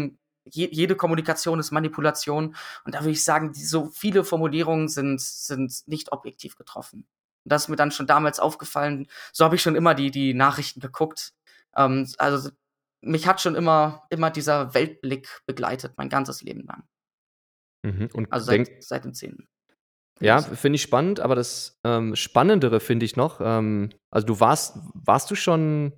je, 0.44 0.68
jede 0.70 0.96
Kommunikation 0.96 1.60
ist 1.60 1.70
Manipulation. 1.70 2.54
Und 2.84 2.94
da 2.94 3.00
würde 3.00 3.12
ich 3.12 3.24
sagen, 3.24 3.52
die, 3.52 3.64
so 3.64 3.86
viele 3.86 4.22
Formulierungen 4.24 4.88
sind, 4.88 5.20
sind 5.20 5.72
nicht 5.86 6.12
objektiv 6.12 6.56
getroffen. 6.56 7.06
Und 7.44 7.52
das 7.52 7.62
ist 7.62 7.68
mir 7.68 7.76
dann 7.76 7.90
schon 7.90 8.06
damals 8.06 8.38
aufgefallen. 8.38 9.06
So 9.32 9.44
habe 9.46 9.56
ich 9.56 9.62
schon 9.62 9.76
immer 9.76 9.94
die, 9.94 10.10
die 10.10 10.34
Nachrichten 10.34 10.80
geguckt. 10.80 11.32
Ähm, 11.74 12.06
also 12.18 12.50
mich 13.06 13.26
hat 13.26 13.40
schon 13.40 13.54
immer, 13.54 14.06
immer 14.10 14.30
dieser 14.30 14.74
Weltblick 14.74 15.40
begleitet, 15.46 15.94
mein 15.96 16.08
ganzes 16.08 16.42
Leben 16.42 16.64
lang. 16.66 16.84
Mhm. 17.84 18.08
Und 18.12 18.32
Also 18.32 18.46
seit, 18.46 18.82
seit 18.82 19.04
dem 19.04 19.14
10. 19.14 19.46
Ja, 20.20 20.40
finde 20.40 20.76
ich 20.76 20.82
spannend, 20.82 21.20
aber 21.20 21.34
das 21.34 21.78
ähm, 21.84 22.16
Spannendere 22.16 22.80
finde 22.80 23.04
ich 23.04 23.16
noch, 23.16 23.40
ähm, 23.40 23.90
also 24.10 24.26
du 24.26 24.40
warst, 24.40 24.78
warst 24.94 25.30
du 25.30 25.34
schon, 25.34 25.92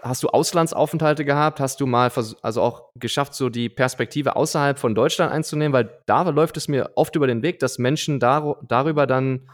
hast 0.00 0.22
du 0.22 0.28
Auslandsaufenthalte 0.28 1.24
gehabt, 1.24 1.58
hast 1.58 1.80
du 1.80 1.86
mal, 1.86 2.12
also 2.42 2.62
auch 2.62 2.90
geschafft, 2.96 3.34
so 3.34 3.48
die 3.48 3.68
Perspektive 3.68 4.36
außerhalb 4.36 4.78
von 4.78 4.94
Deutschland 4.94 5.32
einzunehmen, 5.32 5.72
weil 5.72 6.00
da 6.06 6.28
läuft 6.28 6.56
es 6.56 6.68
mir 6.68 6.92
oft 6.94 7.16
über 7.16 7.26
den 7.26 7.42
Weg, 7.42 7.58
dass 7.58 7.78
Menschen 7.78 8.20
dar 8.20 8.60
darüber 8.68 9.08
dann 9.08 9.50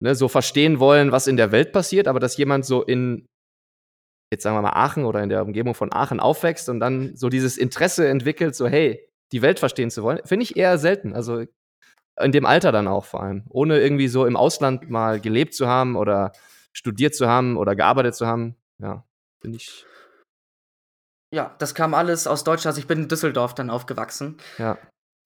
ne, 0.00 0.14
so 0.14 0.28
verstehen 0.28 0.78
wollen, 0.78 1.10
was 1.10 1.26
in 1.26 1.36
der 1.36 1.50
Welt 1.50 1.72
passiert, 1.72 2.06
aber 2.06 2.20
dass 2.20 2.36
jemand 2.36 2.64
so 2.64 2.82
in, 2.82 3.26
jetzt 4.30 4.42
sagen 4.42 4.56
wir 4.56 4.62
mal 4.62 4.70
Aachen 4.70 5.04
oder 5.04 5.22
in 5.22 5.28
der 5.28 5.42
Umgebung 5.42 5.74
von 5.74 5.92
Aachen 5.92 6.20
aufwächst 6.20 6.68
und 6.68 6.80
dann 6.80 7.16
so 7.16 7.28
dieses 7.28 7.58
Interesse 7.58 8.08
entwickelt, 8.08 8.54
so 8.54 8.68
hey, 8.68 9.06
die 9.32 9.42
Welt 9.42 9.58
verstehen 9.58 9.90
zu 9.90 10.02
wollen, 10.02 10.20
finde 10.24 10.44
ich 10.44 10.56
eher 10.56 10.78
selten. 10.78 11.14
Also 11.14 11.44
in 12.20 12.32
dem 12.32 12.46
Alter 12.46 12.72
dann 12.72 12.88
auch 12.88 13.04
vor 13.04 13.22
allem. 13.22 13.44
Ohne 13.48 13.80
irgendwie 13.80 14.08
so 14.08 14.26
im 14.26 14.36
Ausland 14.36 14.90
mal 14.90 15.20
gelebt 15.20 15.54
zu 15.54 15.66
haben 15.66 15.96
oder 15.96 16.32
studiert 16.72 17.14
zu 17.14 17.28
haben 17.28 17.56
oder 17.56 17.74
gearbeitet 17.74 18.14
zu 18.14 18.26
haben. 18.26 18.56
Ja, 18.78 19.04
finde 19.40 19.56
ich. 19.56 19.84
Ja, 21.32 21.54
das 21.58 21.74
kam 21.74 21.94
alles 21.94 22.26
aus 22.26 22.44
Deutschland. 22.44 22.72
Also 22.72 22.80
ich 22.80 22.86
bin 22.86 23.02
in 23.02 23.08
Düsseldorf 23.08 23.54
dann 23.54 23.70
aufgewachsen. 23.70 24.38
Ja. 24.58 24.78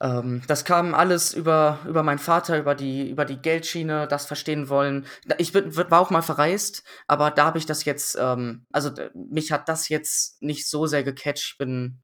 Ähm, 0.02 0.42
das 0.48 0.64
kam 0.64 0.94
alles 0.94 1.34
über, 1.34 1.78
über 1.86 2.02
meinen 2.02 2.18
Vater, 2.18 2.58
über 2.58 2.74
die, 2.74 3.08
über 3.08 3.24
die 3.24 3.38
Geldschiene, 3.38 4.08
das 4.08 4.26
verstehen 4.26 4.68
wollen. 4.68 5.06
Ich 5.38 5.52
bin, 5.52 5.74
war 5.76 6.00
auch 6.00 6.10
mal 6.10 6.22
verreist, 6.22 6.84
aber 7.06 7.30
da 7.30 7.46
habe 7.46 7.58
ich 7.58 7.66
das 7.66 7.84
jetzt, 7.84 8.16
ähm, 8.18 8.66
also 8.72 8.90
mich 9.14 9.52
hat 9.52 9.68
das 9.68 9.88
jetzt 9.88 10.42
nicht 10.42 10.68
so 10.68 10.86
sehr 10.86 11.04
gecatcht. 11.04 11.52
Ich 11.52 11.58
bin 11.58 12.02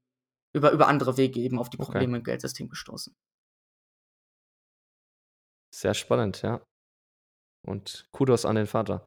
über, 0.53 0.71
über 0.71 0.87
andere 0.87 1.17
Wege 1.17 1.39
eben 1.39 1.59
auf 1.59 1.69
die 1.69 1.77
Okay. 1.79 1.91
Probleme 1.91 2.17
im 2.17 2.23
Geldsystem 2.23 2.69
gestoßen. 2.69 3.15
Sehr 5.73 5.93
spannend, 5.93 6.41
ja. 6.41 6.61
Und 7.65 8.05
Kudos 8.11 8.45
an 8.45 8.55
den 8.55 8.67
Vater. 8.67 9.05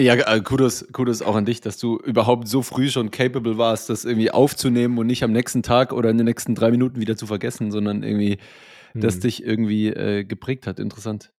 Ja, 0.00 0.14
äh, 0.14 0.40
Kudos, 0.40 0.86
Kudos 0.92 1.22
auch 1.22 1.34
an 1.34 1.44
dich, 1.44 1.60
dass 1.60 1.76
du 1.76 1.98
überhaupt 1.98 2.46
so 2.46 2.62
früh 2.62 2.88
schon 2.88 3.10
capable 3.10 3.58
warst, 3.58 3.90
das 3.90 4.04
irgendwie 4.04 4.30
aufzunehmen 4.30 4.96
und 4.96 5.08
nicht 5.08 5.24
am 5.24 5.32
nächsten 5.32 5.64
Tag 5.64 5.92
oder 5.92 6.08
in 6.08 6.18
den 6.18 6.26
nächsten 6.26 6.54
drei 6.54 6.70
Minuten 6.70 7.00
wieder 7.00 7.16
zu 7.16 7.26
vergessen, 7.26 7.72
sondern 7.72 8.04
irgendwie, 8.04 8.38
Hm. 8.92 9.20
dich 9.20 9.42
irgendwie 9.44 9.88
äh, 9.88 10.24
geprägt 10.24 10.68
hat. 10.68 10.78
Interessant. 10.78 11.32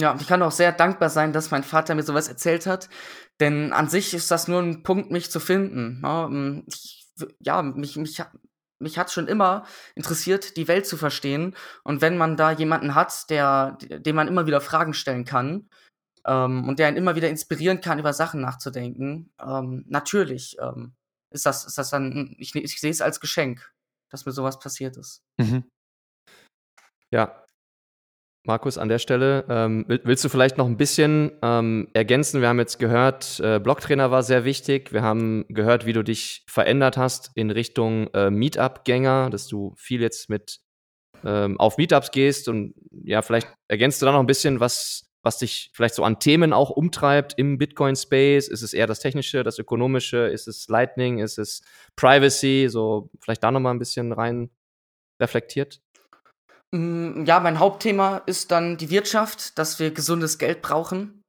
Ja, 0.00 0.16
ich 0.18 0.26
kann 0.26 0.42
auch 0.42 0.52
sehr 0.52 0.72
dankbar 0.72 1.10
sein, 1.10 1.32
dass 1.34 1.50
mein 1.50 1.62
Vater 1.62 1.94
mir 1.94 2.04
sowas 2.04 2.28
erzählt 2.28 2.66
hat, 2.66 2.88
denn 3.38 3.72
an 3.72 3.88
sich 3.88 4.14
ist 4.14 4.30
das 4.30 4.48
nur 4.48 4.62
ein 4.62 4.82
Punkt, 4.82 5.10
mich 5.10 5.30
zu 5.30 5.38
finden. 5.38 6.00
Ne? 6.00 6.28
Ähm, 6.30 6.64
ich, 6.68 7.06
ja, 7.40 7.62
mich, 7.62 7.96
mich, 7.96 8.22
mich 8.78 8.98
hat 8.98 9.10
schon 9.10 9.28
immer 9.28 9.64
interessiert, 9.94 10.56
die 10.56 10.68
Welt 10.68 10.86
zu 10.86 10.96
verstehen. 10.96 11.54
Und 11.84 12.00
wenn 12.00 12.16
man 12.16 12.36
da 12.36 12.50
jemanden 12.52 12.94
hat, 12.94 13.28
der, 13.28 13.76
dem 13.82 14.16
man 14.16 14.28
immer 14.28 14.46
wieder 14.46 14.62
Fragen 14.62 14.94
stellen 14.94 15.26
kann 15.26 15.68
ähm, 16.28 16.68
und 16.68 16.78
der 16.78 16.88
einen 16.88 16.96
immer 16.96 17.16
wieder 17.16 17.28
inspirieren 17.28 17.80
kann, 17.80 17.98
über 17.98 18.12
Sachen 18.12 18.40
nachzudenken, 18.40 19.32
ähm, 19.44 19.84
natürlich 19.88 20.56
ähm, 20.60 20.94
ist, 21.30 21.46
das, 21.46 21.64
ist 21.64 21.78
das 21.78 21.90
dann, 21.90 22.36
ich, 22.38 22.54
ich 22.54 22.80
sehe 22.80 22.90
es 22.90 23.00
als 23.00 23.20
Geschenk, 23.20 23.72
dass 24.10 24.26
mir 24.26 24.32
sowas 24.32 24.58
passiert 24.58 24.96
ist. 24.96 25.22
Mhm. 25.38 25.64
Ja, 27.10 27.44
Markus, 28.48 28.78
an 28.78 28.88
der 28.88 28.98
Stelle, 28.98 29.44
ähm, 29.50 29.84
willst 29.88 30.24
du 30.24 30.30
vielleicht 30.30 30.56
noch 30.56 30.66
ein 30.66 30.78
bisschen 30.78 31.32
ähm, 31.42 31.88
ergänzen? 31.92 32.40
Wir 32.40 32.48
haben 32.48 32.58
jetzt 32.58 32.78
gehört, 32.78 33.40
äh, 33.40 33.60
Blocktrainer 33.60 34.10
war 34.10 34.22
sehr 34.22 34.44
wichtig. 34.44 34.90
Wir 34.90 35.02
haben 35.02 35.44
gehört, 35.48 35.84
wie 35.84 35.92
du 35.92 36.02
dich 36.02 36.44
verändert 36.48 36.96
hast 36.96 37.30
in 37.34 37.50
Richtung 37.50 38.06
äh, 38.14 38.30
Meetup-Gänger, 38.30 39.28
dass 39.28 39.48
du 39.48 39.74
viel 39.76 40.00
jetzt 40.00 40.30
mit 40.30 40.60
ähm, 41.24 41.60
auf 41.60 41.76
Meetups 41.76 42.10
gehst 42.10 42.48
und 42.48 42.74
ja, 42.90 43.20
vielleicht 43.20 43.52
ergänzt 43.68 44.00
du 44.00 44.06
da 44.06 44.12
noch 44.12 44.20
ein 44.20 44.26
bisschen, 44.26 44.60
was, 44.60 45.07
was 45.28 45.36
dich 45.36 45.70
vielleicht 45.74 45.94
so 45.94 46.04
an 46.04 46.20
Themen 46.20 46.54
auch 46.54 46.70
umtreibt 46.70 47.34
im 47.36 47.58
Bitcoin-Space. 47.58 48.48
Ist 48.48 48.62
es 48.62 48.72
eher 48.72 48.86
das 48.86 49.00
Technische, 49.00 49.42
das 49.42 49.58
Ökonomische? 49.58 50.26
Ist 50.26 50.48
es 50.48 50.68
Lightning? 50.68 51.18
Ist 51.18 51.38
es 51.38 51.60
Privacy? 51.96 52.68
So 52.70 53.10
vielleicht 53.20 53.44
da 53.44 53.50
noch 53.50 53.60
mal 53.60 53.72
ein 53.72 53.78
bisschen 53.78 54.12
rein 54.12 54.48
reflektiert? 55.20 55.82
Hm, 56.74 57.26
ja, 57.26 57.40
mein 57.40 57.58
Hauptthema 57.58 58.22
ist 58.24 58.50
dann 58.50 58.78
die 58.78 58.88
Wirtschaft, 58.88 59.58
dass 59.58 59.78
wir 59.78 59.90
gesundes 59.90 60.38
Geld 60.38 60.62
brauchen. 60.62 61.22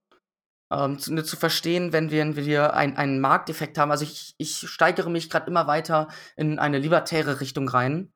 Ähm, 0.71 0.97
zu, 0.97 1.13
ne, 1.13 1.25
zu 1.25 1.35
verstehen, 1.35 1.91
wenn 1.91 2.09
wir, 2.09 2.21
wenn 2.23 2.45
wir 2.45 2.75
ein, 2.75 2.95
einen 2.95 3.19
Markteffekt 3.19 3.77
haben. 3.77 3.91
Also 3.91 4.05
ich, 4.05 4.33
ich 4.37 4.59
steigere 4.59 5.09
mich 5.09 5.29
gerade 5.29 5.47
immer 5.47 5.67
weiter 5.67 6.07
in 6.37 6.57
eine 6.57 6.77
libertäre 6.77 7.41
Richtung 7.41 7.67
rein. 7.67 8.13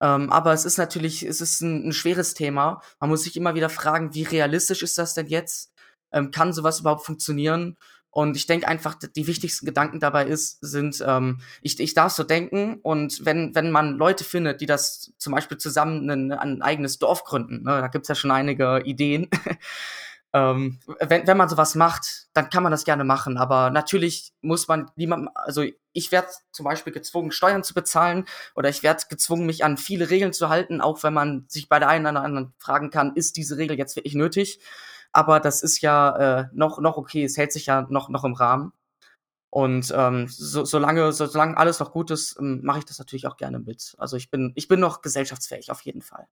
Ähm, 0.00 0.30
aber 0.30 0.52
es 0.52 0.64
ist 0.64 0.78
natürlich, 0.78 1.24
es 1.24 1.40
ist 1.40 1.60
ein, 1.60 1.88
ein, 1.88 1.92
schweres 1.92 2.34
Thema. 2.34 2.82
Man 3.00 3.10
muss 3.10 3.24
sich 3.24 3.36
immer 3.36 3.54
wieder 3.54 3.68
fragen, 3.68 4.14
wie 4.14 4.22
realistisch 4.22 4.82
ist 4.82 4.98
das 4.98 5.14
denn 5.14 5.26
jetzt? 5.26 5.72
Ähm, 6.12 6.30
kann 6.30 6.52
sowas 6.52 6.80
überhaupt 6.80 7.04
funktionieren? 7.04 7.76
Und 8.10 8.36
ich 8.36 8.46
denke 8.46 8.66
einfach, 8.66 8.94
die 8.94 9.26
wichtigsten 9.26 9.66
Gedanken 9.66 10.00
dabei 10.00 10.26
ist, 10.26 10.58
sind, 10.60 11.04
ähm, 11.06 11.40
ich, 11.60 11.78
ich 11.78 11.94
darf 11.94 12.12
so 12.12 12.24
denken 12.24 12.80
und 12.82 13.24
wenn, 13.24 13.54
wenn 13.54 13.70
man 13.70 13.96
Leute 13.96 14.24
findet, 14.24 14.60
die 14.60 14.66
das 14.66 15.12
zum 15.18 15.34
Beispiel 15.34 15.58
zusammen 15.58 16.08
ein, 16.10 16.32
ein 16.32 16.62
eigenes 16.62 16.98
Dorf 16.98 17.24
gründen, 17.24 17.64
ne, 17.64 17.80
da 17.80 17.88
gibt's 17.88 18.08
ja 18.08 18.14
schon 18.14 18.30
einige 18.30 18.82
Ideen, 18.84 19.28
ähm, 20.32 20.80
wenn, 21.00 21.26
wenn 21.26 21.36
man 21.36 21.48
sowas 21.48 21.74
macht, 21.74 22.28
dann 22.34 22.50
kann 22.50 22.62
man 22.62 22.72
das 22.72 22.84
gerne 22.84 23.04
machen. 23.04 23.38
Aber 23.38 23.70
natürlich 23.70 24.32
muss 24.40 24.68
man 24.68 24.90
niemandem, 24.96 25.30
also 25.34 25.64
ich 25.92 26.12
werde 26.12 26.28
zum 26.52 26.64
Beispiel 26.64 26.92
gezwungen, 26.92 27.32
Steuern 27.32 27.64
zu 27.64 27.74
bezahlen 27.74 28.26
oder 28.54 28.68
ich 28.68 28.82
werde 28.82 29.04
gezwungen, 29.08 29.46
mich 29.46 29.64
an 29.64 29.76
viele 29.76 30.10
Regeln 30.10 30.32
zu 30.32 30.48
halten, 30.48 30.80
auch 30.80 31.02
wenn 31.02 31.14
man 31.14 31.46
sich 31.48 31.68
bei 31.68 31.78
der 31.78 31.88
einen 31.88 32.06
oder 32.06 32.22
anderen 32.22 32.52
fragen 32.58 32.90
kann, 32.90 33.14
ist 33.14 33.36
diese 33.36 33.56
Regel 33.56 33.78
jetzt 33.78 33.96
wirklich 33.96 34.14
nötig? 34.14 34.60
aber 35.12 35.40
das 35.40 35.62
ist 35.62 35.80
ja 35.80 36.40
äh, 36.40 36.48
noch, 36.52 36.80
noch 36.80 36.96
okay, 36.96 37.24
es 37.24 37.36
hält 37.36 37.52
sich 37.52 37.66
ja 37.66 37.86
noch, 37.90 38.08
noch 38.08 38.24
im 38.24 38.34
Rahmen. 38.34 38.72
Und 39.50 39.92
ähm, 39.96 40.26
so, 40.28 40.64
solange, 40.64 41.12
so, 41.12 41.26
solange 41.26 41.56
alles 41.56 41.80
noch 41.80 41.92
gut 41.92 42.10
ist, 42.10 42.36
ähm, 42.38 42.60
mache 42.62 42.80
ich 42.80 42.84
das 42.84 42.98
natürlich 42.98 43.26
auch 43.26 43.36
gerne 43.36 43.58
mit. 43.58 43.94
Also 43.98 44.16
ich 44.16 44.30
bin, 44.30 44.52
ich 44.56 44.68
bin 44.68 44.80
noch 44.80 45.00
gesellschaftsfähig, 45.00 45.70
auf 45.70 45.80
jeden 45.82 46.02
Fall. 46.02 46.28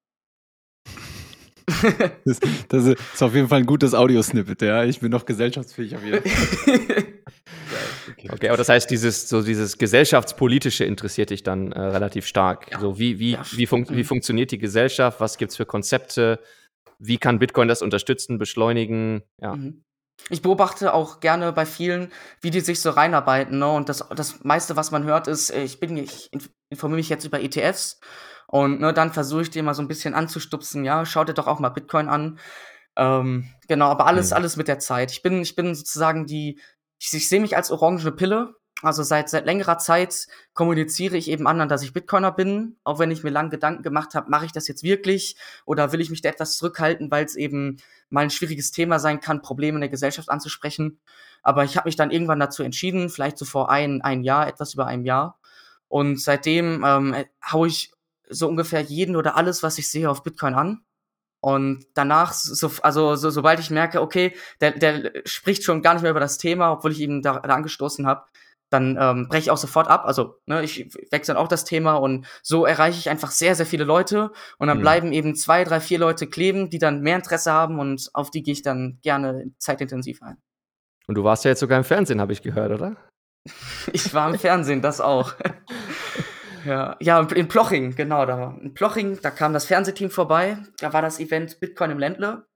Das, 2.25 2.41
das, 2.69 2.87
ist 2.87 3.23
auf 3.23 3.35
jeden 3.35 3.49
Fall 3.49 3.61
ein 3.61 3.67
gutes 3.67 3.95
Audiosnippet, 3.95 4.63
ja. 4.63 4.85
Ich 4.85 5.01
bin 5.01 5.11
noch 5.11 5.25
gesellschaftsfähig 5.25 5.97
auf 5.97 6.05
jeden 6.05 6.23
Fall. 6.23 7.05
okay. 8.13 8.29
okay, 8.33 8.49
aber 8.49 8.57
das 8.57 8.69
heißt, 8.69 8.91
dieses, 8.91 9.29
so 9.29 9.43
dieses 9.43 9.79
Gesellschaftspolitische 9.79 10.85
interessiert 10.85 11.31
dich 11.31 11.43
dann 11.43 11.73
äh, 11.73 11.81
relativ 11.81 12.27
stark. 12.27 12.71
Ja. 12.71 12.81
So 12.81 12.99
wie, 12.99 13.19
wie, 13.19 13.33
ja. 13.33 13.43
wie, 13.53 13.67
fun 13.67 13.87
wie 13.91 14.05
funktioniert 14.05 14.53
die 14.53 14.59
Gesellschaft? 14.59 15.21
Was 15.21 15.39
gibt 15.39 15.51
es 15.51 15.57
für 15.57 15.67
Konzepte? 15.67 16.39
wie 16.99 17.19
kann 17.19 17.39
Bitcoin 17.39 17.69
das 17.69 17.83
unterstützen, 17.83 18.39
beschleunigen? 18.39 19.23
Ja. 19.41 19.55
Mhm. 19.55 19.83
Ich 20.31 20.43
beobachte 20.43 20.95
auch 20.95 21.21
gerne 21.21 21.53
bei 21.53 21.67
vielen, 21.67 22.11
wie 22.41 22.51
die 22.51 22.61
sich 22.61 22.81
so 22.81 22.91
reinarbeiten. 22.91 23.59
Ne? 23.59 23.71
Und 23.71 23.89
das, 23.89 24.05
das 24.15 24.43
meiste, 24.45 24.75
was 24.75 24.91
man 24.91 25.05
hört, 25.05 25.29
ist, 25.29 25.51
äh, 25.51 25.63
ich 25.63 25.79
bin, 25.79 25.97
ich 25.97 26.31
informiere 26.71 26.97
mich 26.97 27.09
jetzt 27.09 27.25
über 27.25 27.41
ETFs 27.41 28.01
und 28.47 28.81
ne, 28.81 28.93
dann 28.93 29.13
versuche 29.13 29.43
ich 29.43 29.51
dir 29.51 29.63
mal 29.63 29.75
so 29.75 29.83
ein 29.83 29.89
bisschen 29.89 30.15
anzustupsen, 30.15 30.85
ja, 30.85 31.05
schau 31.05 31.25
dir 31.25 31.35
doch 31.35 31.47
auch 31.47 31.59
mal 31.59 31.71
Bitcoin 31.71 32.09
an. 32.09 32.39
Ähm, 32.97 33.51
genau, 33.69 33.89
aber 33.89 34.07
alles, 34.07 34.31
mhm. 34.31 34.37
alles 34.37 34.57
mit 34.57 34.69
der 34.69 34.79
Zeit. 34.79 35.11
Ich 35.11 35.23
bin, 35.23 35.43
ich 35.43 35.57
bin 35.57 35.75
sozusagen 35.75 36.27
die, 36.27 36.61
ich, 36.99 37.13
ich 37.13 37.29
sehe 37.29 37.41
mich 37.41 37.57
als 37.57 37.71
orangene 37.71 38.13
Pille 38.13 38.55
also 38.83 39.03
seit, 39.03 39.31
seit 39.31 39.47
längerer 39.47 39.79
Zeit 39.79 40.27
kommuniziere 40.53 41.17
ich 41.17 41.31
eben 41.31 41.47
anderen, 41.47 41.71
dass 41.71 41.83
ich 41.83 41.95
Bitcoiner 41.95 42.31
bin. 42.31 42.77
Auch 42.85 42.99
wenn 42.99 43.11
ich 43.11 43.25
mir 43.25 43.31
lange 43.31 43.49
Gedanken 43.49 43.83
gemacht 43.83 44.15
habe, 44.15 44.31
mache 44.31 44.45
ich 44.45 44.53
das 44.53 44.69
jetzt 44.69 44.83
wirklich 44.83 45.37
oder 45.65 45.93
will 45.93 46.01
ich 46.03 46.11
mich 46.11 46.21
da 46.21 46.29
etwas 46.29 46.59
zurückhalten, 46.59 47.11
weil 47.11 47.25
es 47.25 47.37
eben 47.37 47.79
mal 48.11 48.21
ein 48.21 48.31
schwieriges 48.31 48.73
Thema 48.73 48.99
sein 48.99 49.21
kann, 49.21 49.41
Probleme 49.41 49.77
in 49.77 49.81
der 49.81 49.89
Gesellschaft 49.89 50.29
anzusprechen. 50.29 51.01
Aber 51.43 51.65
ich 51.65 51.77
habe 51.79 51.89
mich 51.89 51.97
dann 51.97 52.11
irgendwann 52.11 52.41
dazu 52.41 52.63
entschieden, 52.63 53.09
vielleicht 53.09 53.39
so 53.39 53.47
vor 53.47 53.71
ein, 53.71 54.03
ein 54.03 54.23
Jahr, 54.23 54.47
etwas 54.47 54.75
über 54.75 54.87
einem 54.87 55.07
Jahr. 55.07 55.39
Und 55.89 56.21
seitdem 56.21 56.85
ähm, 56.87 57.15
haue 57.51 57.69
ich 57.69 57.93
so 58.29 58.49
ungefähr 58.49 58.81
jeden 58.81 59.17
oder 59.17 59.37
alles, 59.37 59.63
was 59.63 59.79
ich 59.79 59.89
sehe, 59.89 60.11
auf 60.11 60.23
Bitcoin 60.23 60.55
an. 60.55 60.85
Und 61.41 61.87
danach, 61.95 62.33
so, 62.33 62.71
also 62.83 63.15
so, 63.15 63.31
sobald 63.31 63.61
ich 63.61 63.71
merke, 63.71 64.01
okay, 64.01 64.35
der, 64.61 64.73
der 64.73 65.13
spricht 65.27 65.63
schon 65.63 65.83
gar 65.83 65.95
nicht 65.95 66.03
mehr 66.03 66.11
über 66.11 66.21
das 66.21 66.39
Thema, 66.39 66.73
obwohl 66.73 66.93
ich 66.93 67.01
ihn 67.01 67.23
da, 67.23 67.41
da 67.41 67.55
angestoßen 67.55 68.07
habe, 68.07 68.25
dann 68.71 68.99
ähm, 69.01 69.29
breche 69.29 69.43
ich 69.43 69.51
auch 69.51 69.57
sofort 69.57 69.89
ab. 69.89 70.05
Also 70.07 70.41
ne, 70.47 70.63
ich 70.65 70.93
wechsle 71.11 71.35
dann 71.35 71.43
auch 71.43 71.49
das 71.49 71.65
Thema 71.65 71.95
und 71.95 72.27
so 72.43 72.67
erreiche 72.67 72.99
ich 72.99 73.09
einfach 73.09 73.31
sehr, 73.31 73.55
sehr 73.55 73.67
viele 73.67 73.85
Leute 73.85 74.33
und 74.59 74.67
dann 74.67 74.79
mhm. 74.79 74.83
bleiben 74.83 75.13
eben 75.13 75.37
zwei, 75.37 75.63
drei, 75.63 75.81
vier 75.81 75.99
Leute 75.99 76.27
kleben, 76.27 76.69
die 76.69 76.79
dann 76.79 77.03
mehr 77.03 77.17
Interesse 77.17 77.53
haben 77.53 77.79
und 77.79 78.11
auf 78.13 78.31
die 78.31 78.43
gehe 78.43 78.53
ich 78.53 78.63
dann 78.63 78.99
gerne 79.03 79.53
zeitintensiv 79.59 80.23
ein. 80.23 80.39
Und 81.07 81.15
du 81.15 81.23
warst 81.23 81.45
ja 81.45 81.51
jetzt 81.51 81.61
sogar 81.61 81.79
im 81.79 81.85
Fernsehen, 81.85 82.21
habe 82.21 82.33
ich 82.33 82.43
gehört, 82.43 82.73
oder? 82.73 82.97
ich 83.93 84.13
war 84.13 84.29
im 84.29 84.39
Fernsehen, 84.39 84.83
das 84.83 85.01
auch. 85.01 85.35
ja, 86.67 86.97
ja, 87.01 87.21
in 87.21 87.49
Ploching, 87.49 87.95
genau, 87.95 88.27
da 88.27 88.57
in 88.61 88.75
Ploching, 88.75 89.21
da 89.23 89.31
kam 89.31 89.53
das 89.53 89.67
Fernsehteam 89.67 90.11
vorbei, 90.11 90.59
da 90.81 90.93
war 90.93 91.01
das 91.01 91.21
Event 91.21 91.61
Bitcoin 91.61 91.93
im 91.93 91.99
Ländle 91.99 92.47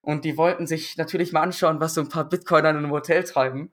und 0.00 0.24
die 0.24 0.36
wollten 0.36 0.66
sich 0.66 0.96
natürlich 0.96 1.32
mal 1.32 1.42
anschauen, 1.42 1.80
was 1.80 1.94
so 1.94 2.00
ein 2.00 2.08
paar 2.08 2.28
Bitcoiner 2.28 2.70
in 2.70 2.78
einem 2.78 2.90
Hotel 2.90 3.24
treiben. 3.24 3.72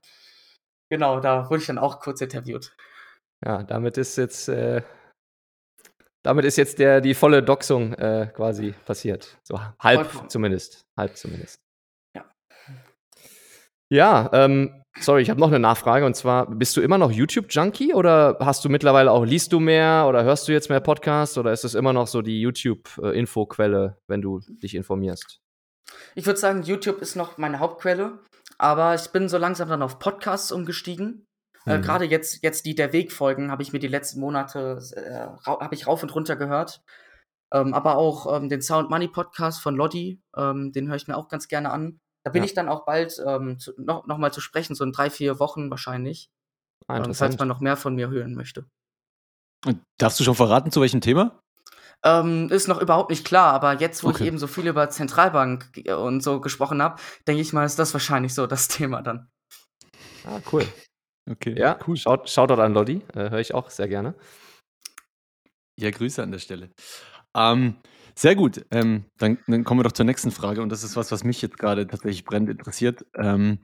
Genau, 0.89 1.19
da 1.19 1.49
wurde 1.49 1.62
ich 1.62 1.67
dann 1.67 1.77
auch 1.77 1.99
kurz 1.99 2.21
interviewt. 2.21 2.75
Ja, 3.43 3.63
damit 3.63 3.97
ist 3.97 4.17
jetzt, 4.17 4.49
äh, 4.49 4.81
damit 6.23 6.45
ist 6.45 6.58
jetzt 6.58 6.79
der, 6.79 7.01
die 7.01 7.13
volle 7.13 7.41
Doxung 7.41 7.93
äh, 7.93 8.31
quasi 8.36 8.73
passiert. 8.86 9.38
So 9.43 9.60
halb 9.79 10.08
Vollkommen. 10.08 10.29
zumindest. 10.29 10.86
Halb 10.97 11.15
zumindest. 11.15 11.64
Ja. 13.95 14.29
Ähm, 14.34 14.84
sorry, 14.99 15.21
ich 15.21 15.29
habe 15.29 15.39
noch 15.39 15.47
eine 15.47 15.60
Nachfrage 15.60 16.05
und 16.05 16.15
zwar, 16.17 16.49
bist 16.49 16.75
du 16.75 16.81
immer 16.81 16.97
noch 16.97 17.12
YouTube-Junkie 17.12 17.93
oder 17.93 18.38
hast 18.41 18.65
du 18.65 18.69
mittlerweile 18.69 19.10
auch, 19.10 19.23
liest 19.23 19.53
du 19.53 19.62
mehr 19.62 20.05
oder 20.10 20.25
hörst 20.25 20.47
du 20.47 20.51
jetzt 20.51 20.69
mehr 20.69 20.81
Podcasts 20.81 21.38
oder 21.38 21.53
ist 21.53 21.63
es 21.63 21.75
immer 21.75 21.93
noch 21.93 22.08
so 22.08 22.21
die 22.21 22.41
YouTube-Infoquelle, 22.41 23.97
wenn 24.08 24.21
du 24.21 24.41
dich 24.62 24.75
informierst? 24.75 25.39
Ich 26.13 26.25
würde 26.25 26.39
sagen, 26.39 26.63
YouTube 26.63 27.01
ist 27.01 27.15
noch 27.15 27.38
meine 27.38 27.60
Hauptquelle. 27.60 28.19
Aber 28.58 28.95
ich 28.95 29.10
bin 29.12 29.27
so 29.29 29.38
langsam 29.38 29.69
dann 29.69 29.81
auf 29.81 29.99
Podcasts 29.99 30.51
umgestiegen. 30.51 31.25
Äh, 31.65 31.77
mhm. 31.77 31.84
Äh, 31.84 31.86
Gerade 31.86 32.05
jetzt, 32.05 32.43
jetzt 32.43 32.65
die 32.65 32.75
der 32.75 32.91
Weg-Folgen 32.91 33.51
habe 33.51 33.63
ich 33.63 33.71
mir 33.71 33.79
die 33.79 33.88
letzten 33.88 34.19
Monate 34.19 34.79
äh, 34.95 35.49
habe 35.49 35.75
ich 35.75 35.88
rauf 35.88 36.03
und 36.03 36.13
runter 36.13 36.36
gehört. 36.36 36.81
Ähm, 37.53 37.73
aber 37.73 37.97
auch 37.97 38.36
ähm, 38.36 38.49
den 38.49 38.62
Sound 38.62 38.89
Money 38.89 39.08
Podcast 39.08 39.62
von 39.62 39.75
Lodi, 39.75 40.21
ähm, 40.36 40.71
den 40.73 40.88
höre 40.89 40.95
ich 40.95 41.08
mir 41.08 41.15
auch 41.15 41.29
ganz 41.29 41.47
gerne 41.47 41.71
an. 41.71 41.99
Da 42.25 42.31
bin 42.31 42.41
ja. 42.41 42.45
ich 42.45 42.55
dann 42.55 42.69
auch 42.69 42.85
bald 42.85 43.21
ähm, 43.25 43.59
zu, 43.59 43.71
noch, 43.77 44.07
noch 44.07 44.17
mal 44.17 44.33
zu 44.33 44.41
sprechen, 44.41 44.73
so 44.73 44.83
in 44.83 44.91
drei, 44.91 45.11
vier 45.11 45.39
Wochen 45.39 45.69
wahrscheinlich. 45.69 46.31
Ah, 46.88 46.97
ähm, 46.97 47.13
falls 47.13 47.38
man 47.38 47.47
noch 47.47 47.59
mehr 47.59 47.77
von 47.77 47.93
mir 47.93 48.09
hören 48.09 48.33
möchte. 48.33 48.65
Und 49.65 49.81
darfst 49.99 50.19
du 50.19 50.23
schon 50.23 50.35
verraten, 50.35 50.71
zu 50.71 50.81
welchem 50.81 51.01
Thema? 51.01 51.39
Ähm, 52.03 52.49
ist 52.49 52.67
noch 52.67 52.81
überhaupt 52.81 53.11
nicht 53.11 53.25
klar, 53.25 53.53
aber 53.53 53.79
jetzt, 53.79 54.03
wo 54.03 54.09
okay. 54.09 54.23
ich 54.23 54.27
eben 54.27 54.38
so 54.39 54.47
viel 54.47 54.67
über 54.67 54.89
Zentralbank 54.89 55.83
und 55.97 56.21
so 56.21 56.41
gesprochen 56.41 56.81
habe, 56.81 56.99
denke 57.27 57.41
ich 57.41 57.53
mal, 57.53 57.63
ist 57.63 57.77
das 57.77 57.93
wahrscheinlich 57.93 58.33
so 58.33 58.47
das 58.47 58.67
Thema 58.69 59.03
dann. 59.03 59.29
Ah, 60.25 60.39
cool. 60.51 60.67
Okay, 61.29 61.57
ja, 61.57 61.77
cool. 61.88 61.95
Schaut, 61.95 62.29
Shoutout 62.29 62.61
an 62.61 62.73
Lodi, 62.73 63.01
äh, 63.13 63.29
höre 63.29 63.39
ich 63.39 63.53
auch 63.53 63.69
sehr 63.69 63.88
gerne. 63.88 64.15
Ja, 65.79 65.91
Grüße 65.91 66.23
an 66.23 66.31
der 66.31 66.39
Stelle. 66.39 66.71
Ähm, 67.35 67.75
sehr 68.17 68.36
gut. 68.36 68.65
Ähm, 68.71 69.06
dann, 69.17 69.38
dann, 69.47 69.63
kommen 69.63 69.80
wir 69.80 69.84
doch 69.84 69.91
zur 69.91 70.06
nächsten 70.06 70.32
Frage 70.32 70.62
und 70.62 70.69
das 70.69 70.84
ist 70.84 70.95
was, 70.95 71.12
was 71.12 71.23
mich 71.23 71.41
jetzt 71.41 71.58
gerade 71.58 71.86
tatsächlich 71.88 72.23
brennend 72.23 72.49
interessiert. 72.49 73.06
Ähm, 73.15 73.60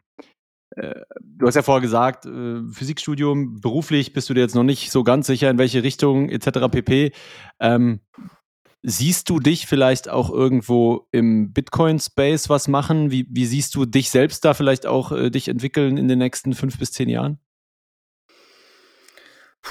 äh, 0.76 1.02
du 1.22 1.48
hast 1.48 1.56
ja 1.56 1.62
vorher 1.62 1.82
gesagt, 1.82 2.26
äh, 2.26 2.62
Physikstudium, 2.72 3.60
beruflich 3.62 4.14
bist 4.14 4.30
du 4.30 4.34
dir 4.34 4.42
jetzt 4.42 4.56
noch 4.56 4.64
nicht 4.64 4.92
so 4.92 5.04
ganz 5.04 5.28
sicher, 5.28 5.50
in 5.50 5.58
welche 5.58 5.84
Richtung 5.84 6.30
etc. 6.30 6.70
pp. 6.72 7.12
Ähm, 7.60 8.02
siehst 8.84 9.30
du 9.30 9.40
dich 9.40 9.68
vielleicht 9.68 10.10
auch 10.10 10.30
irgendwo 10.30 11.08
im 11.12 11.54
Bitcoin-Space 11.54 12.50
was 12.50 12.68
machen? 12.68 13.12
Wie, 13.12 13.28
wie 13.30 13.46
siehst 13.46 13.76
du 13.76 13.86
dich 13.86 14.10
selbst 14.10 14.44
da 14.46 14.54
vielleicht 14.54 14.86
auch 14.86 15.12
äh, 15.12 15.30
dich 15.30 15.48
entwickeln 15.48 15.98
in 15.98 16.08
den 16.08 16.20
nächsten 16.20 16.54
fünf 16.54 16.78
bis 16.80 16.92
zehn 16.92 17.10
Jahren? 17.10 17.40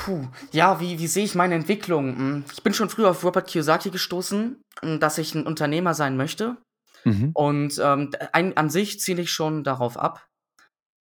Puh, 0.00 0.28
ja, 0.52 0.80
wie, 0.80 0.98
wie 0.98 1.06
sehe 1.06 1.24
ich 1.24 1.34
meine 1.34 1.54
Entwicklung? 1.54 2.16
Hm, 2.16 2.44
Ich 2.50 2.62
bin 2.62 2.72
schon 2.72 2.88
früh 2.88 3.04
auf 3.04 3.22
Robert 3.22 3.46
Kiyosaki 3.46 3.90
gestoßen, 3.90 4.62
hm, 4.80 5.00
dass 5.00 5.18
ich 5.18 5.34
ein 5.34 5.46
Unternehmer 5.46 5.92
sein 5.92 6.16
möchte. 6.16 6.56
Mhm. 7.04 7.32
Und 7.34 7.78
ähm, 7.82 8.10
ein, 8.32 8.56
an 8.56 8.70
sich 8.70 8.98
ziele 8.98 9.20
ich 9.22 9.30
schon 9.30 9.62
darauf 9.62 9.98
ab. 9.98 10.26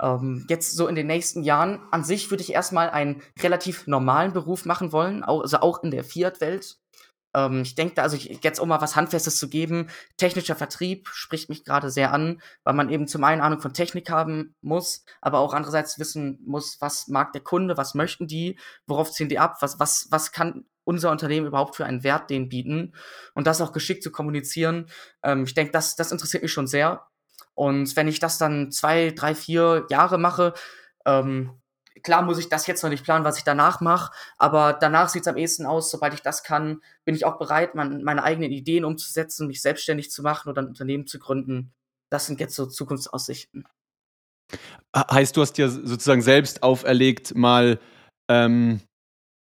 Ähm, 0.02 0.46
jetzt 0.48 0.76
so 0.76 0.88
in 0.88 0.94
den 0.94 1.08
nächsten 1.08 1.42
Jahren, 1.42 1.80
an 1.90 2.04
sich 2.04 2.30
würde 2.30 2.42
ich 2.42 2.54
erstmal 2.54 2.88
einen 2.88 3.22
relativ 3.40 3.86
normalen 3.86 4.32
Beruf 4.32 4.64
machen 4.64 4.92
wollen, 4.92 5.22
also 5.22 5.58
auch 5.58 5.82
in 5.82 5.90
der 5.90 6.04
Fiat-Welt. 6.04 6.78
Ähm, 7.36 7.62
ich 7.62 7.74
denke, 7.74 7.94
da, 7.96 8.02
also 8.02 8.16
ich, 8.16 8.40
jetzt 8.42 8.58
um 8.58 8.68
mal 8.68 8.80
was 8.80 8.96
Handfestes 8.96 9.38
zu 9.38 9.48
geben, 9.48 9.88
technischer 10.16 10.56
Vertrieb 10.56 11.08
spricht 11.08 11.50
mich 11.50 11.64
gerade 11.64 11.90
sehr 11.90 12.12
an, 12.12 12.40
weil 12.64 12.74
man 12.74 12.88
eben 12.88 13.06
zum 13.06 13.22
einen 13.22 13.42
Ahnung 13.42 13.60
von 13.60 13.74
Technik 13.74 14.10
haben 14.10 14.56
muss, 14.62 15.04
aber 15.20 15.40
auch 15.40 15.52
andererseits 15.52 15.98
wissen 15.98 16.40
muss, 16.46 16.78
was 16.80 17.08
mag 17.08 17.32
der 17.32 17.42
Kunde, 17.42 17.76
was 17.76 17.94
möchten 17.94 18.26
die, 18.26 18.58
worauf 18.86 19.12
ziehen 19.12 19.28
die 19.28 19.38
ab, 19.38 19.58
was, 19.60 19.78
was, 19.78 20.08
was 20.10 20.32
kann 20.32 20.64
unser 20.84 21.10
Unternehmen 21.10 21.46
überhaupt 21.46 21.76
für 21.76 21.84
einen 21.84 22.04
Wert 22.04 22.30
denen 22.30 22.48
bieten 22.48 22.94
und 23.34 23.46
das 23.46 23.60
auch 23.60 23.72
geschickt 23.72 24.02
zu 24.02 24.10
kommunizieren. 24.10 24.86
Ähm, 25.22 25.44
ich 25.44 25.52
denke, 25.52 25.72
das, 25.72 25.96
das 25.96 26.12
interessiert 26.12 26.42
mich 26.42 26.52
schon 26.52 26.66
sehr. 26.66 27.06
Und 27.54 27.96
wenn 27.96 28.08
ich 28.08 28.20
das 28.20 28.38
dann 28.38 28.70
zwei, 28.70 29.10
drei, 29.10 29.34
vier 29.34 29.86
Jahre 29.90 30.18
mache, 30.18 30.54
ähm, 31.04 31.50
klar 32.02 32.22
muss 32.22 32.38
ich 32.38 32.48
das 32.48 32.66
jetzt 32.66 32.82
noch 32.82 32.90
nicht 32.90 33.04
planen, 33.04 33.24
was 33.24 33.38
ich 33.38 33.44
danach 33.44 33.80
mache, 33.80 34.12
aber 34.38 34.72
danach 34.72 35.08
sieht 35.08 35.22
es 35.22 35.28
am 35.28 35.36
ehesten 35.36 35.66
aus, 35.66 35.90
sobald 35.90 36.14
ich 36.14 36.22
das 36.22 36.42
kann, 36.42 36.80
bin 37.04 37.14
ich 37.14 37.24
auch 37.24 37.38
bereit, 37.38 37.74
mein, 37.74 38.02
meine 38.02 38.22
eigenen 38.22 38.52
Ideen 38.52 38.84
umzusetzen, 38.84 39.46
mich 39.46 39.62
selbstständig 39.62 40.10
zu 40.10 40.22
machen 40.22 40.48
oder 40.48 40.62
ein 40.62 40.68
Unternehmen 40.68 41.06
zu 41.06 41.18
gründen. 41.18 41.72
Das 42.10 42.26
sind 42.26 42.40
jetzt 42.40 42.54
so 42.54 42.66
Zukunftsaussichten. 42.66 43.66
He- 44.94 45.02
Heißt, 45.10 45.36
du 45.36 45.42
hast 45.42 45.54
dir 45.54 45.68
sozusagen 45.68 46.22
selbst 46.22 46.62
auferlegt, 46.62 47.34
mal 47.34 47.78
ähm, 48.30 48.80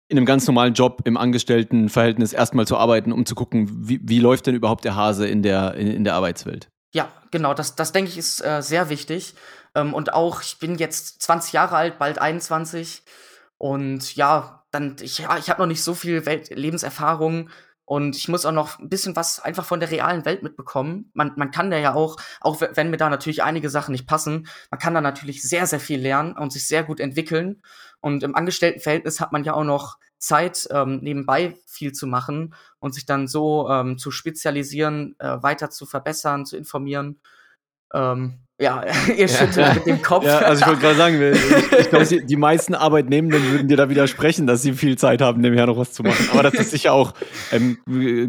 in 0.08 0.18
einem 0.18 0.26
ganz 0.26 0.46
normalen 0.46 0.74
Job 0.74 1.02
im 1.04 1.16
Angestelltenverhältnis 1.16 2.32
erstmal 2.32 2.66
zu 2.66 2.76
arbeiten, 2.76 3.12
um 3.12 3.26
zu 3.26 3.34
gucken, 3.34 3.68
wie, 3.88 4.00
wie 4.02 4.20
läuft 4.20 4.46
denn 4.46 4.54
überhaupt 4.54 4.84
der 4.84 4.94
Hase 4.94 5.26
in 5.26 5.42
der, 5.42 5.74
in, 5.74 5.88
in 5.88 6.04
der 6.04 6.14
Arbeitswelt? 6.14 6.68
Ja, 6.94 7.10
genau, 7.30 7.52
das, 7.52 7.74
das 7.74 7.92
denke 7.92 8.10
ich 8.10 8.16
ist 8.16 8.42
äh, 8.44 8.62
sehr 8.62 8.88
wichtig. 8.88 9.34
Ähm, 9.76 9.94
und 9.94 10.12
auch, 10.14 10.42
ich 10.42 10.58
bin 10.58 10.76
jetzt 10.76 11.22
20 11.22 11.52
Jahre 11.52 11.76
alt, 11.76 11.98
bald 11.98 12.18
21. 12.18 13.04
Und 13.58 14.16
ja, 14.16 14.64
dann, 14.72 14.96
ich, 15.00 15.18
ja, 15.18 15.38
ich 15.38 15.48
habe 15.50 15.62
noch 15.62 15.68
nicht 15.68 15.82
so 15.84 15.94
viel 15.94 16.26
Welt 16.26 16.50
Lebenserfahrung 16.50 17.50
und 17.84 18.16
ich 18.16 18.28
muss 18.28 18.44
auch 18.44 18.52
noch 18.52 18.78
ein 18.80 18.88
bisschen 18.88 19.14
was 19.16 19.38
einfach 19.40 19.64
von 19.64 19.78
der 19.80 19.90
realen 19.90 20.24
Welt 20.24 20.42
mitbekommen. 20.42 21.10
Man, 21.14 21.32
man 21.36 21.52
kann 21.52 21.70
da 21.70 21.78
ja 21.78 21.94
auch, 21.94 22.16
auch 22.40 22.60
we- 22.60 22.70
wenn 22.74 22.90
mir 22.90 22.96
da 22.96 23.08
natürlich 23.08 23.42
einige 23.44 23.70
Sachen 23.70 23.92
nicht 23.92 24.06
passen, 24.08 24.48
man 24.70 24.80
kann 24.80 24.94
da 24.94 25.00
natürlich 25.00 25.42
sehr, 25.42 25.66
sehr 25.66 25.80
viel 25.80 26.00
lernen 26.00 26.32
und 26.36 26.52
sich 26.52 26.66
sehr 26.66 26.82
gut 26.84 27.00
entwickeln. 27.00 27.62
Und 28.00 28.22
im 28.24 28.34
Angestelltenverhältnis 28.34 29.20
hat 29.20 29.32
man 29.32 29.44
ja 29.44 29.54
auch 29.54 29.64
noch 29.64 29.98
Zeit, 30.18 30.66
ähm, 30.72 30.98
nebenbei 31.02 31.56
viel 31.66 31.92
zu 31.92 32.06
machen 32.06 32.54
und 32.80 32.92
sich 32.94 33.06
dann 33.06 33.28
so 33.28 33.68
ähm, 33.70 33.98
zu 33.98 34.10
spezialisieren, 34.10 35.14
äh, 35.20 35.42
weiter 35.42 35.70
zu 35.70 35.86
verbessern, 35.86 36.44
zu 36.46 36.56
informieren. 36.56 37.20
Ähm, 37.94 38.45
ja, 38.58 38.84
ihr 39.16 39.28
schüttelt 39.28 39.74
mit 39.74 39.86
dem 39.86 40.02
Kopf. 40.02 40.24
Ja, 40.24 40.38
also 40.38 40.62
ich 40.62 40.66
wollte 40.66 40.80
gerade 40.80 40.96
sagen, 40.96 41.22
ich, 41.32 41.78
ich 41.78 41.90
glaube, 41.90 42.06
die, 42.24 42.36
meisten 42.36 42.74
Arbeitnehmenden 42.74 43.52
würden 43.52 43.68
dir 43.68 43.76
da 43.76 43.90
widersprechen, 43.90 44.46
dass 44.46 44.62
sie 44.62 44.72
viel 44.72 44.96
Zeit 44.96 45.20
haben, 45.20 45.42
nebenher 45.42 45.66
noch 45.66 45.76
was 45.76 45.92
zu 45.92 46.02
machen. 46.02 46.28
Aber 46.32 46.42
das 46.42 46.54
ist 46.54 46.70
sicher 46.70 46.94
auch 46.94 47.12
ähm, 47.52 47.78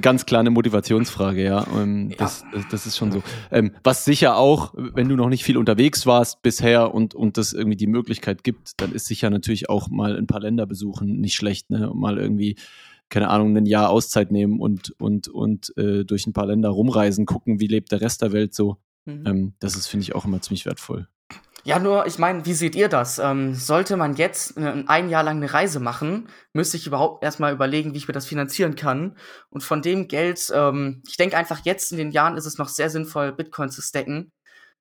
ganz 0.02 0.26
klar 0.26 0.42
eine 0.42 0.50
Motivationsfrage, 0.50 1.44
ja. 1.44 1.66
Ähm, 1.76 2.13
das, 2.18 2.44
das, 2.52 2.66
das 2.70 2.86
ist 2.86 2.98
schon 2.98 3.12
so. 3.12 3.24
Ähm, 3.52 3.72
was 3.84 4.04
sicher 4.04 4.36
auch, 4.36 4.74
wenn 4.76 5.08
du 5.08 5.16
noch 5.16 5.30
nicht 5.30 5.46
viel 5.46 5.58
unterwegs 5.58 6.06
warst 6.06 6.42
bisher 6.42 6.94
und, 6.94 7.16
und 7.16 7.38
das 7.38 7.54
irgendwie 7.54 7.78
die 7.78 7.88
Möglichkeit 7.88 8.44
gibt, 8.44 8.82
dann 8.82 8.92
ist 8.92 9.06
sicher 9.06 9.30
natürlich 9.30 9.70
auch 9.70 9.90
mal 9.90 10.18
ein 10.18 10.28
paar 10.28 10.42
Länder 10.42 10.66
besuchen 10.66 11.22
nicht 11.22 11.36
schlecht, 11.36 11.70
ne? 11.70 11.90
Und 11.90 12.00
mal 12.00 12.18
irgendwie 12.18 12.58
keine 13.10 13.30
Ahnung, 13.30 13.56
ein 13.56 13.66
Jahr 13.66 13.90
Auszeit 13.90 14.32
nehmen 14.32 14.60
und, 14.60 14.94
und, 15.00 15.30
und 15.30 15.74
äh, 15.78 16.04
durch 16.04 16.28
ein 16.28 16.34
paar 16.34 16.48
Länder 16.48 16.68
rumreisen, 16.70 17.26
gucken, 17.26 17.62
wie 17.62 17.68
lebt 17.68 17.92
der 17.94 18.02
Rest 18.02 18.22
der 18.22 18.34
Welt 18.34 18.54
so. 18.54 18.78
Mhm. 19.08 19.24
Ähm, 19.26 19.54
das 19.60 19.76
ist, 19.76 19.88
finde 19.88 20.04
ich, 20.04 20.13
auch 20.13 20.26
immer 20.26 20.41
ziemlich 20.41 20.65
wertvoll. 20.65 21.08
Ja, 21.63 21.80
nur, 21.80 22.06
ich 22.06 22.17
meine, 22.17 22.46
wie 22.46 22.54
seht 22.54 22.76
ihr 22.76 22.88
das? 22.88 23.20
Ähm, 23.20 23.54
sollte 23.54 23.98
man 23.98 24.15
jetzt 24.15 24.58
äh, 24.58 24.84
ein 24.88 25.10
Jahr 25.10 25.24
lang 25.24 25.38
eine 25.38 25.52
Reise 25.52 25.80
machen, 25.80 26.30
müsste 26.54 26.78
ich 26.78 26.88
überhaupt 26.88 27.24
erstmal 27.24 27.52
überlegen, 27.54 27.93
wie 27.93 27.98
ich 27.98 28.08
mir 28.08 28.13
das 28.13 28.26
finanzieren 28.26 28.76
kann. 28.76 29.17
Und 29.50 29.63
von 29.63 29.82
dem 29.82 30.08
Geld, 30.08 30.52
ähm, 30.54 31.02
ich 31.08 31.17
denke 31.17 31.38
einfach, 31.38 31.62
jetzt 31.65 31.91
in 31.91 31.98
den 31.98 32.12
Jahren 32.12 32.38
ist 32.38 32.46
es 32.46 32.58
noch 32.58 32.70
sehr 32.70 32.89
sinnvoll, 32.89 33.34
Bitcoin 33.34 33.70
zu 33.70 33.82
stacken. 33.82 34.32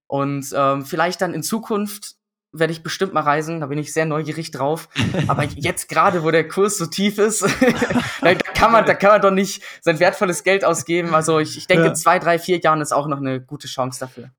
Und 0.06 0.52
ähm, 0.54 0.84
vielleicht 0.84 1.20
dann 1.22 1.34
in 1.34 1.42
Zukunft 1.42 2.14
werde 2.58 2.72
ich 2.72 2.82
bestimmt 2.82 3.12
mal 3.14 3.20
reisen, 3.22 3.60
da 3.60 3.66
bin 3.66 3.78
ich 3.78 3.92
sehr 3.92 4.06
neugierig 4.06 4.50
drauf. 4.50 4.88
Aber 5.28 5.44
jetzt 5.44 5.88
gerade, 5.88 6.22
wo 6.24 6.30
der 6.30 6.46
Kurs 6.48 6.78
so 6.78 6.86
tief 6.86 7.18
ist, 7.18 7.42
da, 8.22 8.34
kann 8.34 8.72
man, 8.72 8.84
da 8.86 8.94
kann 8.94 9.10
man 9.10 9.20
doch 9.22 9.30
nicht 9.30 9.62
sein 9.82 9.98
wertvolles 10.00 10.44
Geld 10.44 10.64
ausgeben. 10.64 11.14
Also 11.14 11.38
ich, 11.38 11.56
ich 11.56 11.66
denke, 11.66 11.86
Ja. 11.86 11.94
zwei, 11.94 12.18
drei, 12.18 12.38
vier 12.38 12.58
Jahren 12.60 12.80
ist 12.80 12.92
auch 12.92 13.06
noch 13.06 13.18
eine 13.18 13.40
gute 13.40 13.68
Chance 13.68 14.00
dafür. 14.00 14.30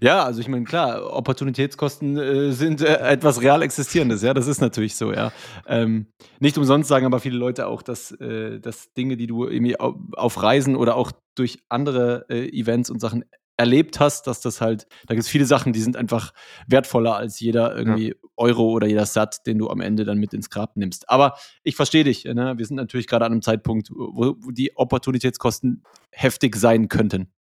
Ja, 0.00 0.24
also 0.24 0.40
ich 0.40 0.48
meine, 0.48 0.64
klar, 0.64 1.12
Opportunitätskosten 1.12 2.16
äh, 2.16 2.52
sind 2.52 2.80
äh, 2.80 2.96
etwas 2.96 3.42
real 3.42 3.60
existierendes, 3.60 4.22
ja, 4.22 4.32
das 4.32 4.46
ist 4.46 4.62
natürlich 4.62 4.96
so, 4.96 5.12
ja. 5.12 5.32
Ähm, 5.66 6.06
nicht 6.40 6.56
umsonst 6.56 6.88
sagen 6.88 7.04
aber 7.04 7.20
viele 7.20 7.36
Leute 7.36 7.66
auch, 7.66 7.82
dass, 7.82 8.10
äh, 8.12 8.58
dass 8.58 8.90
Dinge, 8.94 9.18
die 9.18 9.26
du 9.26 9.46
irgendwie 9.46 9.78
au- 9.78 9.96
auf 10.14 10.42
Reisen 10.42 10.76
oder 10.76 10.96
auch 10.96 11.12
durch 11.36 11.58
andere 11.68 12.24
äh, 12.30 12.48
Events 12.58 12.88
und 12.88 13.00
Sachen 13.00 13.24
erlebt 13.56 14.00
hast, 14.00 14.26
dass 14.26 14.40
das 14.40 14.60
halt, 14.60 14.86
da 15.06 15.14
gibt 15.14 15.24
es 15.24 15.28
viele 15.28 15.44
Sachen, 15.44 15.72
die 15.72 15.80
sind 15.80 15.96
einfach 15.96 16.32
wertvoller 16.66 17.16
als 17.16 17.38
jeder 17.40 17.76
irgendwie 17.76 18.14
Euro 18.36 18.70
oder 18.70 18.86
jeder 18.86 19.06
Sat, 19.06 19.46
den 19.46 19.58
du 19.58 19.68
am 19.68 19.80
Ende 19.80 20.04
dann 20.04 20.18
mit 20.18 20.32
ins 20.34 20.50
Grab 20.50 20.76
nimmst. 20.76 21.08
Aber 21.08 21.36
ich 21.62 21.76
verstehe 21.76 22.04
dich, 22.04 22.24
ne? 22.24 22.54
wir 22.56 22.66
sind 22.66 22.76
natürlich 22.76 23.06
gerade 23.06 23.24
an 23.24 23.32
einem 23.32 23.42
Zeitpunkt, 23.42 23.90
wo, 23.90 24.34
wo 24.38 24.50
die 24.50 24.76
Opportunitätskosten 24.76 25.82
heftig 26.10 26.56
sein 26.56 26.88
könnten. 26.88 27.32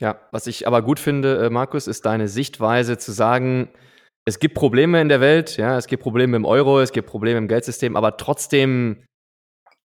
Ja, 0.00 0.20
was 0.32 0.46
ich 0.46 0.66
aber 0.66 0.82
gut 0.82 0.98
finde, 0.98 1.46
äh, 1.46 1.50
Markus, 1.50 1.86
ist 1.86 2.04
deine 2.04 2.28
Sichtweise 2.28 2.98
zu 2.98 3.12
sagen, 3.12 3.68
es 4.24 4.38
gibt 4.38 4.54
Probleme 4.54 5.00
in 5.00 5.08
der 5.08 5.20
Welt, 5.20 5.56
ja, 5.56 5.76
es 5.76 5.86
gibt 5.86 6.02
Probleme 6.02 6.36
im 6.36 6.44
Euro, 6.44 6.80
es 6.80 6.92
gibt 6.92 7.08
Probleme 7.08 7.38
im 7.38 7.48
Geldsystem, 7.48 7.96
aber 7.96 8.16
trotzdem 8.16 9.04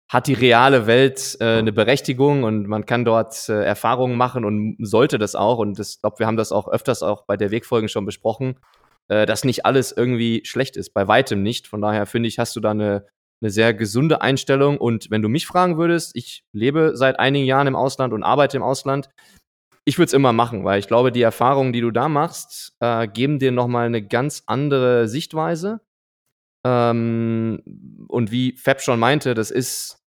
hat 0.08 0.28
die 0.28 0.34
reale 0.34 0.86
Welt 0.86 1.36
äh, 1.40 1.58
eine 1.58 1.72
Berechtigung 1.72 2.44
und 2.44 2.68
man 2.68 2.86
kann 2.86 3.04
dort 3.04 3.48
äh, 3.48 3.64
Erfahrungen 3.64 4.16
machen 4.16 4.44
und 4.44 4.76
sollte 4.80 5.18
das 5.18 5.34
auch. 5.34 5.58
Und 5.58 5.78
ich 5.80 6.00
glaube, 6.00 6.20
wir 6.20 6.26
haben 6.26 6.36
das 6.36 6.52
auch 6.52 6.68
öfters 6.68 7.02
auch 7.02 7.24
bei 7.26 7.36
der 7.36 7.50
Wegfolgen 7.50 7.88
schon 7.88 8.06
besprochen, 8.06 8.56
äh, 9.08 9.26
dass 9.26 9.44
nicht 9.44 9.66
alles 9.66 9.90
irgendwie 9.90 10.42
schlecht 10.44 10.76
ist, 10.76 10.90
bei 10.94 11.08
weitem 11.08 11.42
nicht. 11.42 11.66
Von 11.66 11.80
daher 11.80 12.06
finde 12.06 12.28
ich, 12.28 12.38
hast 12.38 12.54
du 12.54 12.60
da 12.60 12.70
eine, 12.70 13.06
eine 13.40 13.50
sehr 13.50 13.74
gesunde 13.74 14.20
Einstellung. 14.20 14.78
Und 14.78 15.10
wenn 15.10 15.22
du 15.22 15.28
mich 15.28 15.46
fragen 15.46 15.76
würdest, 15.76 16.12
ich 16.14 16.44
lebe 16.52 16.92
seit 16.94 17.18
einigen 17.18 17.46
Jahren 17.46 17.66
im 17.66 17.76
Ausland 17.76 18.12
und 18.12 18.22
arbeite 18.22 18.56
im 18.56 18.62
Ausland, 18.62 19.08
ich 19.84 19.98
würde 19.98 20.06
es 20.06 20.14
immer 20.14 20.32
machen, 20.32 20.64
weil 20.64 20.78
ich 20.78 20.88
glaube, 20.88 21.12
die 21.12 21.22
Erfahrungen, 21.22 21.72
die 21.72 21.80
du 21.80 21.90
da 21.90 22.08
machst, 22.08 22.74
äh, 22.80 23.08
geben 23.08 23.40
dir 23.40 23.50
nochmal 23.50 23.86
eine 23.86 24.06
ganz 24.06 24.44
andere 24.46 25.08
Sichtweise. 25.08 25.80
Ähm, 26.66 27.62
und 28.08 28.32
wie 28.32 28.56
Fab 28.56 28.80
schon 28.80 28.98
meinte, 28.98 29.34
das 29.34 29.52
ist 29.52 29.98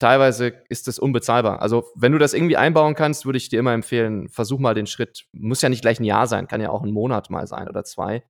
teilweise 0.00 0.52
ist 0.68 0.88
das 0.88 0.98
unbezahlbar. 0.98 1.62
Also, 1.62 1.84
wenn 1.94 2.10
du 2.10 2.18
das 2.18 2.34
irgendwie 2.34 2.56
einbauen 2.56 2.96
kannst, 2.96 3.24
würde 3.24 3.36
ich 3.36 3.48
dir 3.48 3.60
immer 3.60 3.72
empfehlen, 3.72 4.28
versuch 4.28 4.58
mal 4.58 4.74
den 4.74 4.88
Schritt. 4.88 5.26
Muss 5.32 5.62
ja 5.62 5.68
nicht 5.68 5.82
gleich 5.82 6.00
ein 6.00 6.04
Jahr 6.04 6.26
sein, 6.26 6.48
kann 6.48 6.60
ja 6.60 6.70
auch 6.70 6.82
ein 6.82 6.90
Monat 6.90 7.30
mal 7.30 7.46
sein 7.46 7.68
oder 7.68 7.84
zwei. 7.84 8.24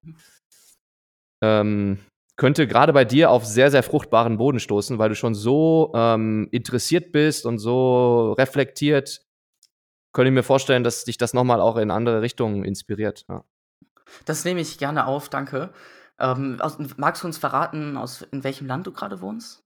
Ähm, 1.42 1.98
könnte 2.36 2.66
gerade 2.66 2.92
bei 2.92 3.06
dir 3.06 3.30
auf 3.30 3.46
sehr, 3.46 3.70
sehr 3.70 3.82
fruchtbaren 3.82 4.36
Boden 4.36 4.60
stoßen, 4.60 4.98
weil 4.98 5.08
du 5.08 5.14
schon 5.14 5.34
so 5.34 5.92
ähm, 5.94 6.48
interessiert 6.50 7.10
bist 7.10 7.46
und 7.46 7.58
so 7.58 8.32
reflektiert. 8.32 9.22
Könnte 10.12 10.28
ich 10.28 10.34
mir 10.34 10.42
vorstellen, 10.42 10.84
dass 10.84 11.04
dich 11.04 11.16
das 11.16 11.32
nochmal 11.32 11.60
auch 11.62 11.78
in 11.78 11.90
andere 11.90 12.20
Richtungen 12.20 12.64
inspiriert. 12.64 13.24
Ja. 13.30 13.44
Das 14.26 14.44
nehme 14.44 14.60
ich 14.60 14.76
gerne 14.76 15.06
auf, 15.06 15.30
danke. 15.30 15.72
Ähm, 16.22 16.60
aus, 16.60 16.78
magst 16.96 17.22
du 17.22 17.26
uns 17.26 17.38
verraten, 17.38 17.96
aus 17.96 18.22
in 18.22 18.44
welchem 18.44 18.66
Land 18.66 18.86
du 18.86 18.92
gerade 18.92 19.20
wohnst? 19.20 19.60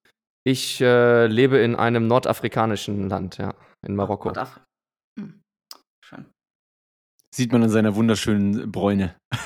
Ich 0.44 0.80
äh, 0.80 1.26
lebe 1.26 1.59
in 1.59 1.76
einem 1.76 2.07
nordafrikanischen 2.07 3.09
Land, 3.09 3.38
ja, 3.38 3.54
in 3.86 3.94
Marokko. 3.96 4.28
Nordafrika. 4.28 4.64
Hm. 5.20 5.42
Schön. 6.04 6.26
Sieht 7.34 7.52
man 7.52 7.62
an 7.64 7.68
seiner 7.68 7.94
wunderschönen 7.94 8.70
Bräune. 8.72 9.16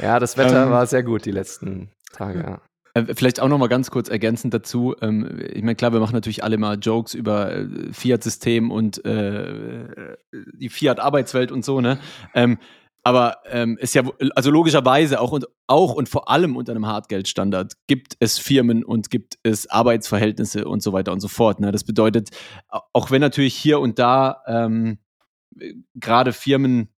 Ja, 0.00 0.18
das 0.18 0.36
Wetter 0.36 0.64
Ähm. 0.64 0.70
war 0.70 0.86
sehr 0.86 1.02
gut 1.04 1.24
die 1.24 1.30
letzten 1.30 1.90
Tage, 2.12 2.40
ja. 2.40 2.60
Äh, 2.94 3.14
Vielleicht 3.14 3.40
auch 3.40 3.48
noch 3.48 3.58
mal 3.58 3.68
ganz 3.68 3.90
kurz 3.90 4.08
ergänzend 4.08 4.52
dazu. 4.52 4.94
Ähm, 5.00 5.40
ich 5.52 5.62
meine, 5.62 5.76
klar, 5.76 5.92
wir 5.92 6.00
machen 6.00 6.14
natürlich 6.14 6.42
alle 6.44 6.58
mal 6.58 6.76
Jokes 6.78 7.14
über 7.14 7.52
äh, 7.54 7.68
Fiat-System 7.92 8.70
und 8.70 9.04
äh, 9.04 10.16
die 10.54 10.68
Fiat-Arbeitswelt 10.68 11.52
und 11.52 11.64
so, 11.64 11.80
ne? 11.80 11.98
Ähm, 12.34 12.58
Aber 13.04 13.38
ähm, 13.46 13.78
ist 13.78 13.94
ja, 13.94 14.02
also 14.36 14.50
logischerweise 14.50 15.20
auch 15.20 15.32
und, 15.32 15.46
auch 15.66 15.94
und 15.94 16.08
vor 16.08 16.30
allem 16.30 16.56
unter 16.56 16.72
einem 16.72 16.86
Hartgeldstandard 16.86 17.74
gibt 17.88 18.16
es 18.20 18.38
Firmen 18.38 18.84
und 18.84 19.10
gibt 19.10 19.38
es 19.42 19.68
Arbeitsverhältnisse 19.68 20.66
und 20.66 20.82
so 20.82 20.92
weiter 20.92 21.12
und 21.12 21.20
so 21.20 21.28
fort. 21.28 21.58
Ne? 21.58 21.72
Das 21.72 21.82
bedeutet, 21.82 22.30
auch 22.92 23.10
wenn 23.10 23.20
natürlich 23.20 23.56
hier 23.56 23.80
und 23.80 23.98
da 23.98 24.42
ähm, 24.46 24.98
gerade 25.94 26.32
Firmen 26.32 26.88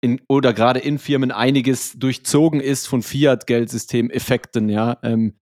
in, 0.00 0.20
oder 0.28 0.52
gerade 0.52 0.80
in 0.80 0.98
Firmen 0.98 1.32
einiges 1.32 1.98
durchzogen 1.98 2.60
ist 2.60 2.86
von 2.86 3.02
Fiat-Geldsystem-Effekten, 3.02 4.68
ja, 4.68 4.98
ähm, 5.02 5.38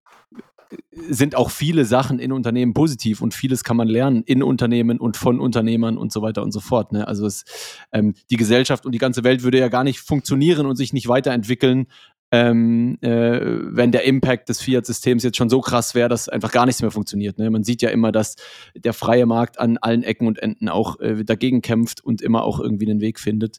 sind 1.09 1.35
auch 1.35 1.51
viele 1.51 1.85
Sachen 1.85 2.19
in 2.19 2.31
Unternehmen 2.31 2.73
positiv 2.73 3.21
und 3.21 3.33
vieles 3.33 3.63
kann 3.63 3.77
man 3.77 3.87
lernen 3.87 4.23
in 4.23 4.43
Unternehmen 4.43 4.99
und 4.99 5.17
von 5.17 5.39
Unternehmern 5.39 5.97
und 5.97 6.11
so 6.11 6.21
weiter 6.21 6.43
und 6.43 6.51
so 6.51 6.59
fort. 6.59 6.91
Ne? 6.91 7.07
Also 7.07 7.25
es, 7.25 7.45
ähm, 7.91 8.13
die 8.29 8.37
Gesellschaft 8.37 8.85
und 8.85 8.91
die 8.93 8.99
ganze 8.99 9.23
Welt 9.23 9.43
würde 9.43 9.59
ja 9.59 9.67
gar 9.67 9.83
nicht 9.83 9.99
funktionieren 9.99 10.65
und 10.65 10.75
sich 10.75 10.93
nicht 10.93 11.07
weiterentwickeln, 11.07 11.87
ähm, 12.31 12.97
äh, 13.01 13.39
wenn 13.41 13.91
der 13.91 14.05
Impact 14.05 14.49
des 14.49 14.59
Fiat-Systems 14.59 15.23
jetzt 15.23 15.37
schon 15.37 15.49
so 15.49 15.61
krass 15.61 15.93
wäre, 15.93 16.09
dass 16.09 16.29
einfach 16.29 16.51
gar 16.51 16.65
nichts 16.65 16.81
mehr 16.81 16.89
funktioniert. 16.89 17.37
Ne? 17.37 17.49
Man 17.51 17.63
sieht 17.63 17.83
ja 17.83 17.89
immer, 17.89 18.11
dass 18.11 18.37
der 18.75 18.93
freie 18.93 19.27
Markt 19.27 19.59
an 19.59 19.77
allen 19.77 20.01
Ecken 20.01 20.25
und 20.27 20.39
Enden 20.39 20.67
auch 20.67 20.99
äh, 20.99 21.23
dagegen 21.23 21.61
kämpft 21.61 22.03
und 22.03 22.23
immer 22.23 22.43
auch 22.43 22.59
irgendwie 22.59 22.89
einen 22.89 23.01
Weg 23.01 23.19
findet. 23.19 23.57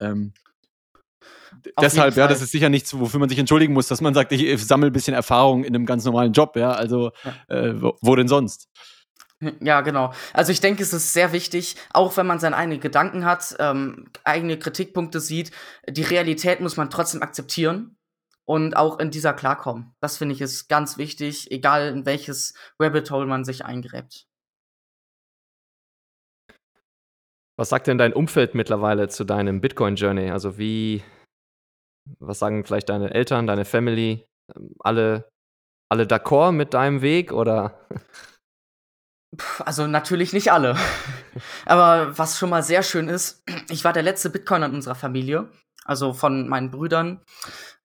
Ähm, 0.00 0.32
deshalb, 1.80 2.16
ja, 2.16 2.28
das 2.28 2.42
ist 2.42 2.52
sicher 2.52 2.68
nichts, 2.68 2.98
wofür 2.98 3.20
man 3.20 3.28
sich 3.28 3.38
entschuldigen 3.38 3.72
muss, 3.72 3.88
dass 3.88 4.00
man 4.00 4.14
sagt, 4.14 4.32
ich, 4.32 4.64
sammle 4.64 4.88
ein 4.88 4.92
bisschen 4.92 5.14
Erfahrung 5.14 5.64
in 5.64 5.74
einem 5.74 5.86
ganz 5.86 6.04
normalen 6.04 6.32
Job, 6.32 6.56
ja. 6.56 6.72
Also, 6.72 7.10
ja. 7.24 7.56
Äh, 7.56 7.80
wo, 7.80 7.96
wo, 8.00 8.16
denn 8.16 8.28
sonst? 8.28 8.68
Ja, 9.60 9.82
genau. 9.82 10.12
Also 10.32 10.50
ich 10.50 10.60
denke, 10.60 10.82
es 10.82 10.94
ist 10.94 11.12
sehr 11.12 11.32
wichtig, 11.32 11.76
auch 11.92 12.16
wenn 12.16 12.26
man 12.26 12.38
seine 12.38 12.56
eigenen 12.56 12.80
Gedanken 12.80 13.26
hat, 13.26 13.54
ähm, 13.58 14.08
eigene 14.24 14.58
Kritikpunkte 14.58 15.20
sieht, 15.20 15.50
die 15.86 16.02
Realität 16.02 16.60
muss 16.60 16.78
man 16.78 16.88
trotzdem 16.88 17.22
akzeptieren 17.22 17.98
und 18.46 18.76
auch 18.76 18.98
in 18.98 19.10
dieser 19.10 19.34
klarkommen. 19.34 19.94
Das 20.00 20.16
finde 20.16 20.34
ich 20.34 20.40
ist 20.40 20.68
ganz 20.68 20.96
wichtig, 20.96 21.50
egal 21.50 21.88
in 21.88 22.06
welches 22.06 22.54
Rabbit 22.80 23.10
Hole 23.10 23.26
man 23.26 23.44
sich 23.44 23.64
eingräbt. 23.64 24.26
Was 27.58 27.70
sagt 27.70 27.86
denn 27.86 27.98
dein 27.98 28.12
Umfeld 28.12 28.54
mittlerweile 28.54 29.08
zu 29.08 29.24
deinem 29.24 29.60
Bitcoin-Journey? 29.60 30.30
Also 30.30 30.58
wie, 30.58 31.02
was 32.18 32.38
sagen 32.38 32.64
vielleicht 32.64 32.88
deine 32.88 33.12
Eltern, 33.12 33.46
deine 33.46 33.64
Family? 33.64 34.26
Ähm, 34.54 34.74
alle, 34.80 35.28
alle 35.90 36.04
d'accord 36.04 36.52
mit 36.52 36.74
deinem 36.74 37.02
Weg 37.02 37.32
oder? 37.32 37.86
Also 39.60 39.86
natürlich 39.86 40.32
nicht 40.32 40.52
alle. 40.52 40.76
Aber 41.66 42.16
was 42.16 42.38
schon 42.38 42.50
mal 42.50 42.62
sehr 42.62 42.82
schön 42.82 43.08
ist, 43.08 43.42
ich 43.68 43.84
war 43.84 43.92
der 43.92 44.02
letzte 44.02 44.30
Bitcoiner 44.30 44.66
in 44.66 44.74
unserer 44.74 44.94
Familie, 44.94 45.50
also 45.84 46.12
von 46.12 46.48
meinen 46.48 46.70
Brüdern. 46.70 47.22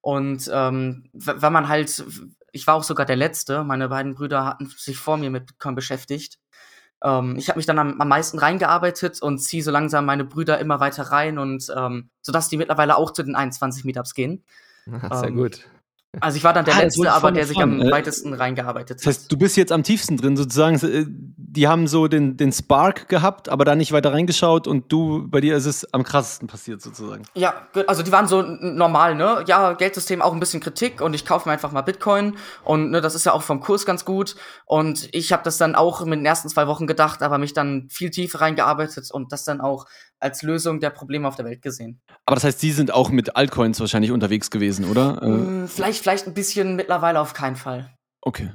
Und 0.02 0.50
ähm, 0.54 1.10
wenn 1.14 1.54
man 1.54 1.68
halt, 1.68 2.04
ich 2.52 2.68
war 2.68 2.76
auch 2.76 2.84
sogar 2.84 3.06
der 3.06 3.16
Letzte, 3.16 3.64
meine 3.64 3.90
beiden 3.90 4.16
Brüder 4.16 4.46
hatten 4.46 4.66
sich 4.68 4.98
vor 4.98 5.18
mir 5.18 5.30
mit 5.30 5.46
Bitcoin 5.46 5.76
beschäftigt. 5.76 6.38
Ähm, 7.04 7.36
ich 7.38 7.50
habe 7.50 7.58
mich 7.58 7.66
dann 7.66 7.80
am, 7.80 8.00
am, 8.00 8.08
meisten 8.08 8.40
reingearbeitet 8.40 9.22
und 9.22 9.40
ziehe 9.40 9.64
so 9.64 9.72
langsam 9.72 10.06
meine 10.06 10.24
Brüder 10.24 10.60
immer 10.60 10.80
weiter 10.80 11.04
rein 11.04 11.38
und 11.38 11.72
ähm, 11.76 12.10
sodass 12.22 12.50
die 12.50 12.58
mittlerweile 12.58 12.98
auch 12.98 13.12
zu 13.12 13.24
den 13.24 13.36
21 13.36 13.86
Meetups 13.86 14.14
gehen. 14.14 14.44
Sehr 14.86 15.24
ähm, 15.30 15.36
gut. 15.36 15.68
Also 16.20 16.36
ich 16.36 16.44
war 16.44 16.52
dann 16.52 16.66
der 16.66 16.76
ah, 16.76 16.82
Letzte, 16.82 17.12
aber 17.12 17.32
der 17.32 17.48
sich 17.48 17.58
am 17.58 17.82
äh, 17.82 17.90
weitesten 17.90 18.34
reingearbeitet 18.34 18.98
hat. 18.98 19.08
Das 19.08 19.16
heißt, 19.16 19.32
du 19.32 19.38
bist 19.38 19.56
jetzt 19.56 19.72
am 19.72 19.84
tiefsten 19.84 20.18
drin 20.18 20.36
sozusagen. 20.36 20.76
Äh, 20.76 21.06
die 21.08 21.68
haben 21.68 21.88
so 21.88 22.08
den, 22.08 22.36
den 22.36 22.52
Spark 22.52 23.08
gehabt, 23.08 23.48
aber 23.48 23.64
da 23.64 23.76
nicht 23.76 23.94
weiter 23.94 24.12
reingeschaut 24.12 24.68
und 24.68 24.92
du, 24.92 25.28
bei 25.30 25.40
dir 25.40 25.56
ist 25.56 25.66
es 25.66 25.94
am 25.94 26.04
krassesten 26.04 26.48
passiert 26.48 26.82
sozusagen. 26.82 27.24
Ja, 27.34 27.68
also 27.88 28.04
die 28.04 28.12
waren 28.12 28.28
so 28.28 28.42
normal, 28.42 29.16
ne? 29.16 29.44
Ja, 29.48 29.74
Geldsystem 29.74 30.22
auch 30.22 30.34
ein 30.34 30.40
bisschen 30.40 30.60
Kritik 30.60 31.02
und 31.02 31.14
ich 31.14 31.26
kaufe 31.26 31.48
mir 31.48 31.54
einfach 31.54 31.72
mal 31.72 31.82
Bitcoin 31.82 32.36
und 32.64 32.92
ne, 32.92 33.02
das 33.02 33.16
ist 33.16 33.26
ja 33.26 33.34
auch 33.34 33.42
vom 33.42 33.60
Kurs 33.60 33.86
ganz 33.86 34.06
gut 34.06 34.36
und 34.66 35.10
ich 35.14 35.34
habe 35.34 35.44
das 35.44 35.58
dann 35.58 35.76
auch 35.76 36.02
in 36.02 36.12
den 36.12 36.26
ersten 36.26 36.48
zwei 36.48 36.68
Wochen 36.68 36.88
gedacht, 36.88 37.22
aber 37.22 37.38
mich 37.38 37.54
dann 37.54 37.88
viel 37.90 38.12
tiefer 38.12 38.40
reingearbeitet 38.40 39.12
und 39.12 39.32
das 39.32 39.44
dann 39.44 39.60
auch 39.60 39.88
als 40.22 40.44
Lösung 40.44 40.80
der 40.80 40.92
Probleme 40.92 41.28
auf 41.28 41.36
der 41.36 41.46
Welt 41.46 41.62
gesehen. 41.62 42.00
Aber 42.26 42.36
das 42.36 42.44
heißt, 42.44 42.60
Sie 42.60 42.72
sind 42.72 42.94
auch 42.94 43.10
mit 43.10 43.36
Altcoins 43.36 43.80
wahrscheinlich 43.80 44.12
unterwegs 44.12 44.52
gewesen, 44.52 44.86
oder? 44.86 45.20
Hm, 45.20 45.68
vielleicht, 45.68 46.01
vielleicht 46.02 46.28
ein 46.28 46.34
bisschen, 46.34 46.76
mittlerweile 46.76 47.20
auf 47.20 47.34
keinen 47.34 47.56
Fall. 47.56 47.94
Okay. 48.22 48.52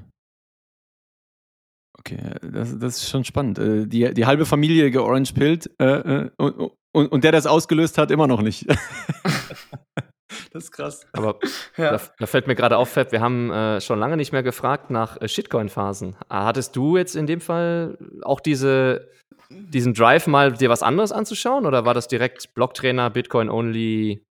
Okay, 1.98 2.18
das, 2.42 2.78
das 2.78 2.96
ist 2.96 3.08
schon 3.08 3.24
spannend. 3.24 3.58
Äh, 3.58 3.86
die, 3.86 4.12
die 4.14 4.26
halbe 4.26 4.46
Familie 4.46 4.90
georange 4.90 5.32
pillt 5.34 5.70
äh, 5.80 5.84
äh, 5.84 6.30
und, 6.36 6.72
und, 6.92 7.06
und 7.08 7.24
der 7.24 7.32
das 7.32 7.46
ausgelöst 7.46 7.98
hat, 7.98 8.10
immer 8.10 8.26
noch 8.26 8.42
nicht. 8.42 8.66
das 10.52 10.64
ist 10.64 10.70
krass. 10.70 11.06
Aber 11.12 11.38
ja. 11.76 11.92
da, 11.92 12.00
da, 12.18 12.26
fällt 12.26 12.46
mir 12.46 12.54
gerade 12.54 12.76
auf, 12.76 12.90
Fab, 12.90 13.12
wir 13.12 13.20
haben 13.20 13.50
äh, 13.50 13.80
schon 13.80 13.98
lange 13.98 14.16
nicht 14.16 14.30
mehr 14.30 14.42
gefragt 14.42 14.90
nach 14.90 15.20
äh, 15.20 15.26
Shitcoin-Phasen. 15.26 16.16
Hattest 16.30 16.76
du 16.76 16.96
jetzt 16.96 17.16
in 17.16 17.26
dem 17.26 17.40
Fall 17.40 17.98
auch 18.22 18.40
diese 18.40 19.10
diesen 19.50 19.94
Drive 19.94 20.26
mal 20.26 20.52
dir 20.52 20.70
was 20.70 20.82
anderes 20.82 21.12
anzuschauen 21.12 21.66
oder 21.66 21.84
war 21.84 21.94
das 21.94 22.08
direkt 22.08 22.54
Blocktrainer, 22.54 23.10
Bitcoin 23.10 23.48
only? 23.48 24.25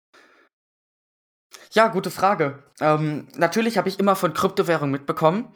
Ja, 1.75 1.89
gute 1.89 2.12
Frage. 2.12 2.62
Ähm, 2.81 3.27
natürlich 3.35 3.77
habe 3.79 3.89
ich 3.89 3.99
immer 3.99 4.14
von 4.14 4.33
Kryptowährung 4.33 4.93
mitbekommen. 4.93 5.53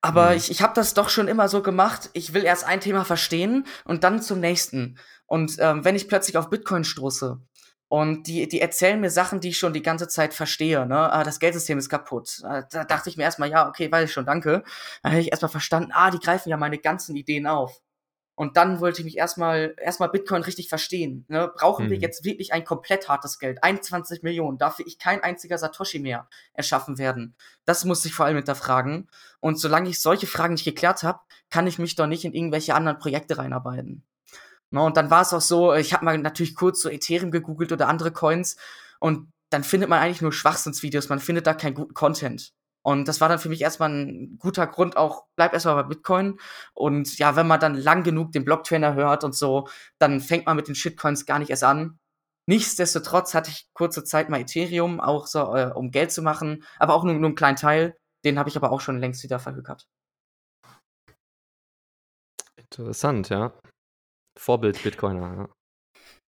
Aber 0.00 0.30
mhm. 0.30 0.36
ich, 0.36 0.50
ich 0.50 0.62
habe 0.62 0.74
das 0.74 0.94
doch 0.94 1.08
schon 1.08 1.28
immer 1.28 1.48
so 1.48 1.62
gemacht. 1.62 2.10
Ich 2.12 2.34
will 2.34 2.42
erst 2.42 2.66
ein 2.66 2.80
Thema 2.80 3.04
verstehen 3.04 3.64
und 3.84 4.02
dann 4.02 4.20
zum 4.20 4.40
nächsten. 4.40 4.98
Und 5.26 5.56
ähm, 5.60 5.84
wenn 5.84 5.94
ich 5.94 6.08
plötzlich 6.08 6.36
auf 6.36 6.50
Bitcoin 6.50 6.82
stoße 6.82 7.40
und 7.86 8.26
die, 8.26 8.48
die 8.48 8.60
erzählen 8.60 9.00
mir 9.00 9.10
Sachen, 9.10 9.38
die 9.40 9.50
ich 9.50 9.58
schon 9.58 9.72
die 9.72 9.82
ganze 9.82 10.08
Zeit 10.08 10.34
verstehe, 10.34 10.86
ne? 10.86 11.12
Ah, 11.12 11.22
das 11.22 11.38
Geldsystem 11.38 11.78
ist 11.78 11.88
kaputt. 11.88 12.40
Ah, 12.42 12.62
da 12.62 12.82
dachte 12.82 13.08
ich 13.08 13.16
mir 13.16 13.22
erstmal, 13.22 13.48
ja, 13.48 13.68
okay, 13.68 13.90
weiß 13.90 14.08
ich 14.08 14.12
schon, 14.12 14.26
danke. 14.26 14.64
Dann 15.04 15.12
habe 15.12 15.20
ich 15.20 15.30
erstmal 15.30 15.52
verstanden, 15.52 15.92
ah, 15.94 16.10
die 16.10 16.18
greifen 16.18 16.48
ja 16.48 16.56
meine 16.56 16.78
ganzen 16.78 17.14
Ideen 17.14 17.46
auf. 17.46 17.80
Und 18.36 18.56
dann 18.56 18.80
wollte 18.80 19.00
ich 19.00 19.04
mich 19.04 19.16
erstmal 19.16 19.74
erstmal 19.80 20.08
Bitcoin 20.08 20.42
richtig 20.42 20.68
verstehen. 20.68 21.24
Ne? 21.28 21.52
Brauchen 21.54 21.86
mhm. 21.86 21.90
wir 21.90 21.98
jetzt 21.98 22.24
wirklich 22.24 22.52
ein 22.52 22.64
komplett 22.64 23.08
hartes 23.08 23.38
Geld? 23.38 23.62
21 23.62 24.22
Millionen, 24.22 24.58
darf 24.58 24.80
ich 24.80 24.98
kein 24.98 25.22
einziger 25.22 25.56
Satoshi 25.56 26.00
mehr 26.00 26.28
erschaffen 26.52 26.98
werden? 26.98 27.36
Das 27.64 27.84
muss 27.84 28.04
ich 28.04 28.14
vor 28.14 28.26
allem 28.26 28.36
hinterfragen. 28.36 29.08
Und 29.40 29.60
solange 29.60 29.88
ich 29.88 30.00
solche 30.00 30.26
Fragen 30.26 30.54
nicht 30.54 30.64
geklärt 30.64 31.04
habe, 31.04 31.20
kann 31.50 31.68
ich 31.68 31.78
mich 31.78 31.94
doch 31.94 32.08
nicht 32.08 32.24
in 32.24 32.34
irgendwelche 32.34 32.74
anderen 32.74 32.98
Projekte 32.98 33.38
reinarbeiten. 33.38 34.02
Ne? 34.70 34.82
Und 34.82 34.96
dann 34.96 35.10
war 35.10 35.22
es 35.22 35.32
auch 35.32 35.40
so, 35.40 35.72
ich 35.74 35.92
habe 35.92 36.04
mal 36.04 36.18
natürlich 36.18 36.56
kurz 36.56 36.82
so 36.82 36.88
Ethereum 36.88 37.30
gegoogelt 37.30 37.70
oder 37.70 37.88
andere 37.88 38.10
Coins 38.10 38.56
und 38.98 39.30
dann 39.50 39.62
findet 39.62 39.88
man 39.88 40.00
eigentlich 40.00 40.22
nur 40.22 40.32
Schwachsinnsvideos, 40.32 41.08
man 41.08 41.20
findet 41.20 41.46
da 41.46 41.54
keinen 41.54 41.74
guten 41.74 41.94
Content. 41.94 42.52
Und 42.84 43.08
das 43.08 43.20
war 43.20 43.30
dann 43.30 43.38
für 43.38 43.48
mich 43.48 43.62
erstmal 43.62 43.90
ein 43.90 44.36
guter 44.38 44.66
Grund, 44.66 44.96
auch 44.96 45.24
bleib 45.36 45.54
erstmal 45.54 45.76
bei 45.76 45.88
Bitcoin. 45.88 46.38
Und 46.74 47.18
ja, 47.18 47.34
wenn 47.34 47.46
man 47.46 47.58
dann 47.58 47.74
lang 47.74 48.02
genug 48.02 48.32
den 48.32 48.44
Blocktrainer 48.44 48.94
hört 48.94 49.24
und 49.24 49.34
so, 49.34 49.68
dann 49.98 50.20
fängt 50.20 50.44
man 50.46 50.56
mit 50.56 50.68
den 50.68 50.74
Shitcoins 50.74 51.24
gar 51.24 51.38
nicht 51.38 51.50
erst 51.50 51.64
an. 51.64 51.98
Nichtsdestotrotz 52.46 53.32
hatte 53.32 53.50
ich 53.50 53.68
kurze 53.72 54.04
Zeit 54.04 54.28
mal 54.28 54.40
Ethereum, 54.40 55.00
auch 55.00 55.26
so, 55.26 55.56
äh, 55.56 55.72
um 55.74 55.90
Geld 55.90 56.12
zu 56.12 56.20
machen, 56.20 56.62
aber 56.78 56.94
auch 56.94 57.04
nur, 57.04 57.14
nur 57.14 57.24
einen 57.24 57.34
kleinen 57.34 57.56
Teil. 57.56 57.96
Den 58.26 58.38
habe 58.38 58.50
ich 58.50 58.56
aber 58.56 58.70
auch 58.70 58.82
schon 58.82 59.00
längst 59.00 59.22
wieder 59.22 59.38
verhökert. 59.38 59.86
Interessant, 62.56 63.30
ja. 63.30 63.58
Vorbild 64.38 64.82
Bitcoiner, 64.82 65.36
ja. 65.36 65.48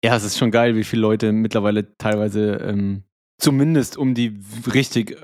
Ja, 0.05 0.15
es 0.15 0.23
ist 0.23 0.37
schon 0.37 0.51
geil, 0.51 0.75
wie 0.75 0.83
viele 0.83 1.01
Leute 1.01 1.31
mittlerweile 1.31 1.95
teilweise 1.97 2.57
ähm, 2.57 3.05
zumindest 3.41 3.97
um 3.97 4.13
die 4.13 4.39
richtig 4.71 5.17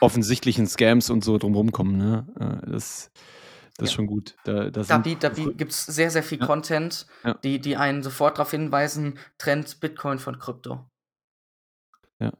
offensichtlichen 0.00 0.66
Scams 0.66 1.10
und 1.10 1.24
so 1.24 1.38
drumherum 1.38 1.72
kommen. 1.72 1.96
Ne? 1.96 2.26
Äh, 2.38 2.70
das, 2.70 3.10
das 3.76 3.78
ja. 3.78 3.84
ist 3.84 3.92
schon 3.92 4.06
gut. 4.06 4.34
Da, 4.44 4.70
da, 4.70 4.82
da, 4.82 4.98
da 4.98 5.28
gibt 5.28 5.72
es 5.72 5.86
sehr, 5.86 6.10
sehr 6.10 6.22
viel 6.22 6.40
ja. 6.40 6.46
Content, 6.46 7.06
ja. 7.24 7.34
Die, 7.34 7.60
die 7.60 7.76
einen 7.76 8.02
sofort 8.02 8.38
darauf 8.38 8.50
hinweisen, 8.50 9.18
Trend 9.38 9.80
Bitcoin 9.80 10.18
von 10.18 10.38
Krypto. 10.38 10.86
Ja. 12.18 12.32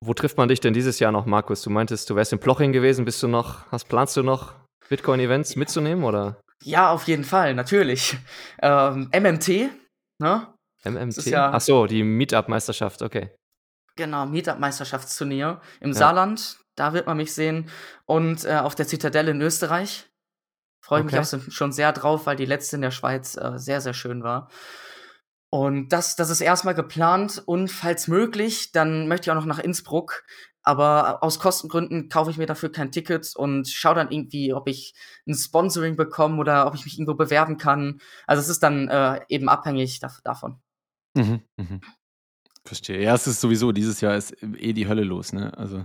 Wo 0.00 0.14
trifft 0.14 0.36
man 0.36 0.48
dich 0.48 0.60
denn 0.60 0.74
dieses 0.74 0.98
Jahr 0.98 1.12
noch, 1.12 1.26
Markus? 1.26 1.62
Du 1.62 1.70
meintest, 1.70 2.10
du 2.10 2.16
wärst 2.16 2.32
in 2.32 2.38
Ploching 2.38 2.72
gewesen. 2.72 3.04
Bist 3.04 3.22
du 3.22 3.28
noch, 3.28 3.70
hast, 3.70 3.88
planst 3.88 4.16
du 4.16 4.22
noch 4.22 4.54
Bitcoin-Events 4.88 5.56
mitzunehmen 5.56 6.04
oder? 6.04 6.40
Ja, 6.62 6.90
auf 6.90 7.04
jeden 7.04 7.24
Fall, 7.24 7.54
natürlich. 7.54 8.16
Ähm, 8.62 9.10
MMT, 9.12 9.70
ne? 10.18 10.54
MMT? 10.84 11.26
Ja 11.26 11.50
Ach 11.52 11.60
so, 11.60 11.86
die 11.86 12.02
Meetup-Meisterschaft, 12.02 13.02
okay. 13.02 13.30
Genau, 13.96 14.26
Meetup-Meisterschaftsturnier 14.26 15.60
im 15.80 15.90
ja. 15.90 15.94
Saarland. 15.94 16.58
Da 16.74 16.92
wird 16.92 17.06
man 17.06 17.16
mich 17.16 17.34
sehen. 17.34 17.70
Und 18.06 18.44
äh, 18.44 18.56
auf 18.56 18.74
der 18.74 18.86
Zitadelle 18.86 19.30
in 19.30 19.40
Österreich. 19.40 20.10
Freue 20.80 21.00
ich 21.00 21.06
okay. 21.06 21.18
mich 21.18 21.34
auch 21.34 21.50
schon 21.50 21.72
sehr 21.72 21.92
drauf, 21.92 22.26
weil 22.26 22.36
die 22.36 22.44
letzte 22.44 22.76
in 22.76 22.82
der 22.82 22.90
Schweiz 22.90 23.36
äh, 23.36 23.52
sehr, 23.56 23.80
sehr 23.80 23.94
schön 23.94 24.22
war. 24.22 24.50
Und 25.50 25.90
das, 25.90 26.16
das 26.16 26.30
ist 26.30 26.40
erstmal 26.40 26.74
geplant. 26.74 27.42
Und 27.46 27.70
falls 27.70 28.08
möglich, 28.08 28.72
dann 28.72 29.08
möchte 29.08 29.26
ich 29.26 29.30
auch 29.30 29.40
noch 29.40 29.46
nach 29.46 29.60
Innsbruck. 29.60 30.24
Aber 30.62 31.22
aus 31.22 31.38
Kostengründen 31.38 32.08
kaufe 32.08 32.30
ich 32.30 32.38
mir 32.38 32.46
dafür 32.46 32.72
kein 32.72 32.90
Ticket 32.90 33.36
und 33.36 33.68
schaue 33.68 33.94
dann 33.94 34.10
irgendwie, 34.10 34.52
ob 34.52 34.66
ich 34.66 34.94
ein 35.26 35.34
Sponsoring 35.34 35.94
bekomme 35.94 36.38
oder 36.38 36.66
ob 36.66 36.74
ich 36.74 36.84
mich 36.84 36.98
irgendwo 36.98 37.14
bewerben 37.14 37.58
kann. 37.58 38.00
Also 38.26 38.40
es 38.40 38.48
ist 38.48 38.62
dann 38.62 38.88
äh, 38.88 39.20
eben 39.28 39.48
abhängig 39.48 40.00
davon. 40.24 40.58
Mhm, 41.14 41.42
mh. 41.56 41.80
Verstehe. 42.64 43.02
Ja, 43.02 43.14
es 43.14 43.26
ist 43.26 43.42
sowieso, 43.42 43.72
dieses 43.72 44.00
Jahr 44.00 44.16
ist 44.16 44.42
eh 44.42 44.72
die 44.72 44.88
Hölle 44.88 45.04
los, 45.04 45.32
ne? 45.32 45.56
Also. 45.56 45.84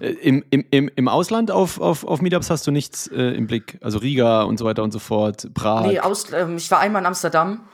Äh, 0.00 0.10
Im, 0.10 0.44
im, 0.50 0.64
im, 0.70 0.90
Im 0.94 1.08
Ausland 1.08 1.50
auf, 1.50 1.80
auf, 1.80 2.04
auf 2.04 2.20
Meetups 2.20 2.50
hast 2.50 2.66
du 2.66 2.70
nichts 2.70 3.06
äh, 3.08 3.22
im 3.34 3.46
Blick. 3.46 3.78
Also 3.82 3.98
Riga 3.98 4.42
und 4.42 4.58
so 4.58 4.64
weiter 4.64 4.82
und 4.82 4.92
so 4.92 4.98
fort, 4.98 5.48
Prag. 5.54 5.86
Nee, 5.86 6.00
aus, 6.00 6.32
ähm, 6.32 6.56
ich 6.56 6.70
war 6.70 6.80
einmal 6.80 7.02
in 7.02 7.06
Amsterdam, 7.06 7.68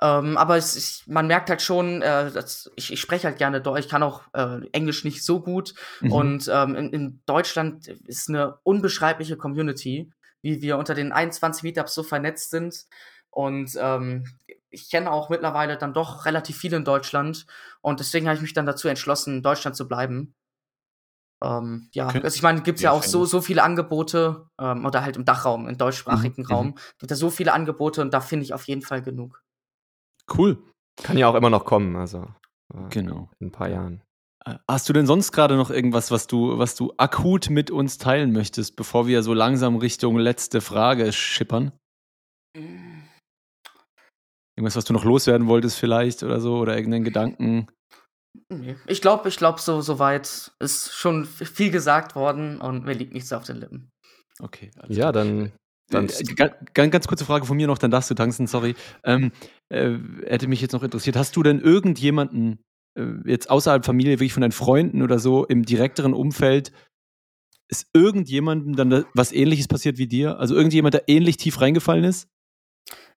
ähm, 0.00 0.36
aber 0.36 0.56
es, 0.56 0.76
ich, 0.76 1.06
man 1.06 1.26
merkt 1.26 1.50
halt 1.50 1.60
schon, 1.60 2.02
äh, 2.02 2.30
ich, 2.76 2.92
ich 2.92 3.00
spreche 3.00 3.26
halt 3.26 3.38
gerne 3.38 3.60
Deutsch, 3.60 3.84
ich 3.84 3.90
kann 3.90 4.02
auch 4.02 4.22
äh, 4.32 4.60
Englisch 4.72 5.04
nicht 5.04 5.24
so 5.24 5.40
gut. 5.40 5.74
Mhm. 6.00 6.12
Und 6.12 6.50
ähm, 6.52 6.74
in, 6.74 6.92
in 6.92 7.22
Deutschland 7.26 7.88
ist 7.88 8.28
eine 8.28 8.56
unbeschreibliche 8.62 9.36
Community, 9.36 10.10
wie 10.40 10.62
wir 10.62 10.78
unter 10.78 10.94
den 10.94 11.12
21 11.12 11.64
Meetups 11.64 11.94
so 11.94 12.02
vernetzt 12.02 12.50
sind. 12.50 12.86
Und 13.30 13.76
ähm, 13.80 14.24
ich 14.70 14.90
kenne 14.90 15.10
auch 15.10 15.30
mittlerweile 15.30 15.76
dann 15.76 15.94
doch 15.94 16.24
relativ 16.24 16.56
viele 16.56 16.76
in 16.76 16.84
Deutschland. 16.84 17.46
Und 17.80 18.00
deswegen 18.00 18.26
habe 18.26 18.36
ich 18.36 18.42
mich 18.42 18.54
dann 18.54 18.66
dazu 18.66 18.88
entschlossen, 18.88 19.36
in 19.36 19.42
Deutschland 19.42 19.76
zu 19.76 19.88
bleiben. 19.88 20.34
Ähm, 21.42 21.88
ja, 21.92 22.08
also 22.08 22.34
ich 22.34 22.42
meine, 22.42 22.62
gibt 22.62 22.78
es 22.78 22.82
ja 22.82 22.90
Ja, 22.90 22.96
auch 22.98 23.02
so, 23.04 23.24
so 23.24 23.40
viele 23.40 23.62
Angebote, 23.62 24.48
ähm, 24.60 24.84
oder 24.84 25.02
halt 25.04 25.16
im 25.16 25.24
Dachraum, 25.24 25.68
im 25.68 25.78
deutschsprachigen 25.78 26.42
Mhm, 26.42 26.48
Raum, 26.48 26.74
gibt 26.98 27.12
es 27.12 27.18
so 27.18 27.30
viele 27.30 27.52
Angebote 27.52 28.02
und 28.02 28.12
da 28.12 28.20
finde 28.20 28.44
ich 28.44 28.54
auf 28.54 28.64
jeden 28.66 28.82
Fall 28.82 29.02
genug. 29.02 29.42
Cool. 30.36 30.58
Kann 31.02 31.16
ja 31.16 31.28
auch 31.28 31.34
immer 31.36 31.50
noch 31.50 31.64
kommen, 31.64 31.94
also 31.96 32.26
äh, 32.74 32.88
Genau. 32.90 33.30
in 33.38 33.48
ein 33.48 33.52
paar 33.52 33.68
Jahren. 33.68 34.02
Äh, 34.44 34.56
Hast 34.68 34.88
du 34.88 34.92
denn 34.92 35.06
sonst 35.06 35.30
gerade 35.32 35.56
noch 35.56 35.70
irgendwas, 35.70 36.10
was 36.10 36.26
du, 36.26 36.58
was 36.58 36.74
du 36.74 36.92
akut 36.96 37.50
mit 37.50 37.70
uns 37.70 37.98
teilen 37.98 38.32
möchtest, 38.32 38.74
bevor 38.76 39.06
wir 39.06 39.22
so 39.22 39.32
langsam 39.32 39.76
Richtung 39.76 40.18
letzte 40.18 40.60
Frage 40.60 41.12
schippern? 41.12 41.72
Irgendwas, 44.56 44.74
was 44.76 44.84
du 44.84 44.92
noch 44.92 45.04
loswerden 45.04 45.46
wolltest 45.46 45.78
vielleicht 45.78 46.24
oder 46.24 46.40
so 46.40 46.56
oder 46.58 46.76
irgendeinen 46.76 47.04
Gedanken? 47.04 47.68
Nee. 48.50 48.76
Ich 48.86 49.00
glaube, 49.02 49.28
ich 49.28 49.36
glaube, 49.36 49.60
so, 49.60 49.80
so 49.82 49.98
weit 49.98 50.52
ist 50.58 50.92
schon 50.94 51.26
viel 51.26 51.70
gesagt 51.70 52.14
worden 52.14 52.60
und 52.60 52.84
mir 52.84 52.94
liegt 52.94 53.12
nichts 53.12 53.32
auf 53.32 53.44
den 53.44 53.56
Lippen. 53.58 53.90
Okay. 54.40 54.70
alles 54.78 54.96
Ja, 54.96 55.10
klar. 55.10 55.12
dann, 55.12 55.52
dann 55.90 56.06
Äh, 56.08 56.34
ga- 56.34 56.54
Ganz, 56.72 56.92
ganz 56.92 57.06
kurze 57.08 57.24
Frage 57.26 57.44
von 57.44 57.56
mir 57.56 57.66
noch, 57.66 57.78
dann 57.78 57.90
darfst 57.90 58.10
du 58.10 58.14
tanzen, 58.14 58.46
sorry. 58.46 58.74
Ähm, 59.04 59.32
äh, 59.68 59.98
hätte 60.26 60.48
mich 60.48 60.60
jetzt 60.62 60.72
noch 60.72 60.82
interessiert, 60.82 61.16
hast 61.16 61.36
du 61.36 61.42
denn 61.42 61.60
irgendjemanden, 61.60 62.60
äh, 62.98 63.04
jetzt 63.26 63.50
außerhalb 63.50 63.84
Familie, 63.84 64.12
wirklich 64.14 64.32
von 64.32 64.40
deinen 64.40 64.52
Freunden 64.52 65.02
oder 65.02 65.18
so, 65.18 65.44
im 65.44 65.64
direkteren 65.64 66.14
Umfeld, 66.14 66.72
ist 67.70 67.86
irgendjemandem 67.92 68.76
dann 68.76 68.88
da- 68.90 69.04
was 69.12 69.30
ähnliches 69.32 69.68
passiert 69.68 69.98
wie 69.98 70.06
dir? 70.06 70.38
Also 70.38 70.54
irgendjemand, 70.54 70.94
der 70.94 71.06
ähnlich 71.08 71.36
tief 71.36 71.60
reingefallen 71.60 72.04
ist? 72.04 72.28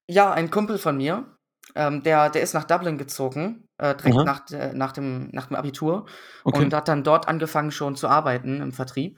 Ja, 0.10 0.34
ein 0.34 0.50
Kumpel 0.52 0.78
von 0.78 0.98
mir, 0.98 1.38
ähm, 1.76 2.04
der, 2.04 2.30
der 2.30 2.42
ist 2.42 2.54
nach 2.54 2.66
Dublin 2.66 2.98
gezogen, 2.98 3.68
äh, 3.78 3.96
direkt 3.96 4.16
Aha. 4.18 4.24
nach, 4.24 4.40
der- 4.46 4.74
nach, 4.74 4.92
dem, 4.92 5.30
nach 5.32 5.48
dem 5.48 5.56
Abitur 5.56 6.06
Okay. 6.44 6.64
und 6.64 6.74
hat 6.74 6.88
dann 6.88 7.04
dort 7.04 7.28
angefangen 7.28 7.72
schon 7.72 7.96
zu 7.96 8.08
arbeiten 8.08 8.62
im 8.62 8.72
Vertrieb. 8.72 9.18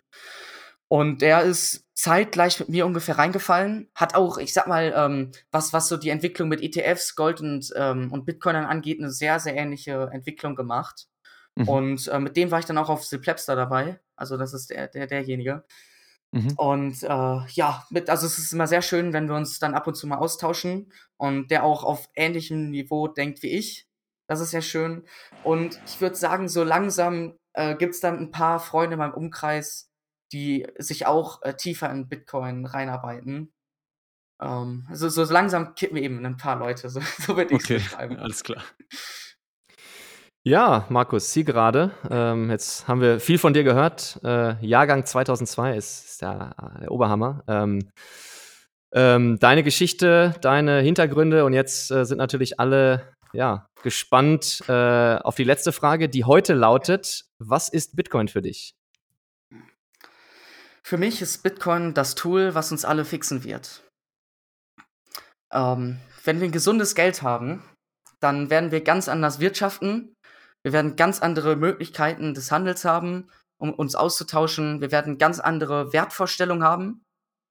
Und 0.87 1.21
der 1.21 1.41
ist 1.41 1.85
zeitgleich 1.95 2.59
mit 2.59 2.69
mir 2.69 2.85
ungefähr 2.85 3.17
reingefallen, 3.17 3.89
hat 3.95 4.13
auch, 4.15 4.37
ich 4.37 4.53
sag 4.53 4.67
mal, 4.67 4.93
ähm, 4.95 5.31
was, 5.51 5.73
was 5.73 5.87
so 5.87 5.97
die 5.97 6.09
Entwicklung 6.09 6.49
mit 6.49 6.61
ETFs, 6.61 7.15
Gold 7.15 7.41
und, 7.41 7.71
ähm, 7.75 8.11
und 8.11 8.25
Bitcoinern 8.25 8.65
angeht, 8.65 8.99
eine 8.99 9.09
sehr, 9.11 9.39
sehr 9.39 9.55
ähnliche 9.55 10.09
Entwicklung 10.11 10.55
gemacht. 10.55 11.07
Mhm. 11.55 11.67
Und 11.67 12.07
äh, 12.07 12.19
mit 12.19 12.35
dem 12.37 12.51
war 12.51 12.59
ich 12.59 12.65
dann 12.65 12.77
auch 12.77 12.89
auf 12.89 13.07
Plebster 13.21 13.55
dabei. 13.55 13.99
Also 14.15 14.37
das 14.37 14.53
ist 14.53 14.69
der, 14.69 14.87
der, 14.87 15.07
derjenige. 15.07 15.63
Mhm. 16.33 16.53
Und 16.57 17.03
äh, 17.03 17.07
ja, 17.51 17.85
mit, 17.91 18.09
also 18.09 18.25
es 18.25 18.39
ist 18.39 18.53
immer 18.53 18.67
sehr 18.67 18.81
schön, 18.81 19.13
wenn 19.13 19.27
wir 19.29 19.35
uns 19.35 19.59
dann 19.59 19.75
ab 19.75 19.85
und 19.87 19.95
zu 19.95 20.07
mal 20.07 20.17
austauschen 20.17 20.91
und 21.17 21.51
der 21.51 21.63
auch 21.63 21.83
auf 21.83 22.09
ähnlichem 22.15 22.71
Niveau 22.71 23.07
denkt 23.07 23.43
wie 23.43 23.51
ich. 23.51 23.87
Das 24.27 24.39
ist 24.41 24.51
sehr 24.51 24.63
schön. 24.63 25.05
Und 25.43 25.79
ich 25.85 26.01
würde 26.01 26.15
sagen, 26.15 26.49
so 26.49 26.63
langsam 26.63 27.37
äh, 27.53 27.75
gibt 27.75 27.93
es 27.93 27.99
dann 28.01 28.17
ein 28.17 28.31
paar 28.31 28.59
Freunde 28.59 28.95
in 28.95 28.99
meinem 28.99 29.13
Umkreis, 29.13 29.91
die 30.31 30.65
sich 30.79 31.05
auch 31.05 31.41
äh, 31.43 31.55
tiefer 31.55 31.91
in 31.91 32.09
Bitcoin 32.09 32.65
reinarbeiten. 32.65 33.53
Ähm, 34.41 34.87
also 34.89 35.09
so 35.09 35.23
langsam 35.31 35.75
kippen 35.75 35.97
eben 35.97 36.25
ein 36.25 36.37
paar 36.37 36.57
Leute, 36.57 36.89
so, 36.89 36.99
so 37.19 37.37
würde 37.37 37.55
ich 37.55 37.63
es 37.63 37.69
Okay, 37.69 37.73
beschreiben. 37.73 38.17
alles 38.17 38.43
klar. 38.43 38.63
Ja, 40.45 40.85
Markus, 40.89 41.31
Sie 41.31 41.45
gerade. 41.45 41.91
Ähm, 42.09 42.49
jetzt 42.49 42.85
haben 42.89 42.99
wir 42.99 43.21
viel 43.21 43.37
von 43.37 43.53
dir 43.53 43.63
gehört. 43.63 44.19
Äh, 44.25 44.55
Jahrgang 44.65 45.05
2002 45.05 45.77
ist, 45.77 46.05
ist 46.05 46.21
der, 46.21 46.53
der 46.81 46.91
Oberhammer. 46.91 47.45
Ähm, 47.47 47.89
ähm, 48.91 49.39
deine 49.39 49.63
Geschichte, 49.63 50.35
deine 50.41 50.81
Hintergründe 50.81 51.45
und 51.45 51.53
jetzt 51.53 51.91
äh, 51.91 52.03
sind 52.03 52.17
natürlich 52.17 52.59
alle 52.59 53.13
ja, 53.31 53.67
gespannt 53.83 54.63
äh, 54.67 55.15
auf 55.15 55.35
die 55.35 55.45
letzte 55.45 55.71
Frage, 55.71 56.09
die 56.09 56.25
heute 56.25 56.53
lautet: 56.55 57.23
Was 57.39 57.69
ist 57.69 57.95
Bitcoin 57.95 58.27
für 58.27 58.41
dich? 58.41 58.75
Für 60.83 60.97
mich 60.97 61.21
ist 61.21 61.41
Bitcoin 61.41 61.93
das 61.93 62.15
Tool, 62.15 62.53
was 62.53 62.69
uns 62.69 62.83
alle 62.83 63.05
fixen 63.05 63.45
wird. 63.45 63.89
Ähm, 65.53 65.99
wenn 66.25 66.41
wir 66.41 66.49
ein 66.49 66.51
gesundes 66.51 66.95
Geld 66.95 67.21
haben, 67.21 67.63
dann 68.19 68.49
werden 68.49 68.71
wir 68.71 68.81
ganz 68.81 69.07
anders 69.07 69.39
wirtschaften. 69.39 70.12
Wir 70.63 70.73
werden 70.73 70.95
ganz 70.95 71.21
andere 71.21 71.55
Möglichkeiten 71.55 72.33
des 72.33 72.51
Handels 72.51 72.85
haben, 72.85 73.29
um 73.57 73.73
uns 73.73 73.95
auszutauschen. 73.95 74.81
Wir 74.81 74.91
werden 74.91 75.17
ganz 75.17 75.39
andere 75.39 75.93
Wertvorstellungen 75.93 76.63
haben. 76.63 77.03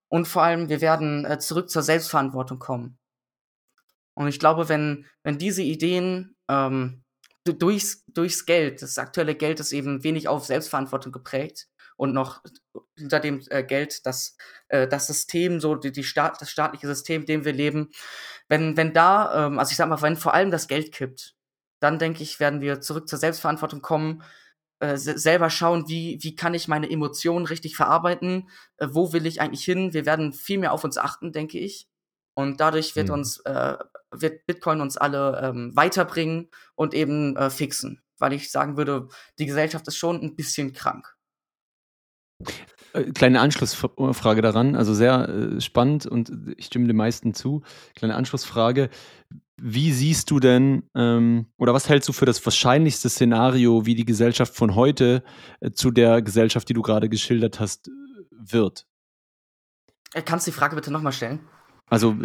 Und 0.09 0.27
vor 0.27 0.43
allem, 0.43 0.69
wir 0.69 0.81
werden 0.81 1.25
äh, 1.25 1.39
zurück 1.39 1.71
zur 1.71 1.83
Selbstverantwortung 1.83 2.59
kommen. 2.59 2.99
Und 4.15 4.29
ich 4.29 4.39
glaube, 4.39 4.69
wenn, 4.69 5.07
wenn 5.23 5.39
diese 5.39 5.63
Ideen 5.63 6.37
ähm, 6.51 7.03
du- 7.45 7.55
durchs, 7.55 8.05
durchs 8.07 8.45
Geld, 8.45 8.83
das 8.83 8.99
aktuelle 8.99 9.35
Geld 9.35 9.61
ist 9.61 9.73
eben 9.73 10.05
wenig 10.05 10.29
auf 10.29 10.45
Selbstverantwortung 10.45 11.13
geprägt 11.13 11.69
und 11.97 12.13
noch 12.13 12.43
hinter 12.99 13.21
dem 13.21 13.43
äh, 13.49 13.65
Geld 13.65 14.05
das, 14.05 14.37
äh, 14.69 14.87
das 14.87 15.07
System, 15.07 15.61
so 15.61 15.77
die, 15.77 15.93
die 15.93 16.05
Staat, 16.05 16.41
das 16.43 16.51
staatliche 16.51 16.87
System, 16.87 17.23
in 17.23 17.27
dem 17.27 17.45
wir 17.47 17.53
leben, 17.55 17.91
wenn, 18.49 18.77
wenn 18.77 18.93
da, 18.93 19.47
ähm, 19.47 19.59
also 19.59 19.71
ich 19.71 19.77
sag 19.77 19.89
mal, 19.89 20.03
wenn 20.03 20.17
vor 20.17 20.35
allem 20.35 20.51
das 20.51 20.69
Geld 20.69 20.93
kippt, 20.93 21.35
dann 21.83 21.99
denke 21.99 22.22
ich, 22.22 22.41
werden 22.41 22.61
wir 22.61 22.80
zurück 22.80 23.09
zur 23.09 23.18
Selbstverantwortung 23.18 23.83
kommen, 23.83 24.22
äh, 24.80 24.97
se- 24.97 25.18
selber 25.18 25.51
schauen, 25.51 25.89
wie, 25.89 26.18
wie 26.22 26.35
kann 26.37 26.55
ich 26.55 26.68
meine 26.68 26.91
Emotionen 26.91 27.47
richtig 27.47 27.76
verarbeiten, 27.76 28.49
äh, 28.78 28.89
wo 28.91 29.12
will 29.12 29.26
ich 29.26 29.41
eigentlich 29.41 29.64
hin. 29.64 29.93
Wir 29.93 30.07
werden 30.07 30.33
viel 30.33 30.59
mehr 30.59 30.72
auf 30.72 30.85
uns 30.85 30.99
achten, 30.99 31.33
denke 31.33 31.59
ich. 31.59 31.89
Und 32.35 32.61
dadurch 32.61 32.97
wird 32.97 33.09
Mhm. 33.09 33.14
uns, 33.14 33.39
äh, 33.41 33.76
wird 34.11 34.47
Bitcoin 34.47 34.80
uns 34.80 34.97
alle 34.97 35.41
ähm, 35.43 35.76
weiterbringen 35.76 36.49
und 36.74 36.95
eben 36.95 37.37
äh, 37.37 37.51
fixen. 37.51 38.03
Weil 38.18 38.33
ich 38.33 38.51
sagen 38.51 38.76
würde, 38.76 39.09
die 39.39 39.47
Gesellschaft 39.47 39.87
ist 39.89 39.97
schon 39.97 40.20
ein 40.22 40.37
bisschen 40.37 40.72
krank. 40.72 41.16
Äh, 42.93 43.12
Kleine 43.12 43.40
Anschlussfrage 43.40 44.43
daran, 44.43 44.76
also 44.76 44.95
sehr 44.95 45.28
äh, 45.28 45.61
spannend 45.61 46.07
und 46.07 46.32
ich 46.57 46.66
stimme 46.66 46.86
den 46.86 46.97
meisten 46.97 47.34
zu. 47.34 47.62
Kleine 47.95 48.14
Anschlussfrage. 48.14 48.90
Wie 49.61 49.93
siehst 49.93 50.30
du 50.30 50.40
denn 50.40 50.88
ähm, 50.95 51.47
oder 51.57 51.74
was 51.74 51.88
hältst 51.88 52.09
du 52.09 52.12
für 52.12 52.26
das 52.26 52.45
wahrscheinlichste 52.45 53.09
Szenario, 53.09 53.86
wie 53.86 53.95
die 53.95 54.05
Gesellschaft 54.05 54.55
von 54.55 54.74
heute 54.74 55.22
äh, 55.61 55.70
zu 55.70 55.90
der 55.90 56.22
Gesellschaft, 56.22 56.68
die 56.68 56.74
du 56.74 56.82
gerade 56.82 57.09
geschildert 57.09 57.61
hast, 57.61 57.90
wird? 58.30 58.86
Äh, 60.14 60.22
kannst 60.22 60.47
du 60.47 60.51
die 60.51 60.57
Frage 60.57 60.76
bitte 60.76 60.90
nochmal 60.90 61.12
stellen? 61.12 61.40
Also, 61.88 62.16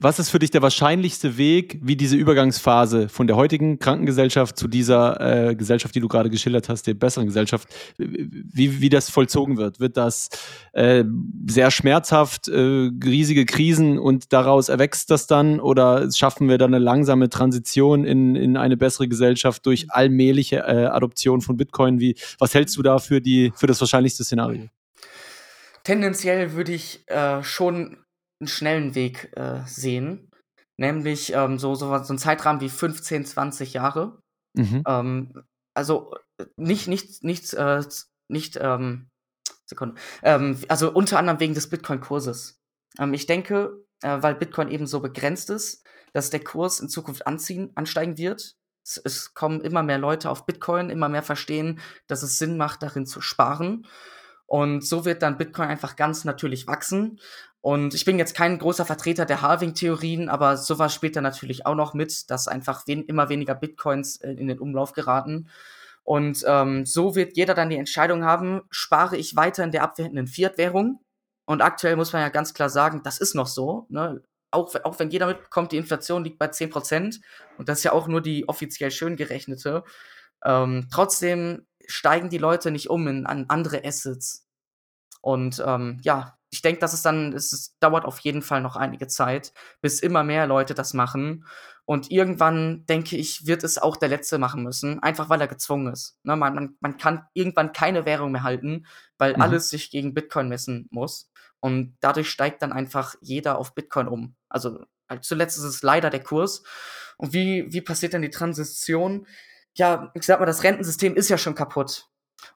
was 0.00 0.20
ist 0.20 0.30
für 0.30 0.38
dich 0.38 0.52
der 0.52 0.62
wahrscheinlichste 0.62 1.38
Weg, 1.38 1.80
wie 1.82 1.96
diese 1.96 2.16
Übergangsphase 2.16 3.08
von 3.08 3.26
der 3.26 3.34
heutigen 3.34 3.80
Krankengesellschaft 3.80 4.56
zu 4.56 4.68
dieser 4.68 5.48
äh, 5.48 5.56
Gesellschaft, 5.56 5.92
die 5.94 6.00
du 6.00 6.06
gerade 6.06 6.30
geschildert 6.30 6.68
hast, 6.68 6.86
der 6.86 6.94
besseren 6.94 7.26
Gesellschaft, 7.26 7.68
wie, 7.98 8.80
wie 8.80 8.88
das 8.90 9.10
vollzogen 9.10 9.56
wird? 9.56 9.80
Wird 9.80 9.96
das 9.96 10.28
äh, 10.72 11.02
sehr 11.48 11.72
schmerzhaft, 11.72 12.46
äh, 12.46 12.90
riesige 13.04 13.44
Krisen 13.44 13.98
und 13.98 14.32
daraus 14.32 14.68
erwächst 14.68 15.10
das 15.10 15.26
dann? 15.26 15.58
Oder 15.58 16.08
schaffen 16.12 16.48
wir 16.48 16.58
dann 16.58 16.72
eine 16.72 16.84
langsame 16.84 17.28
Transition 17.28 18.04
in, 18.04 18.36
in 18.36 18.56
eine 18.56 18.76
bessere 18.76 19.08
Gesellschaft 19.08 19.66
durch 19.66 19.90
allmähliche 19.90 20.58
äh, 20.58 20.86
Adoption 20.86 21.40
von 21.40 21.56
Bitcoin? 21.56 21.98
Wie, 21.98 22.14
was 22.38 22.54
hältst 22.54 22.76
du 22.76 22.82
da 22.82 23.00
für, 23.00 23.20
die, 23.20 23.52
für 23.56 23.66
das 23.66 23.80
wahrscheinlichste 23.80 24.22
Szenario? 24.22 24.68
Tendenziell 25.82 26.52
würde 26.52 26.72
ich 26.72 27.02
äh, 27.08 27.42
schon 27.42 27.96
einen 28.40 28.48
schnellen 28.48 28.94
Weg 28.94 29.32
äh, 29.36 29.62
sehen. 29.66 30.30
Nämlich 30.76 31.32
ähm, 31.32 31.58
so, 31.58 31.74
so, 31.74 31.90
was- 31.90 32.06
so 32.06 32.14
ein 32.14 32.18
Zeitrahmen 32.18 32.60
wie 32.60 32.68
15, 32.68 33.24
20 33.26 33.72
Jahre. 33.74 34.20
Mhm. 34.54 34.82
Ähm, 34.86 35.42
also 35.74 36.14
äh, 36.38 36.46
nicht, 36.56 36.86
nicht, 36.88 37.24
nicht, 37.24 37.52
äh, 37.54 37.82
nicht, 38.28 38.58
ähm, 38.60 39.08
Sekunde. 39.66 40.00
Ähm, 40.22 40.58
also 40.68 40.92
unter 40.92 41.18
anderem 41.18 41.40
wegen 41.40 41.54
des 41.54 41.68
Bitcoin-Kurses. 41.68 42.60
Ähm, 42.98 43.12
ich 43.12 43.26
denke, 43.26 43.84
äh, 44.02 44.18
weil 44.22 44.34
Bitcoin 44.34 44.68
eben 44.70 44.86
so 44.86 45.00
begrenzt 45.00 45.50
ist, 45.50 45.84
dass 46.12 46.30
der 46.30 46.42
Kurs 46.42 46.80
in 46.80 46.88
Zukunft 46.88 47.26
anziehen, 47.26 47.72
ansteigen 47.74 48.16
wird. 48.16 48.54
Es, 48.84 48.96
es 49.04 49.34
kommen 49.34 49.60
immer 49.60 49.82
mehr 49.82 49.98
Leute 49.98 50.30
auf 50.30 50.46
Bitcoin, 50.46 50.90
immer 50.90 51.08
mehr 51.08 51.22
verstehen, 51.22 51.80
dass 52.06 52.22
es 52.22 52.38
Sinn 52.38 52.56
macht, 52.56 52.82
darin 52.82 53.04
zu 53.04 53.20
sparen. 53.20 53.86
Und 54.46 54.82
so 54.82 55.04
wird 55.04 55.22
dann 55.22 55.36
Bitcoin 55.36 55.68
einfach 55.68 55.96
ganz 55.96 56.24
natürlich 56.24 56.66
wachsen. 56.66 57.20
Und 57.60 57.94
ich 57.94 58.04
bin 58.04 58.18
jetzt 58.18 58.34
kein 58.34 58.58
großer 58.58 58.84
Vertreter 58.84 59.24
der 59.26 59.42
Halving-Theorien, 59.42 60.28
aber 60.28 60.56
sowas 60.56 60.94
spielt 60.94 61.16
da 61.16 61.20
natürlich 61.20 61.66
auch 61.66 61.74
noch 61.74 61.92
mit, 61.92 62.30
dass 62.30 62.48
einfach 62.48 62.86
wen 62.86 63.02
immer 63.04 63.28
weniger 63.28 63.54
Bitcoins 63.54 64.16
äh, 64.16 64.32
in 64.32 64.46
den 64.46 64.58
Umlauf 64.60 64.92
geraten. 64.92 65.48
Und 66.04 66.44
ähm, 66.46 66.86
so 66.86 67.16
wird 67.16 67.36
jeder 67.36 67.54
dann 67.54 67.68
die 67.68 67.76
Entscheidung 67.76 68.24
haben, 68.24 68.62
spare 68.70 69.16
ich 69.16 69.36
weiter 69.36 69.64
in 69.64 69.72
der 69.72 69.82
abwertenden 69.82 70.26
Fiat-Währung? 70.26 71.00
Und 71.44 71.60
aktuell 71.60 71.96
muss 71.96 72.12
man 72.12 72.22
ja 72.22 72.28
ganz 72.28 72.54
klar 72.54 72.70
sagen, 72.70 73.02
das 73.02 73.18
ist 73.18 73.34
noch 73.34 73.46
so. 73.46 73.86
Ne? 73.90 74.22
Auch, 74.50 74.74
auch 74.84 74.98
wenn 74.98 75.10
jeder 75.10 75.26
mitbekommt, 75.26 75.72
die 75.72 75.76
Inflation 75.76 76.24
liegt 76.24 76.38
bei 76.38 76.46
10%, 76.46 77.20
und 77.58 77.68
das 77.68 77.78
ist 77.78 77.84
ja 77.84 77.92
auch 77.92 78.08
nur 78.08 78.22
die 78.22 78.48
offiziell 78.48 78.90
schön 78.90 79.16
gerechnete, 79.16 79.84
ähm, 80.44 80.88
trotzdem 80.90 81.66
steigen 81.86 82.30
die 82.30 82.38
Leute 82.38 82.70
nicht 82.70 82.88
um 82.88 83.06
in 83.08 83.26
an 83.26 83.46
andere 83.48 83.84
Assets. 83.84 84.47
Und 85.20 85.62
ähm, 85.66 85.98
ja, 86.02 86.38
ich 86.50 86.62
denke, 86.62 86.80
dass 86.80 86.94
es 86.94 87.02
dann, 87.02 87.32
es, 87.32 87.76
dauert 87.80 88.04
auf 88.04 88.18
jeden 88.20 88.42
Fall 88.42 88.62
noch 88.62 88.76
einige 88.76 89.06
Zeit, 89.06 89.52
bis 89.80 90.00
immer 90.00 90.24
mehr 90.24 90.46
Leute 90.46 90.74
das 90.74 90.94
machen. 90.94 91.44
Und 91.84 92.10
irgendwann, 92.10 92.84
denke 92.86 93.16
ich, 93.16 93.46
wird 93.46 93.64
es 93.64 93.78
auch 93.78 93.96
der 93.96 94.08
Letzte 94.08 94.38
machen 94.38 94.62
müssen, 94.62 95.02
einfach 95.02 95.28
weil 95.28 95.40
er 95.40 95.48
gezwungen 95.48 95.92
ist. 95.92 96.18
Ne, 96.22 96.36
man, 96.36 96.54
man, 96.54 96.76
man 96.80 96.96
kann 96.96 97.26
irgendwann 97.34 97.72
keine 97.72 98.04
Währung 98.04 98.32
mehr 98.32 98.42
halten, 98.42 98.86
weil 99.18 99.34
Mhm. 99.34 99.42
alles 99.42 99.68
sich 99.70 99.90
gegen 99.90 100.14
Bitcoin 100.14 100.48
messen 100.48 100.88
muss. 100.90 101.30
Und 101.60 101.96
dadurch 102.00 102.30
steigt 102.30 102.62
dann 102.62 102.72
einfach 102.72 103.14
jeder 103.20 103.58
auf 103.58 103.74
Bitcoin 103.74 104.08
um. 104.08 104.36
Also 104.48 104.84
halt 105.08 105.24
zuletzt 105.24 105.58
ist 105.58 105.64
es 105.64 105.82
leider 105.82 106.10
der 106.10 106.22
Kurs. 106.22 106.62
Und 107.16 107.32
wie, 107.32 107.66
wie 107.72 107.80
passiert 107.80 108.12
denn 108.12 108.22
die 108.22 108.30
Transition? 108.30 109.26
Ja, 109.74 110.10
ich 110.14 110.22
sag 110.24 110.40
mal, 110.40 110.46
das 110.46 110.62
Rentensystem 110.62 111.16
ist 111.16 111.28
ja 111.28 111.38
schon 111.38 111.54
kaputt. 111.54 112.06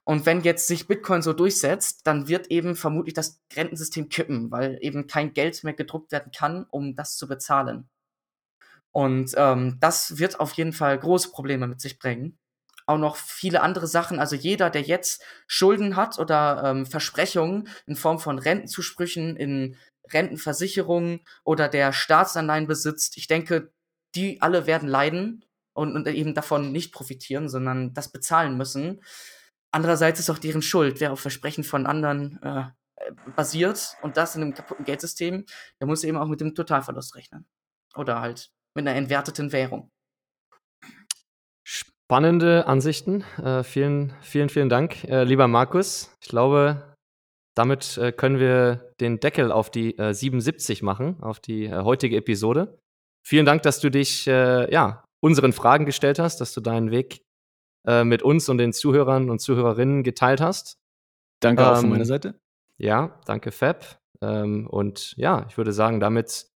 Und 0.03 0.25
wenn 0.25 0.41
jetzt 0.41 0.67
sich 0.67 0.87
Bitcoin 0.87 1.21
so 1.21 1.33
durchsetzt, 1.33 2.07
dann 2.07 2.27
wird 2.27 2.47
eben 2.47 2.75
vermutlich 2.75 3.13
das 3.13 3.41
Rentensystem 3.55 4.09
kippen, 4.09 4.51
weil 4.51 4.77
eben 4.81 5.07
kein 5.07 5.33
Geld 5.33 5.63
mehr 5.63 5.73
gedruckt 5.73 6.11
werden 6.11 6.31
kann, 6.35 6.65
um 6.69 6.95
das 6.95 7.17
zu 7.17 7.27
bezahlen. 7.27 7.89
Und 8.91 9.33
ähm, 9.37 9.77
das 9.79 10.19
wird 10.19 10.39
auf 10.39 10.53
jeden 10.53 10.73
Fall 10.73 10.97
große 10.97 11.31
Probleme 11.31 11.67
mit 11.67 11.81
sich 11.81 11.97
bringen. 11.99 12.37
Auch 12.85 12.97
noch 12.97 13.15
viele 13.15 13.61
andere 13.61 13.87
Sachen. 13.87 14.19
Also 14.19 14.35
jeder, 14.35 14.69
der 14.69 14.81
jetzt 14.81 15.23
Schulden 15.47 15.95
hat 15.95 16.19
oder 16.19 16.63
ähm, 16.65 16.85
Versprechungen 16.85 17.67
in 17.87 17.95
Form 17.95 18.19
von 18.19 18.39
Rentenzusprüchen, 18.39 19.35
in 19.35 19.77
Rentenversicherungen 20.11 21.21
oder 21.43 21.69
der 21.69 21.93
Staatsanleihen 21.93 22.67
besitzt, 22.67 23.17
ich 23.17 23.27
denke, 23.27 23.71
die 24.15 24.41
alle 24.41 24.67
werden 24.67 24.89
leiden 24.89 25.45
und, 25.73 25.95
und 25.95 26.07
eben 26.07 26.33
davon 26.35 26.71
nicht 26.71 26.93
profitieren, 26.93 27.49
sondern 27.49 27.93
das 27.93 28.11
bezahlen 28.11 28.57
müssen. 28.57 29.01
Andererseits 29.73 30.19
ist 30.19 30.29
auch 30.29 30.37
deren 30.37 30.61
Schuld, 30.61 30.99
wer 30.99 31.11
auf 31.11 31.19
Versprechen 31.19 31.63
von 31.63 31.87
anderen 31.87 32.39
äh, 32.43 32.65
äh, 32.97 33.11
basiert 33.35 33.97
und 34.03 34.17
das 34.17 34.35
in 34.35 34.43
einem 34.43 34.53
kaputten 34.53 34.85
Geldsystem, 34.85 35.45
der 35.79 35.87
muss 35.87 36.03
eben 36.03 36.17
auch 36.17 36.27
mit 36.27 36.41
dem 36.41 36.53
Totalverlust 36.53 37.15
rechnen. 37.15 37.47
Oder 37.95 38.21
halt 38.21 38.51
mit 38.75 38.87
einer 38.87 38.95
entwerteten 38.95 39.51
Währung. 39.51 39.89
Spannende 41.65 42.67
Ansichten. 42.67 43.23
Äh, 43.41 43.63
vielen, 43.63 44.13
vielen, 44.21 44.49
vielen 44.49 44.69
Dank, 44.69 45.03
äh, 45.05 45.23
lieber 45.23 45.47
Markus. 45.47 46.15
Ich 46.21 46.29
glaube, 46.29 46.95
damit 47.55 47.97
äh, 47.97 48.11
können 48.11 48.39
wir 48.39 48.93
den 48.99 49.19
Deckel 49.19 49.51
auf 49.51 49.71
die 49.71 49.97
äh, 49.97 50.13
77 50.13 50.83
machen, 50.83 51.17
auf 51.23 51.39
die 51.39 51.65
äh, 51.65 51.81
heutige 51.81 52.17
Episode. 52.17 52.77
Vielen 53.25 53.47
Dank, 53.47 53.63
dass 53.63 53.79
du 53.79 53.89
dich 53.89 54.27
äh, 54.27 54.71
ja, 54.71 55.03
unseren 55.19 55.53
Fragen 55.53 55.87
gestellt 55.87 56.19
hast, 56.19 56.41
dass 56.41 56.53
du 56.53 56.61
deinen 56.61 56.91
Weg 56.91 57.23
äh, 57.87 58.03
mit 58.03 58.23
uns 58.23 58.49
und 58.49 58.57
den 58.57 58.73
Zuhörern 58.73 59.29
und 59.29 59.39
Zuhörerinnen 59.39 60.03
geteilt 60.03 60.41
hast. 60.41 60.77
Danke 61.41 61.67
auch 61.67 61.75
von 61.75 61.85
Ähm, 61.85 61.91
meiner 61.91 62.05
Seite. 62.05 62.35
Ja, 62.77 63.19
danke, 63.25 63.51
Fab. 63.51 63.99
Ähm, 64.21 64.67
und 64.67 65.13
ja, 65.17 65.45
ich 65.49 65.57
würde 65.57 65.73
sagen, 65.73 65.99
damit 65.99 66.47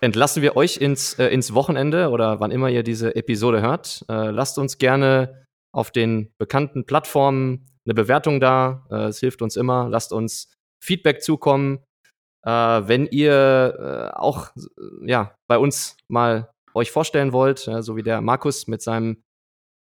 entlassen 0.00 0.42
wir 0.42 0.56
euch 0.56 0.78
ins, 0.78 1.18
äh, 1.18 1.28
ins 1.28 1.54
Wochenende 1.54 2.10
oder 2.10 2.40
wann 2.40 2.50
immer 2.50 2.70
ihr 2.70 2.82
diese 2.82 3.14
Episode 3.16 3.60
hört. 3.60 4.04
Äh, 4.08 4.30
lasst 4.30 4.58
uns 4.58 4.78
gerne 4.78 5.44
auf 5.72 5.90
den 5.90 6.32
bekannten 6.38 6.86
Plattformen 6.86 7.66
eine 7.84 7.94
Bewertung 7.94 8.40
da. 8.40 8.86
Äh, 8.90 9.08
es 9.08 9.20
hilft 9.20 9.42
uns 9.42 9.56
immer. 9.56 9.88
Lasst 9.88 10.12
uns 10.12 10.52
Feedback 10.82 11.22
zukommen. 11.22 11.80
Äh, 12.46 12.50
wenn 12.50 13.06
ihr 13.06 14.10
äh, 14.14 14.16
auch 14.16 14.50
ja, 15.04 15.34
bei 15.48 15.58
uns 15.58 15.96
mal 16.08 16.50
euch 16.74 16.92
vorstellen 16.92 17.32
wollt, 17.32 17.58
so 17.58 17.96
wie 17.96 18.02
der 18.04 18.20
Markus 18.20 18.68
mit 18.68 18.80
seinem 18.80 19.24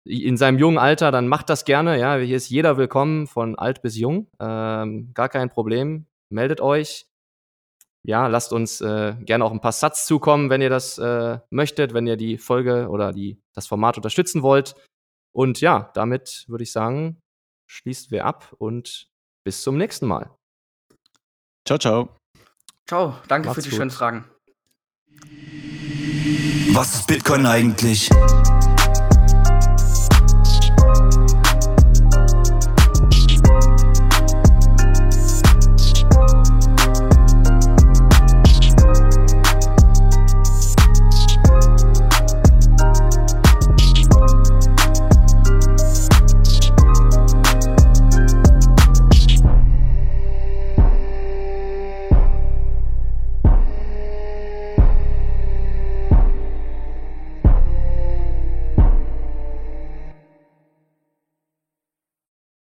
in 0.04 0.36
seinem 0.36 0.58
jungen 0.58 0.78
Alter, 0.78 1.10
dann 1.10 1.28
macht 1.28 1.48
das 1.48 1.64
gerne. 1.64 1.98
Ja, 1.98 2.16
hier 2.16 2.36
ist 2.36 2.50
jeder 2.50 2.76
willkommen, 2.76 3.26
von 3.26 3.58
alt 3.58 3.82
bis 3.82 3.96
jung. 3.96 4.28
Ähm, 4.38 5.12
gar 5.14 5.28
kein 5.28 5.50
Problem. 5.50 6.06
Meldet 6.28 6.60
euch. 6.60 7.06
Ja, 8.06 8.26
lasst 8.26 8.52
uns 8.52 8.82
äh, 8.82 9.14
gerne 9.20 9.44
auch 9.44 9.52
ein 9.52 9.62
paar 9.62 9.72
Satz 9.72 10.04
zukommen, 10.04 10.50
wenn 10.50 10.60
ihr 10.60 10.68
das 10.68 10.98
äh, 10.98 11.38
möchtet, 11.48 11.94
wenn 11.94 12.06
ihr 12.06 12.16
die 12.16 12.36
Folge 12.36 12.88
oder 12.90 13.12
die, 13.12 13.40
das 13.54 13.66
Format 13.66 13.96
unterstützen 13.96 14.42
wollt. 14.42 14.74
Und 15.32 15.62
ja, 15.62 15.90
damit 15.94 16.44
würde 16.48 16.64
ich 16.64 16.72
sagen, 16.72 17.22
schließen 17.66 18.10
wir 18.10 18.26
ab 18.26 18.54
und 18.58 19.08
bis 19.42 19.62
zum 19.62 19.78
nächsten 19.78 20.06
Mal. 20.06 20.30
Ciao, 21.66 21.78
ciao. 21.78 22.16
Ciao, 22.86 23.16
danke 23.26 23.48
Macht's 23.48 23.56
für 23.56 23.62
die 23.62 23.70
gut. 23.70 23.78
schönen 23.78 23.90
Fragen. 23.90 24.24
Was 26.74 26.94
ist 26.94 27.06
Bitcoin 27.06 27.46
eigentlich? 27.46 28.10